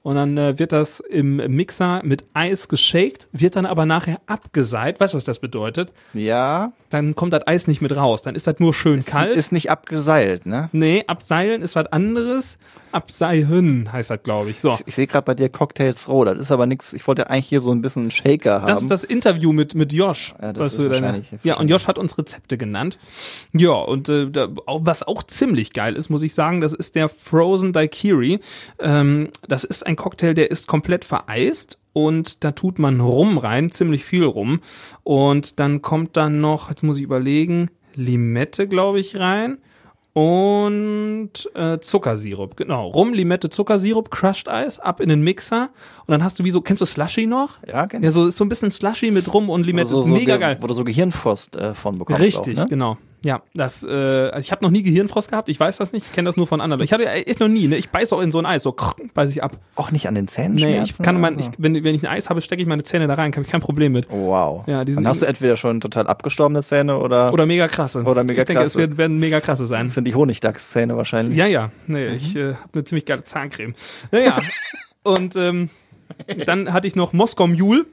und 0.07 0.14
dann 0.14 0.38
äh, 0.38 0.57
wird 0.59 0.70
das 0.70 1.00
im 1.00 1.37
Mixer 1.37 2.00
mit 2.05 2.24
Eis 2.33 2.68
geshakt, 2.68 3.26
wird 3.33 3.57
dann 3.57 3.66
aber 3.66 3.87
nachher 3.87 4.20
abgeseit. 4.26 5.00
Weißt 5.00 5.14
du, 5.14 5.16
was 5.16 5.24
das 5.24 5.40
bedeutet? 5.40 5.92
Ja. 6.14 6.72
Dann 6.90 7.14
kommt 7.14 7.33
das 7.33 7.46
Eis 7.46 7.66
nicht 7.66 7.81
mit 7.83 7.94
raus. 7.96 8.22
Dann 8.22 8.35
ist 8.35 8.46
das 8.46 8.57
nur 8.59 8.72
schön 8.75 9.05
kalt. 9.05 9.37
Ist 9.37 9.53
nicht 9.53 9.70
abgeseilt, 9.70 10.46
ne? 10.46 10.68
nee, 10.72 11.05
abseilen 11.07 11.62
ist 11.62 11.75
was 11.77 11.87
anderes. 11.87 12.59
Abseihen 12.92 13.92
heißt 13.92 14.11
das, 14.11 14.22
glaube 14.22 14.51
ich. 14.51 14.61
So. 14.61 14.72
Ich, 14.72 14.83
ich 14.87 14.94
sehe 14.94 15.07
gerade 15.07 15.25
bei 15.25 15.35
dir 15.35 15.49
Cocktails 15.49 16.09
roh, 16.09 16.25
das 16.25 16.38
ist 16.38 16.51
aber 16.51 16.66
nix. 16.66 16.92
Ich 16.92 17.07
wollte 17.07 17.29
eigentlich 17.31 17.46
hier 17.46 17.62
so 17.62 17.72
ein 17.72 17.83
bisschen 17.83 18.03
einen 18.03 18.11
Shaker 18.11 18.55
haben. 18.62 18.66
Das 18.66 18.83
ist 18.83 18.90
das 18.90 19.05
Interview 19.05 19.53
mit, 19.53 19.75
mit 19.75 19.92
Josh. 19.92 20.35
Ja, 20.40 20.53
das 20.53 20.68
ist 20.72 20.79
du 20.79 20.88
deine- 20.88 21.07
wahrscheinlich- 21.07 21.29
ja, 21.42 21.57
und 21.59 21.68
Josh 21.68 21.87
hat 21.87 21.99
uns 21.99 22.16
Rezepte 22.18 22.57
genannt. 22.59 22.99
Ja, 23.53 23.72
und 23.72 24.09
äh, 24.09 24.31
da, 24.31 24.49
was 24.66 25.03
auch 25.03 25.22
ziemlich 25.22 25.72
geil 25.72 25.94
ist, 25.96 26.09
muss 26.11 26.22
ich 26.22 26.35
sagen, 26.35 26.61
das 26.61 26.72
ist 26.72 26.94
der 26.94 27.09
Frozen 27.09 27.72
Daiquiri. 27.72 28.40
Ähm, 28.79 29.29
das 29.49 29.64
ist 29.64 29.87
ein 29.87 29.96
Cocktail, 29.96 30.35
der 30.35 30.51
ist 30.51 30.66
komplett 30.66 31.05
vereist 31.05 31.79
und 31.96 32.44
da 32.44 32.50
tut 32.52 32.78
man 32.78 33.00
Rum 33.00 33.38
rein, 33.38 33.70
ziemlich 33.70 34.04
viel 34.04 34.22
Rum. 34.24 34.61
Und 35.02 35.59
dann 35.61 35.80
kommt 35.80 36.14
dann 36.18 36.42
noch, 36.42 36.68
jetzt 36.68 36.82
muss 36.82 36.98
ich 36.98 37.02
überlegen, 37.02 37.70
Limette, 37.94 38.68
glaube 38.68 39.00
ich, 39.00 39.16
rein. 39.16 39.56
Und 40.12 41.30
äh, 41.54 41.78
Zuckersirup, 41.80 42.54
genau. 42.56 42.88
Rum, 42.88 43.14
Limette, 43.14 43.48
Zuckersirup, 43.48 44.11
Crushed 44.11 44.46
Eis, 44.48 44.78
ab 44.78 45.00
in 45.00 45.09
den 45.09 45.22
Mixer. 45.22 45.70
Und 46.06 46.12
dann 46.12 46.22
hast 46.22 46.38
du 46.38 46.44
wie 46.44 46.50
so, 46.50 46.61
kennst 46.61 46.82
du 46.82 46.87
Slushy 46.87 47.24
noch? 47.26 47.59
Ja, 47.66 47.87
kenn 47.87 48.02
Ja, 48.02 48.11
so, 48.11 48.28
so 48.28 48.44
ein 48.44 48.50
bisschen 48.50 48.70
Slushy 48.70 49.11
mit 49.11 49.32
Rum 49.32 49.48
und 49.48 49.64
Limette. 49.64 49.88
so, 49.88 50.02
so 50.02 50.09
Mega 50.09 50.37
ge- 50.37 50.40
geil. 50.40 50.59
Wo 50.61 50.66
du 50.66 50.74
so 50.74 50.85
Gehirnfrost 50.85 51.56
äh, 51.56 51.74
von 51.74 51.96
bekommst. 51.98 52.20
Richtig, 52.20 52.59
auch, 52.59 52.64
ne? 52.64 52.68
genau. 52.68 52.98
Ja, 53.26 53.42
das, 53.54 53.82
äh, 53.82 53.88
also 53.88 54.38
ich 54.38 54.52
habe 54.52 54.64
noch 54.64 54.70
nie 54.70 54.84
Gehirnfrost 54.84 55.30
gehabt, 55.30 55.48
ich 55.48 55.58
weiß 55.58 55.78
das 55.78 55.92
nicht, 55.92 56.06
ich 56.06 56.12
kenne 56.12 56.26
das 56.26 56.36
nur 56.36 56.46
von 56.46 56.60
anderen. 56.60 56.80
Ich 56.82 56.92
hatte 56.92 57.10
echt 57.10 57.40
noch 57.40 57.48
nie, 57.48 57.66
ne? 57.66 57.76
Ich 57.76 57.90
beiß 57.90 58.12
auch 58.12 58.20
in 58.20 58.30
so 58.30 58.38
ein 58.38 58.46
Eis, 58.46 58.62
so 58.62 58.70
krr, 58.70 58.94
beiß 59.14 59.30
ich 59.30 59.42
ab. 59.42 59.58
Auch 59.74 59.90
nicht 59.90 60.06
an 60.06 60.14
den 60.14 60.28
Zähnen 60.28 60.54
Nee, 60.54 60.80
ich 60.80 60.96
kann 60.96 61.20
mein, 61.20 61.36
ich, 61.36 61.50
wenn, 61.58 61.74
wenn 61.82 61.96
ich 61.96 62.04
ein 62.04 62.06
Eis 62.06 62.30
habe, 62.30 62.40
stecke 62.40 62.62
ich 62.62 62.68
meine 62.68 62.84
Zähne 62.84 63.08
da 63.08 63.14
rein, 63.14 63.32
habe 63.32 63.42
ich 63.42 63.50
kein 63.50 63.60
Problem 63.60 63.90
mit. 63.90 64.06
Wow. 64.10 64.64
Ja, 64.68 64.84
die 64.84 64.92
sind 64.92 65.02
Dann 65.02 65.10
hast 65.10 65.22
du 65.22 65.26
entweder 65.26 65.56
schon 65.56 65.80
total 65.80 66.06
abgestorbene 66.06 66.62
Zähne 66.62 66.98
oder, 66.98 67.32
Oder 67.32 67.46
mega 67.46 67.66
krasse. 67.66 68.04
Oder 68.04 68.22
mega 68.22 68.42
ich 68.42 68.46
denke, 68.46 68.62
es 68.62 68.74
krasse. 68.74 68.96
werden, 68.96 69.18
mega 69.18 69.40
krasse 69.40 69.66
sein. 69.66 69.86
das 69.86 69.94
sind 69.94 70.04
die 70.04 70.14
Honigdachszähne 70.14 70.96
wahrscheinlich. 70.96 71.36
Ja, 71.36 71.46
ja. 71.46 71.72
Nee, 71.88 72.06
ich 72.10 72.36
äh, 72.36 72.54
habe 72.54 72.68
eine 72.74 72.84
ziemlich 72.84 73.06
geile 73.06 73.24
Zahncreme. 73.24 73.74
Naja. 74.12 74.38
und 75.02 75.34
ähm, 75.34 75.70
dann 76.46 76.72
hatte 76.72 76.86
ich 76.86 76.94
noch 76.94 77.12
Moskau 77.12 77.48
Mule. 77.48 77.86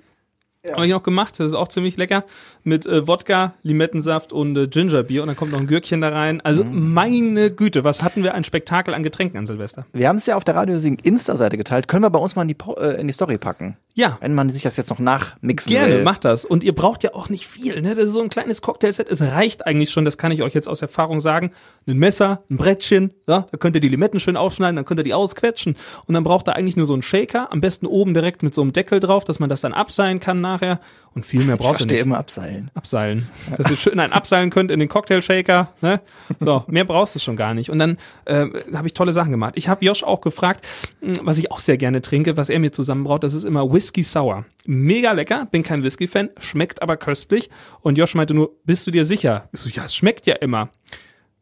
Habe 0.71 0.85
ich 0.85 0.93
noch 0.93 1.03
gemacht, 1.03 1.39
das 1.39 1.47
ist 1.47 1.55
auch 1.55 1.67
ziemlich 1.67 1.97
lecker. 1.97 2.23
Mit 2.65 2.85
äh, 2.85 3.07
Wodka, 3.07 3.53
Limettensaft 3.63 4.31
und 4.31 4.55
äh, 4.57 4.67
Gingerbier. 4.67 5.21
Und 5.21 5.27
dann 5.27 5.35
kommt 5.35 5.51
noch 5.51 5.59
ein 5.59 5.67
Gürkchen 5.67 5.99
da 6.01 6.09
rein. 6.09 6.39
Also 6.41 6.63
meine 6.63 7.51
Güte, 7.51 7.83
was 7.83 8.01
hatten 8.03 8.23
wir 8.23 8.33
ein 8.33 8.43
Spektakel 8.43 8.93
an 8.93 9.03
Getränken 9.03 9.37
an 9.37 9.45
Silvester. 9.45 9.85
Wir 9.91 10.07
haben 10.07 10.17
es 10.17 10.25
ja 10.25 10.37
auf 10.37 10.43
der 10.43 10.55
Radiosiegen 10.55 10.97
Insta-Seite 11.01 11.57
geteilt. 11.57 11.87
Können 11.87 12.03
wir 12.03 12.09
bei 12.09 12.19
uns 12.19 12.35
mal 12.35 12.43
in 12.43 12.47
die, 12.47 12.53
Po- 12.53 12.75
äh, 12.75 12.99
in 13.01 13.07
die 13.07 13.13
Story 13.13 13.37
packen? 13.37 13.77
Ja, 13.95 14.17
Wenn 14.21 14.33
man 14.33 14.49
sich 14.49 14.63
das 14.63 14.75
jetzt 14.77 14.89
noch 14.89 14.97
nachmixen 14.97 15.71
Gerne, 15.71 15.97
will. 15.97 16.03
macht 16.03 16.25
das. 16.25 16.45
Und 16.45 16.63
ihr 16.63 16.73
braucht 16.73 17.03
ja 17.03 17.13
auch 17.13 17.29
nicht 17.29 17.45
viel, 17.45 17.79
ne? 17.81 17.89
Das 17.93 18.05
ist 18.05 18.13
so 18.13 18.21
ein 18.21 18.29
kleines 18.29 18.61
Cocktailset. 18.63 19.07
Es 19.07 19.21
reicht 19.21 19.67
eigentlich 19.67 19.91
schon, 19.91 20.03
das 20.03 20.17
kann 20.17 20.31
ich 20.31 20.41
euch 20.41 20.55
jetzt 20.55 20.67
aus 20.67 20.81
Erfahrung 20.81 21.19
sagen. 21.19 21.51
Ein 21.87 21.97
Messer, 21.97 22.43
ein 22.49 22.57
Brettchen, 22.57 23.13
ja? 23.27 23.45
da 23.51 23.57
könnt 23.57 23.75
ihr 23.75 23.81
die 23.81 23.89
Limetten 23.89 24.19
schön 24.19 24.35
aufschneiden, 24.35 24.77
dann 24.77 24.85
könnt 24.85 24.99
ihr 24.99 25.03
die 25.03 25.13
ausquetschen. 25.13 25.75
Und 26.05 26.13
dann 26.15 26.23
braucht 26.23 26.47
ihr 26.47 26.55
eigentlich 26.55 26.75
nur 26.75 26.87
so 26.87 26.93
einen 26.93 27.03
Shaker, 27.03 27.51
am 27.51 27.61
besten 27.61 27.85
oben 27.85 28.15
direkt 28.15 28.41
mit 28.41 28.55
so 28.55 28.61
einem 28.63 28.73
Deckel 28.73 28.99
drauf, 28.99 29.25
dass 29.25 29.37
man 29.39 29.49
das 29.49 29.61
dann 29.61 29.73
abseilen 29.73 30.19
kann 30.19 30.41
nachher. 30.41 30.79
Und 31.13 31.27
viel 31.27 31.43
mehr 31.43 31.57
brauchst 31.57 31.69
du 31.81 31.83
verstehe 31.83 31.97
nicht. 31.97 32.05
immer 32.07 32.17
abseilen. 32.17 32.52
Abseilen. 32.73 33.29
Dass 33.57 33.69
ihr 33.69 33.77
schön 33.77 33.99
ein 33.99 34.11
abseilen 34.11 34.49
könnt 34.49 34.71
in 34.71 34.79
den 34.79 34.89
Cocktail-Shaker. 34.89 35.73
Ne? 35.81 36.01
So, 36.39 36.63
mehr 36.67 36.85
brauchst 36.85 37.15
du 37.15 37.19
schon 37.19 37.35
gar 37.35 37.53
nicht. 37.53 37.69
Und 37.69 37.79
dann 37.79 37.97
äh, 38.25 38.47
habe 38.73 38.87
ich 38.87 38.93
tolle 38.93 39.13
Sachen 39.13 39.31
gemacht. 39.31 39.53
Ich 39.57 39.67
habe 39.69 39.85
Josh 39.85 40.03
auch 40.03 40.21
gefragt, 40.21 40.65
mh, 41.01 41.19
was 41.23 41.37
ich 41.37 41.51
auch 41.51 41.59
sehr 41.59 41.77
gerne 41.77 42.01
trinke, 42.01 42.37
was 42.37 42.49
er 42.49 42.59
mir 42.59 42.71
zusammenbraut. 42.71 43.23
Das 43.23 43.33
ist 43.33 43.43
immer 43.43 43.71
Whisky 43.71 44.03
Sour. 44.03 44.45
Mega 44.65 45.11
lecker, 45.11 45.47
bin 45.51 45.63
kein 45.63 45.83
Whisky-Fan, 45.83 46.29
schmeckt 46.39 46.81
aber 46.81 46.97
köstlich. 46.97 47.49
Und 47.81 47.97
Josh 47.97 48.15
meinte 48.15 48.33
nur, 48.33 48.51
bist 48.63 48.87
du 48.87 48.91
dir 48.91 49.05
sicher? 49.05 49.49
Ich 49.51 49.59
so, 49.59 49.69
ja, 49.69 49.85
es 49.85 49.95
schmeckt 49.95 50.25
ja 50.25 50.35
immer. 50.35 50.69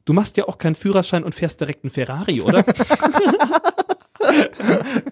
Du 0.05 0.13
machst 0.13 0.37
ja 0.37 0.47
auch 0.47 0.57
keinen 0.57 0.75
Führerschein 0.75 1.23
und 1.23 1.35
fährst 1.35 1.61
direkt 1.61 1.83
einen 1.83 1.91
Ferrari, 1.91 2.41
oder? 2.41 2.65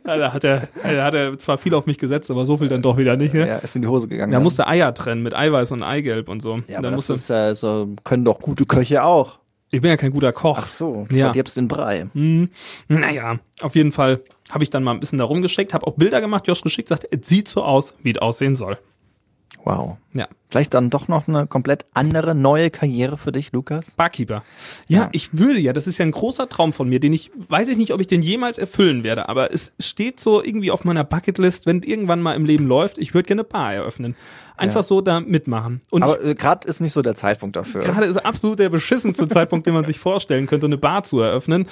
Da 0.04 0.34
hat 0.34 0.44
er, 0.44 0.68
da 0.84 1.04
hat 1.06 1.14
er 1.14 1.38
zwar 1.40 1.58
viel 1.58 1.74
auf 1.74 1.86
mich 1.86 1.98
gesetzt, 1.98 2.30
aber 2.32 2.46
so 2.46 2.58
viel 2.58 2.68
dann 2.68 2.82
doch 2.82 2.98
wieder 2.98 3.16
nicht. 3.16 3.34
Ne? 3.34 3.48
Ja, 3.48 3.58
ist 3.58 3.76
in 3.76 3.82
die 3.82 3.88
Hose 3.88 4.08
gegangen. 4.08 4.32
Da 4.32 4.38
dann. 4.38 4.44
musste 4.44 4.68
Eier 4.68 4.94
trennen 4.94 5.24
mit 5.24 5.34
Eiweiß 5.36 5.72
und 5.72 5.84
Eigelb 5.84 6.30
und 6.30 6.42
so. 6.42 6.60
ja, 6.68 6.78
aber 6.80 6.92
das 6.92 7.10
ist 7.10 7.30
äh, 7.30 7.54
so, 7.54 7.90
können 8.04 8.26
doch 8.26 8.40
gute 8.40 8.66
Köche 8.66 9.04
auch. 9.04 9.40
ich 9.72 9.82
bin 9.82 9.90
ja 9.92 9.98
kein 9.98 10.12
guter 10.12 10.32
Koch. 10.34 10.60
Ach 10.64 10.68
so, 10.68 11.06
du 11.10 11.16
Ja. 11.16 11.26
verdirbst 11.26 11.58
den 11.58 11.68
Brei. 11.68 12.08
Hm, 12.14 12.50
naja, 12.88 13.40
auf 13.62 13.76
jeden 13.76 13.92
Fall 13.92 14.22
habe 14.50 14.64
ich 14.64 14.70
dann 14.70 14.84
mal 14.84 14.92
ein 14.94 15.00
bisschen 15.00 15.20
da 15.20 15.26
rumgeschickt, 15.26 15.74
habe 15.74 15.86
auch 15.86 15.94
Bilder 15.96 16.22
gemacht, 16.22 16.48
Josh 16.48 16.62
geschickt, 16.62 16.90
sagt, 16.90 17.06
es 17.12 17.28
sieht 17.28 17.48
so 17.48 17.64
aus, 17.64 17.94
wie 18.02 18.12
es 18.12 18.18
aussehen 18.18 18.56
soll. 18.56 18.78
Wow. 19.70 19.98
Ja. 20.14 20.28
Vielleicht 20.50 20.74
dann 20.74 20.90
doch 20.90 21.08
noch 21.08 21.28
eine 21.28 21.46
komplett 21.46 21.86
andere 21.94 22.34
neue 22.34 22.72
Karriere 22.72 23.18
für 23.18 23.32
dich, 23.32 23.52
Lukas? 23.52 23.92
Barkeeper. 23.92 24.44
Ja, 24.88 25.02
Ja. 25.02 25.10
ich 25.12 25.38
würde 25.38 25.60
ja, 25.60 25.74
das 25.74 25.86
ist 25.86 26.00
ja 26.00 26.06
ein 26.06 26.12
großer 26.12 26.50
Traum 26.50 26.74
von 26.74 26.90
mir, 26.90 27.00
den 27.00 27.14
ich, 27.14 27.30
weiß 27.36 27.68
ich 27.68 27.78
nicht, 27.78 27.94
ob 27.94 28.02
ich 28.02 28.08
den 28.08 28.24
jemals 28.24 28.58
erfüllen 28.58 29.04
werde, 29.04 29.30
aber 29.30 29.54
es 29.54 29.74
steht 29.80 30.20
so 30.20 30.44
irgendwie 30.44 30.72
auf 30.72 30.86
meiner 30.86 31.04
Bucketlist, 31.04 31.68
wenn 31.68 31.84
irgendwann 31.84 32.20
mal 32.22 32.34
im 32.34 32.46
Leben 32.46 32.66
läuft, 32.66 32.98
ich 32.98 33.14
würde 33.14 33.28
gerne 33.28 33.42
eine 33.44 33.48
Bar 33.50 33.74
eröffnen. 33.76 34.16
Einfach 34.58 34.78
Ja. 34.80 34.84
so 34.84 35.02
da 35.02 35.20
mitmachen. 35.20 35.82
Und 35.92 36.02
Aber 36.02 36.20
äh, 36.24 36.34
gerade 36.34 36.68
ist 36.68 36.80
nicht 36.82 36.94
so 36.94 37.04
der 37.04 37.14
Zeitpunkt 37.16 37.56
dafür. 37.56 37.82
Gerade 37.82 38.08
ist 38.08 38.18
absolut 38.18 38.58
der 38.58 38.70
beschissenste 38.70 39.28
Zeitpunkt, 39.28 39.68
den 39.68 39.76
man 39.76 39.86
sich 39.86 40.00
vorstellen 40.00 40.48
könnte, 40.48 40.66
eine 40.66 40.78
Bar 40.80 41.04
zu 41.04 41.20
eröffnen. 41.20 41.68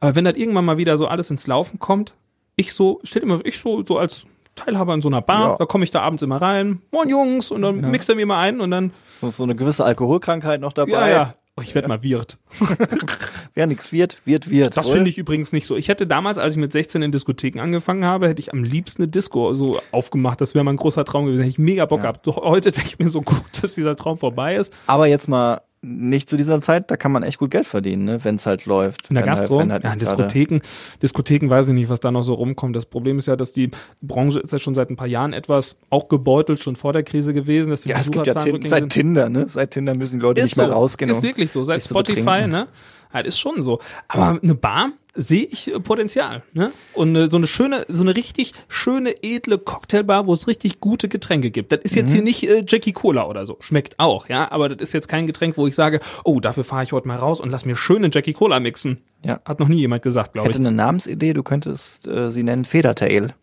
Aber 0.00 0.14
wenn 0.14 0.24
das 0.24 0.36
irgendwann 0.36 0.64
mal 0.64 0.78
wieder 0.78 0.96
so 0.96 1.06
alles 1.06 1.30
ins 1.30 1.46
Laufen 1.46 1.78
kommt, 1.78 2.14
ich 2.56 2.72
so, 2.72 3.00
dir 3.14 3.26
mal, 3.26 3.40
ich 3.44 3.58
so, 3.58 3.84
so 3.84 3.98
als 3.98 4.24
Teilhaber 4.54 4.94
in 4.94 5.00
so 5.00 5.08
einer 5.08 5.22
Bar. 5.22 5.50
Ja. 5.52 5.56
Da 5.58 5.64
komme 5.66 5.84
ich 5.84 5.90
da 5.90 6.02
abends 6.02 6.22
immer 6.22 6.40
rein. 6.40 6.82
Moin 6.90 7.08
Jungs. 7.08 7.50
Und 7.50 7.62
dann 7.62 7.80
mixt 7.90 8.08
er 8.08 8.14
mir 8.14 8.26
mal 8.26 8.40
ein 8.40 8.60
und 8.60 8.70
dann, 8.70 8.92
So, 9.20 9.30
so 9.30 9.42
eine 9.44 9.54
gewisse 9.54 9.84
Alkoholkrankheit 9.84 10.60
noch 10.60 10.72
dabei. 10.72 10.90
ja, 10.92 11.08
ja. 11.08 11.34
Oh, 11.54 11.60
ich 11.60 11.74
werde 11.74 11.86
mal 11.86 12.02
Wirt. 12.02 12.38
Wer 13.54 13.66
nichts 13.66 13.92
wird, 13.92 14.16
wird, 14.24 14.48
wird. 14.48 14.74
Das 14.74 14.88
finde 14.88 15.10
ich 15.10 15.18
übrigens 15.18 15.52
nicht 15.52 15.66
so. 15.66 15.76
Ich 15.76 15.88
hätte 15.88 16.06
damals, 16.06 16.38
als 16.38 16.54
ich 16.54 16.58
mit 16.58 16.72
16 16.72 17.02
in 17.02 17.12
Diskotheken 17.12 17.60
angefangen 17.60 18.06
habe, 18.06 18.26
hätte 18.26 18.40
ich 18.40 18.54
am 18.54 18.64
liebsten 18.64 19.02
eine 19.02 19.10
Disco 19.10 19.52
so 19.52 19.78
aufgemacht. 19.90 20.40
Das 20.40 20.54
wäre 20.54 20.64
mein 20.64 20.76
großer 20.76 21.04
Traum 21.04 21.26
gewesen. 21.26 21.40
Hätte 21.42 21.50
ich 21.50 21.58
mega 21.58 21.84
Bock 21.84 22.00
gehabt. 22.00 22.26
Doch 22.26 22.38
heute 22.38 22.72
denke 22.72 22.88
ich 22.88 22.98
mir 22.98 23.10
so 23.10 23.20
gut, 23.22 23.42
dass 23.60 23.74
dieser 23.74 23.96
Traum 23.96 24.16
vorbei 24.16 24.56
ist. 24.56 24.72
Aber 24.86 25.06
jetzt 25.06 25.28
mal 25.28 25.60
nicht 25.84 26.28
zu 26.28 26.36
dieser 26.36 26.60
Zeit, 26.62 26.90
da 26.92 26.96
kann 26.96 27.10
man 27.10 27.24
echt 27.24 27.38
gut 27.38 27.50
Geld 27.50 27.66
verdienen, 27.66 28.04
ne, 28.04 28.24
wenn 28.24 28.36
es 28.36 28.46
halt 28.46 28.66
läuft. 28.66 29.10
In 29.10 29.16
der 29.16 29.26
halt- 29.26 29.40
Gastro, 29.40 29.58
wenn 29.58 29.72
halt 29.72 29.82
ja, 29.82 29.96
Diskotheken, 29.96 30.60
Diskotheken 31.02 31.50
weiß 31.50 31.68
ich 31.68 31.74
nicht, 31.74 31.88
was 31.88 31.98
da 31.98 32.12
noch 32.12 32.22
so 32.22 32.34
rumkommt. 32.34 32.76
Das 32.76 32.86
Problem 32.86 33.18
ist 33.18 33.26
ja, 33.26 33.34
dass 33.34 33.52
die 33.52 33.70
Branche 34.00 34.38
ist 34.40 34.52
ja 34.52 34.60
schon 34.60 34.74
seit 34.74 34.90
ein 34.90 34.96
paar 34.96 35.08
Jahren 35.08 35.32
etwas 35.32 35.76
auch 35.90 36.08
gebeutelt, 36.08 36.60
schon 36.60 36.76
vor 36.76 36.92
der 36.92 37.02
Krise 37.02 37.34
gewesen. 37.34 37.70
Dass 37.70 37.80
die 37.82 37.88
ja, 37.88 37.98
es 37.98 38.10
gibt 38.12 38.26
ja 38.28 38.34
Tin 38.34 38.62
seit 38.64 38.80
sind. 38.80 38.92
Tinder, 38.92 39.28
ne? 39.28 39.46
Seit 39.48 39.72
Tinder 39.72 39.96
müssen 39.96 40.20
die 40.20 40.22
Leute 40.22 40.40
Ist 40.40 40.46
nicht 40.50 40.56
mehr 40.58 40.68
so, 40.68 40.72
rausgehen. 40.72 41.10
ist 41.10 41.22
wirklich 41.22 41.50
so. 41.50 41.64
Seit 41.64 41.82
Spotify, 41.82 42.46
ne? 42.46 42.68
Halt 43.12 43.26
ist 43.26 43.38
schon 43.40 43.60
so. 43.62 43.80
Aber 44.08 44.38
eine 44.42 44.54
Bar 44.54 44.92
sehe 45.14 45.44
ich 45.44 45.72
äh, 45.72 45.78
Potenzial, 45.80 46.42
ne? 46.52 46.72
Und 46.94 47.14
äh, 47.16 47.28
so 47.28 47.36
eine 47.36 47.46
schöne, 47.46 47.84
so 47.88 48.02
eine 48.02 48.14
richtig 48.16 48.54
schöne, 48.68 49.22
edle 49.22 49.58
Cocktailbar, 49.58 50.26
wo 50.26 50.32
es 50.32 50.46
richtig 50.48 50.80
gute 50.80 51.08
Getränke 51.08 51.50
gibt. 51.50 51.72
Das 51.72 51.80
ist 51.82 51.94
jetzt 51.94 52.10
Mhm. 52.10 52.14
hier 52.14 52.22
nicht 52.22 52.48
äh, 52.48 52.64
Jackie 52.66 52.92
Cola 52.92 53.26
oder 53.26 53.44
so. 53.44 53.56
Schmeckt 53.60 53.98
auch, 53.98 54.28
ja? 54.28 54.50
Aber 54.50 54.68
das 54.68 54.78
ist 54.88 54.94
jetzt 54.94 55.08
kein 55.08 55.26
Getränk, 55.26 55.56
wo 55.56 55.66
ich 55.66 55.74
sage, 55.74 56.00
oh, 56.24 56.40
dafür 56.40 56.64
fahre 56.64 56.84
ich 56.84 56.92
heute 56.92 57.06
mal 57.08 57.16
raus 57.18 57.40
und 57.40 57.50
lass 57.50 57.64
mir 57.64 57.76
schöne 57.76 58.10
Jackie 58.12 58.32
Cola 58.32 58.58
mixen. 58.60 58.98
Ja. 59.24 59.40
Hat 59.44 59.60
noch 59.60 59.68
nie 59.68 59.78
jemand 59.80 60.02
gesagt, 60.02 60.32
glaube 60.32 60.48
Hätte 60.48 60.58
ich. 60.58 60.66
eine 60.66 60.74
Namensidee, 60.74 61.32
du 61.34 61.42
könntest 61.42 62.06
äh, 62.08 62.30
sie 62.32 62.42
nennen 62.42 62.64
Federtail. 62.64 63.34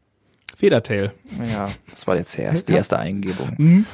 Federtail. 0.57 1.13
Ja, 1.51 1.69
das 1.91 2.05
war 2.07 2.17
jetzt 2.17 2.37
erst 2.37 2.67
die 2.67 2.73
erste 2.73 2.99
Eingebung. 2.99 3.53
Mhm. 3.57 3.85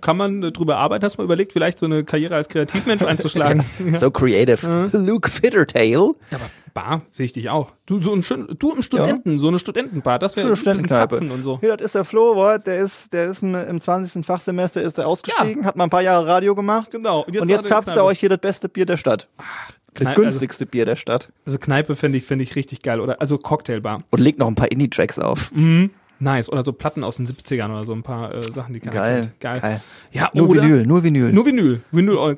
Kann 0.00 0.16
man 0.16 0.40
drüber 0.40 0.76
arbeiten? 0.76 1.04
Hast 1.04 1.16
du 1.16 1.22
mal 1.22 1.24
überlegt, 1.24 1.52
vielleicht 1.52 1.78
so 1.78 1.86
eine 1.86 2.04
Karriere 2.04 2.36
als 2.36 2.48
Kreativmensch 2.48 3.02
einzuschlagen? 3.06 3.64
So 3.94 4.10
creative. 4.10 4.90
Luke 4.92 5.30
Federtail. 5.30 6.14
Ja, 6.30 6.38
aber 6.38 6.50
Bar 6.74 7.02
sehe 7.10 7.24
ich 7.24 7.32
dich 7.32 7.48
auch. 7.48 7.72
Du 7.86 8.00
so 8.00 8.12
ein 8.12 8.22
schön, 8.22 8.48
du 8.58 8.72
im 8.72 8.82
Studenten, 8.82 9.38
so 9.38 9.48
eine 9.48 9.58
Studentenbar, 9.58 10.18
das 10.18 10.36
wäre 10.36 10.56
Schöne 10.56 10.70
ein 10.72 10.82
bisschen. 10.82 10.88
Zapfen 10.90 11.30
und 11.30 11.44
so. 11.44 11.60
Hier, 11.60 11.76
das 11.76 11.86
ist 11.86 11.94
der 11.94 12.04
Flo, 12.04 12.58
der 12.58 12.80
ist, 12.80 13.12
der 13.12 13.30
ist 13.30 13.42
im, 13.42 13.54
im 13.54 13.80
20. 13.80 14.26
Fachsemester 14.26 14.82
ist 14.82 14.98
er 14.98 15.06
ausgestiegen, 15.06 15.64
hat 15.64 15.76
mal 15.76 15.84
ein 15.84 15.90
paar 15.90 16.02
Jahre 16.02 16.26
Radio 16.26 16.54
gemacht. 16.54 16.90
Genau. 16.90 17.24
Und 17.24 17.48
jetzt 17.48 17.68
zapft 17.68 17.88
er 17.88 18.04
euch 18.04 18.18
hier 18.18 18.28
das 18.28 18.38
beste 18.38 18.68
Bier 18.68 18.86
der 18.86 18.96
Stadt. 18.96 19.28
Das 19.94 20.02
Kneipe, 20.02 20.22
günstigste 20.22 20.66
Bier 20.66 20.84
der 20.84 20.96
Stadt. 20.96 21.26
Also, 21.26 21.56
also 21.56 21.58
Kneipe 21.58 21.94
finde 21.94 22.18
ich, 22.18 22.24
finde 22.24 22.42
ich 22.42 22.56
richtig 22.56 22.82
geil. 22.82 23.00
Oder 23.00 23.20
also 23.20 23.38
Cocktailbar. 23.38 24.02
Und 24.10 24.20
legt 24.20 24.40
noch 24.40 24.48
ein 24.48 24.56
paar 24.56 24.72
Indie-Tracks 24.72 25.20
auf. 25.20 25.52
Nice. 26.24 26.50
Oder 26.50 26.62
so 26.62 26.72
Platten 26.72 27.04
aus 27.04 27.16
den 27.16 27.26
70ern 27.26 27.66
oder 27.70 27.84
so 27.84 27.92
ein 27.92 28.02
paar 28.02 28.34
äh, 28.34 28.50
Sachen, 28.50 28.72
die 28.72 28.80
keiner 28.80 28.92
Geil, 28.92 29.20
kennt. 29.20 29.40
Geil. 29.40 29.60
geil. 29.60 29.80
Ja, 30.10 30.30
Nur 30.32 30.48
oder 30.48 30.62
Vinyl, 30.62 30.86
nur 30.86 31.02
Vinyl. 31.04 31.32
Nur 31.32 31.46
Vinyl. 31.46 31.80
Vinyl. 31.92 32.16
oh, 32.16 32.34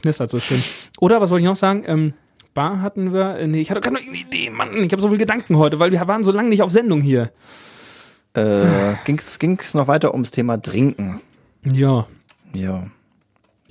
Knistert 0.00 0.30
so 0.30 0.40
schön. 0.40 0.62
Oder 0.98 1.20
was 1.20 1.30
wollte 1.30 1.42
ich 1.42 1.48
noch 1.48 1.56
sagen? 1.56 1.84
Ähm, 1.86 2.14
Bar 2.54 2.80
hatten 2.80 3.12
wir. 3.12 3.36
Äh, 3.36 3.46
nee, 3.46 3.60
ich 3.60 3.70
hatte 3.70 3.80
gerade 3.80 3.96
noch 3.96 4.02
eine 4.02 4.16
Idee, 4.16 4.50
Mann. 4.50 4.74
Ich 4.82 4.92
habe 4.92 5.00
so 5.02 5.08
viele 5.08 5.18
Gedanken 5.18 5.56
heute, 5.56 5.78
weil 5.78 5.92
wir 5.92 6.06
waren 6.08 6.24
so 6.24 6.32
lange 6.32 6.48
nicht 6.48 6.62
auf 6.62 6.70
Sendung 6.70 7.00
hier. 7.00 7.30
Äh, 8.34 8.94
ging's, 9.04 9.38
ging's 9.38 9.74
noch 9.74 9.88
weiter 9.88 10.12
ums 10.12 10.30
Thema 10.30 10.60
Trinken. 10.60 11.20
Ja. 11.64 12.06
Ja. 12.54 12.86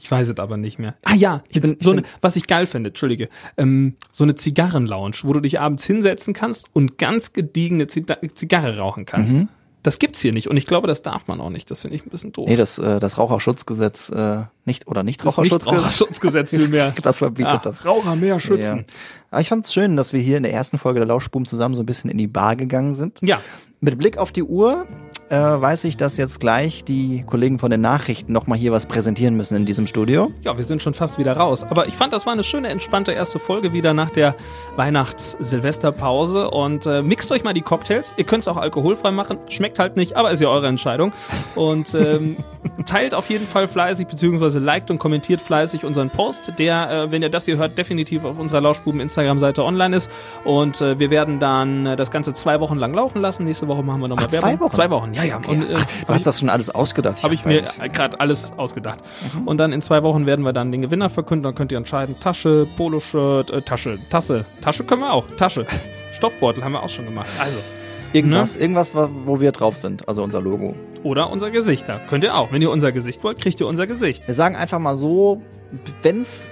Ich 0.01 0.09
weiß 0.09 0.29
es 0.29 0.39
aber 0.39 0.57
nicht 0.57 0.79
mehr. 0.79 0.95
Ah 1.03 1.13
ja, 1.13 1.43
jetzt 1.51 1.61
bin- 1.63 1.73
ich 1.77 1.83
so 1.83 1.91
eine, 1.91 2.01
bin- 2.01 2.09
was 2.21 2.35
ich 2.35 2.47
geil 2.47 2.65
finde, 2.67 2.89
entschuldige, 2.89 3.29
ähm, 3.57 3.95
so 4.11 4.23
eine 4.23 4.33
Zigarrenlounge, 4.35 5.15
wo 5.23 5.33
du 5.33 5.39
dich 5.39 5.59
abends 5.59 5.85
hinsetzen 5.85 6.33
kannst 6.33 6.65
und 6.73 6.97
ganz 6.97 7.33
gediegene 7.33 7.85
Zigarre 7.87 8.77
rauchen 8.79 9.05
kannst. 9.05 9.33
Mhm. 9.33 9.47
Das 9.83 9.97
gibt's 9.97 10.21
hier 10.21 10.31
nicht 10.31 10.47
und 10.47 10.57
ich 10.57 10.67
glaube, 10.67 10.87
das 10.87 11.01
darf 11.01 11.27
man 11.27 11.41
auch 11.41 11.49
nicht. 11.49 11.69
Das 11.71 11.81
finde 11.81 11.95
ich 11.95 12.05
ein 12.05 12.09
bisschen 12.09 12.31
doof. 12.31 12.47
Nee, 12.47 12.55
das, 12.55 12.77
äh, 12.77 12.99
das 12.99 13.17
Raucherschutzgesetz, 13.17 14.09
äh, 14.09 14.43
nicht, 14.65 14.87
oder 14.87 15.01
nicht 15.03 15.25
Raucherschutzgesetz. 15.25 15.79
Raucherschutzgesetz 15.79 16.49
vielmehr. 16.51 16.93
Das 17.01 17.17
verbietet 17.19 17.51
Ah, 17.53 17.61
das. 17.63 17.83
Raucher 17.85 18.15
mehr 18.15 18.29
Ja. 18.35 18.39
schützen. 18.39 18.85
Aber 19.31 19.41
ich 19.41 19.49
fand 19.49 19.65
es 19.65 19.73
schön, 19.73 19.95
dass 19.97 20.13
wir 20.13 20.19
hier 20.19 20.37
in 20.37 20.43
der 20.43 20.53
ersten 20.53 20.77
Folge 20.77 20.99
der 20.99 21.07
Lauschbuben 21.07 21.47
zusammen 21.47 21.73
so 21.75 21.81
ein 21.81 21.85
bisschen 21.87 22.09
in 22.11 22.17
die 22.19 22.27
Bar 22.27 22.55
gegangen 22.55 22.93
sind. 22.95 23.17
Ja. 23.21 23.39
Mit 23.79 23.97
Blick 23.97 24.17
auf 24.19 24.31
die 24.31 24.43
Uhr 24.43 24.85
äh, 25.31 25.61
weiß 25.61 25.85
ich, 25.85 25.95
dass 25.95 26.17
jetzt 26.17 26.41
gleich 26.41 26.83
die 26.83 27.23
Kollegen 27.25 27.57
von 27.57 27.71
den 27.71 27.79
Nachrichten 27.79 28.33
nochmal 28.33 28.57
hier 28.57 28.73
was 28.73 28.85
präsentieren 28.85 29.35
müssen 29.35 29.55
in 29.55 29.65
diesem 29.65 29.87
Studio. 29.87 30.31
Ja, 30.41 30.57
wir 30.57 30.65
sind 30.65 30.81
schon 30.81 30.93
fast 30.93 31.17
wieder 31.17 31.37
raus. 31.37 31.63
Aber 31.63 31.87
ich 31.87 31.95
fand, 31.95 32.11
das 32.11 32.25
war 32.25 32.33
eine 32.33 32.43
schöne, 32.43 32.67
entspannte 32.67 33.13
erste 33.13 33.39
Folge 33.39 33.71
wieder 33.71 33.93
nach 33.93 34.09
der 34.09 34.35
Weihnachts-Silvesterpause. 34.75 36.51
Und 36.51 36.85
äh, 36.85 37.01
mixt 37.01 37.31
euch 37.31 37.45
mal 37.45 37.53
die 37.53 37.61
Cocktails. 37.61 38.13
Ihr 38.17 38.25
könnt 38.25 38.43
es 38.43 38.49
auch 38.49 38.57
alkoholfrei 38.57 39.11
machen. 39.11 39.37
Schmeckt 39.47 39.79
halt 39.79 39.95
nicht, 39.95 40.17
aber 40.17 40.31
ist 40.31 40.41
ja 40.41 40.49
eure 40.49 40.67
Entscheidung. 40.67 41.13
Und 41.55 41.93
ähm, 41.93 42.35
teilt 42.85 43.13
auf 43.13 43.29
jeden 43.29 43.47
Fall 43.47 43.67
fleißig, 43.67 44.07
beziehungsweise 44.07 44.59
liked 44.59 44.91
und 44.91 44.99
kommentiert 44.99 45.41
fleißig 45.41 45.83
unseren 45.85 46.09
Post, 46.09 46.53
der, 46.59 46.89
äh, 46.91 47.11
wenn 47.11 47.21
ihr 47.21 47.29
das 47.29 47.45
hier 47.45 47.57
hört, 47.57 47.77
definitiv 47.77 48.23
auf 48.23 48.37
unserer 48.39 48.61
Lauschbuben-Instagram-Seite 48.61 49.63
online 49.63 49.95
ist. 49.95 50.09
Und 50.43 50.81
äh, 50.81 50.99
wir 50.99 51.09
werden 51.09 51.39
dann 51.39 51.85
äh, 51.85 51.95
das 51.95 52.11
Ganze 52.11 52.33
zwei 52.33 52.59
Wochen 52.59 52.77
lang 52.77 52.93
laufen 52.93 53.21
lassen. 53.21 53.43
Nächste 53.45 53.67
Woche 53.67 53.83
machen 53.83 54.01
wir 54.01 54.07
nochmal 54.07 54.27
Ach, 54.27 54.31
zwei 54.31 54.43
Werbung. 54.49 54.59
Wochen? 54.61 54.71
Zwei 54.73 54.89
Wochen, 54.89 55.13
ja, 55.13 55.23
ja. 55.23 55.37
Und, 55.37 55.69
äh, 55.69 55.75
Du 56.07 56.13
hast 56.13 56.25
das 56.27 56.39
schon 56.39 56.49
alles 56.49 56.69
ausgedacht. 56.69 57.23
habe 57.23 57.33
ich 57.33 57.45
mir 57.45 57.63
gerade 57.93 58.19
alles 58.19 58.51
ausgedacht. 58.57 58.99
Und 59.45 59.57
dann 59.57 59.71
in 59.71 59.81
zwei 59.81 60.03
Wochen 60.03 60.25
werden 60.25 60.43
wir 60.45 60.53
dann 60.53 60.71
den 60.71 60.81
Gewinner 60.81 61.09
verkünden. 61.09 61.43
Dann 61.43 61.55
könnt 61.55 61.71
ihr 61.71 61.77
entscheiden: 61.77 62.15
Tasche, 62.19 62.67
Poloshirt, 62.77 63.49
äh, 63.49 63.61
Tasche, 63.61 63.97
Tasse. 64.09 64.45
Tasche 64.61 64.83
können 64.83 65.01
wir 65.01 65.11
auch. 65.13 65.25
Tasche. 65.37 65.65
Stoffbeutel 66.13 66.63
haben 66.63 66.73
wir 66.73 66.83
auch 66.83 66.89
schon 66.89 67.05
gemacht. 67.05 67.27
Also. 67.39 67.59
Irgendwas, 68.13 68.55
irgendwas, 68.55 68.93
wa- 68.93 69.09
wo 69.25 69.39
wir 69.39 69.51
drauf 69.51 69.77
sind, 69.77 70.07
also 70.07 70.23
unser 70.23 70.41
Logo. 70.41 70.75
Oder 71.03 71.29
unser 71.29 71.49
Gesichter. 71.51 71.99
Könnt 72.09 72.23
ihr 72.23 72.35
auch. 72.35 72.51
Wenn 72.51 72.61
ihr 72.61 72.69
unser 72.71 72.91
Gesicht 72.91 73.23
wollt, 73.23 73.39
kriegt 73.41 73.59
ihr 73.59 73.67
unser 73.67 73.87
Gesicht. 73.87 74.27
Wir 74.27 74.35
sagen 74.35 74.55
einfach 74.55 74.79
mal 74.79 74.95
so, 74.95 75.41
wenn's 76.03 76.49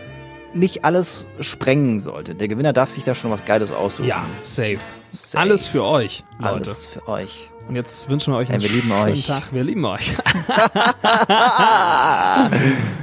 nicht 0.54 0.84
alles 0.86 1.26
sprengen 1.42 2.00
sollte. 2.00 2.34
Der 2.34 2.48
Gewinner 2.48 2.74
darf 2.74 2.90
sich 2.90 3.04
da 3.04 3.14
schon 3.14 3.30
was 3.30 3.46
Geiles 3.46 3.72
aussuchen. 3.72 4.08
Ja, 4.08 4.24
safe. 4.44 4.80
Safe. 5.12 5.42
Alles 5.44 5.68
für 5.68 5.84
euch, 5.86 6.24
Leute. 6.40 6.54
Alles 6.70 6.86
für 6.88 7.08
euch. 7.08 7.52
Und 7.68 7.76
jetzt 7.76 8.10
wünschen 8.10 8.34
wir 8.34 8.38
euch 8.38 8.52
einen 8.52 8.64
wir 8.64 8.70
lieben 8.70 8.90
schönen 8.90 9.04
euch. 9.04 9.28
Tag. 9.28 9.54
Wir 9.54 9.64
lieben 9.64 9.86
euch. 9.86 10.12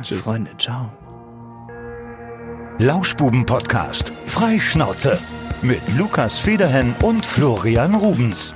Tschüss. 0.03 0.25
Freunde, 0.25 0.51
ciao. 0.59 0.91
Lauschbuben-Podcast. 2.79 4.13
Freischnauze. 4.27 5.19
Mit 5.63 5.81
Lukas 5.97 6.39
Federhen 6.39 6.95
und 7.01 7.25
Florian 7.25 7.95
Rubens. 7.95 8.53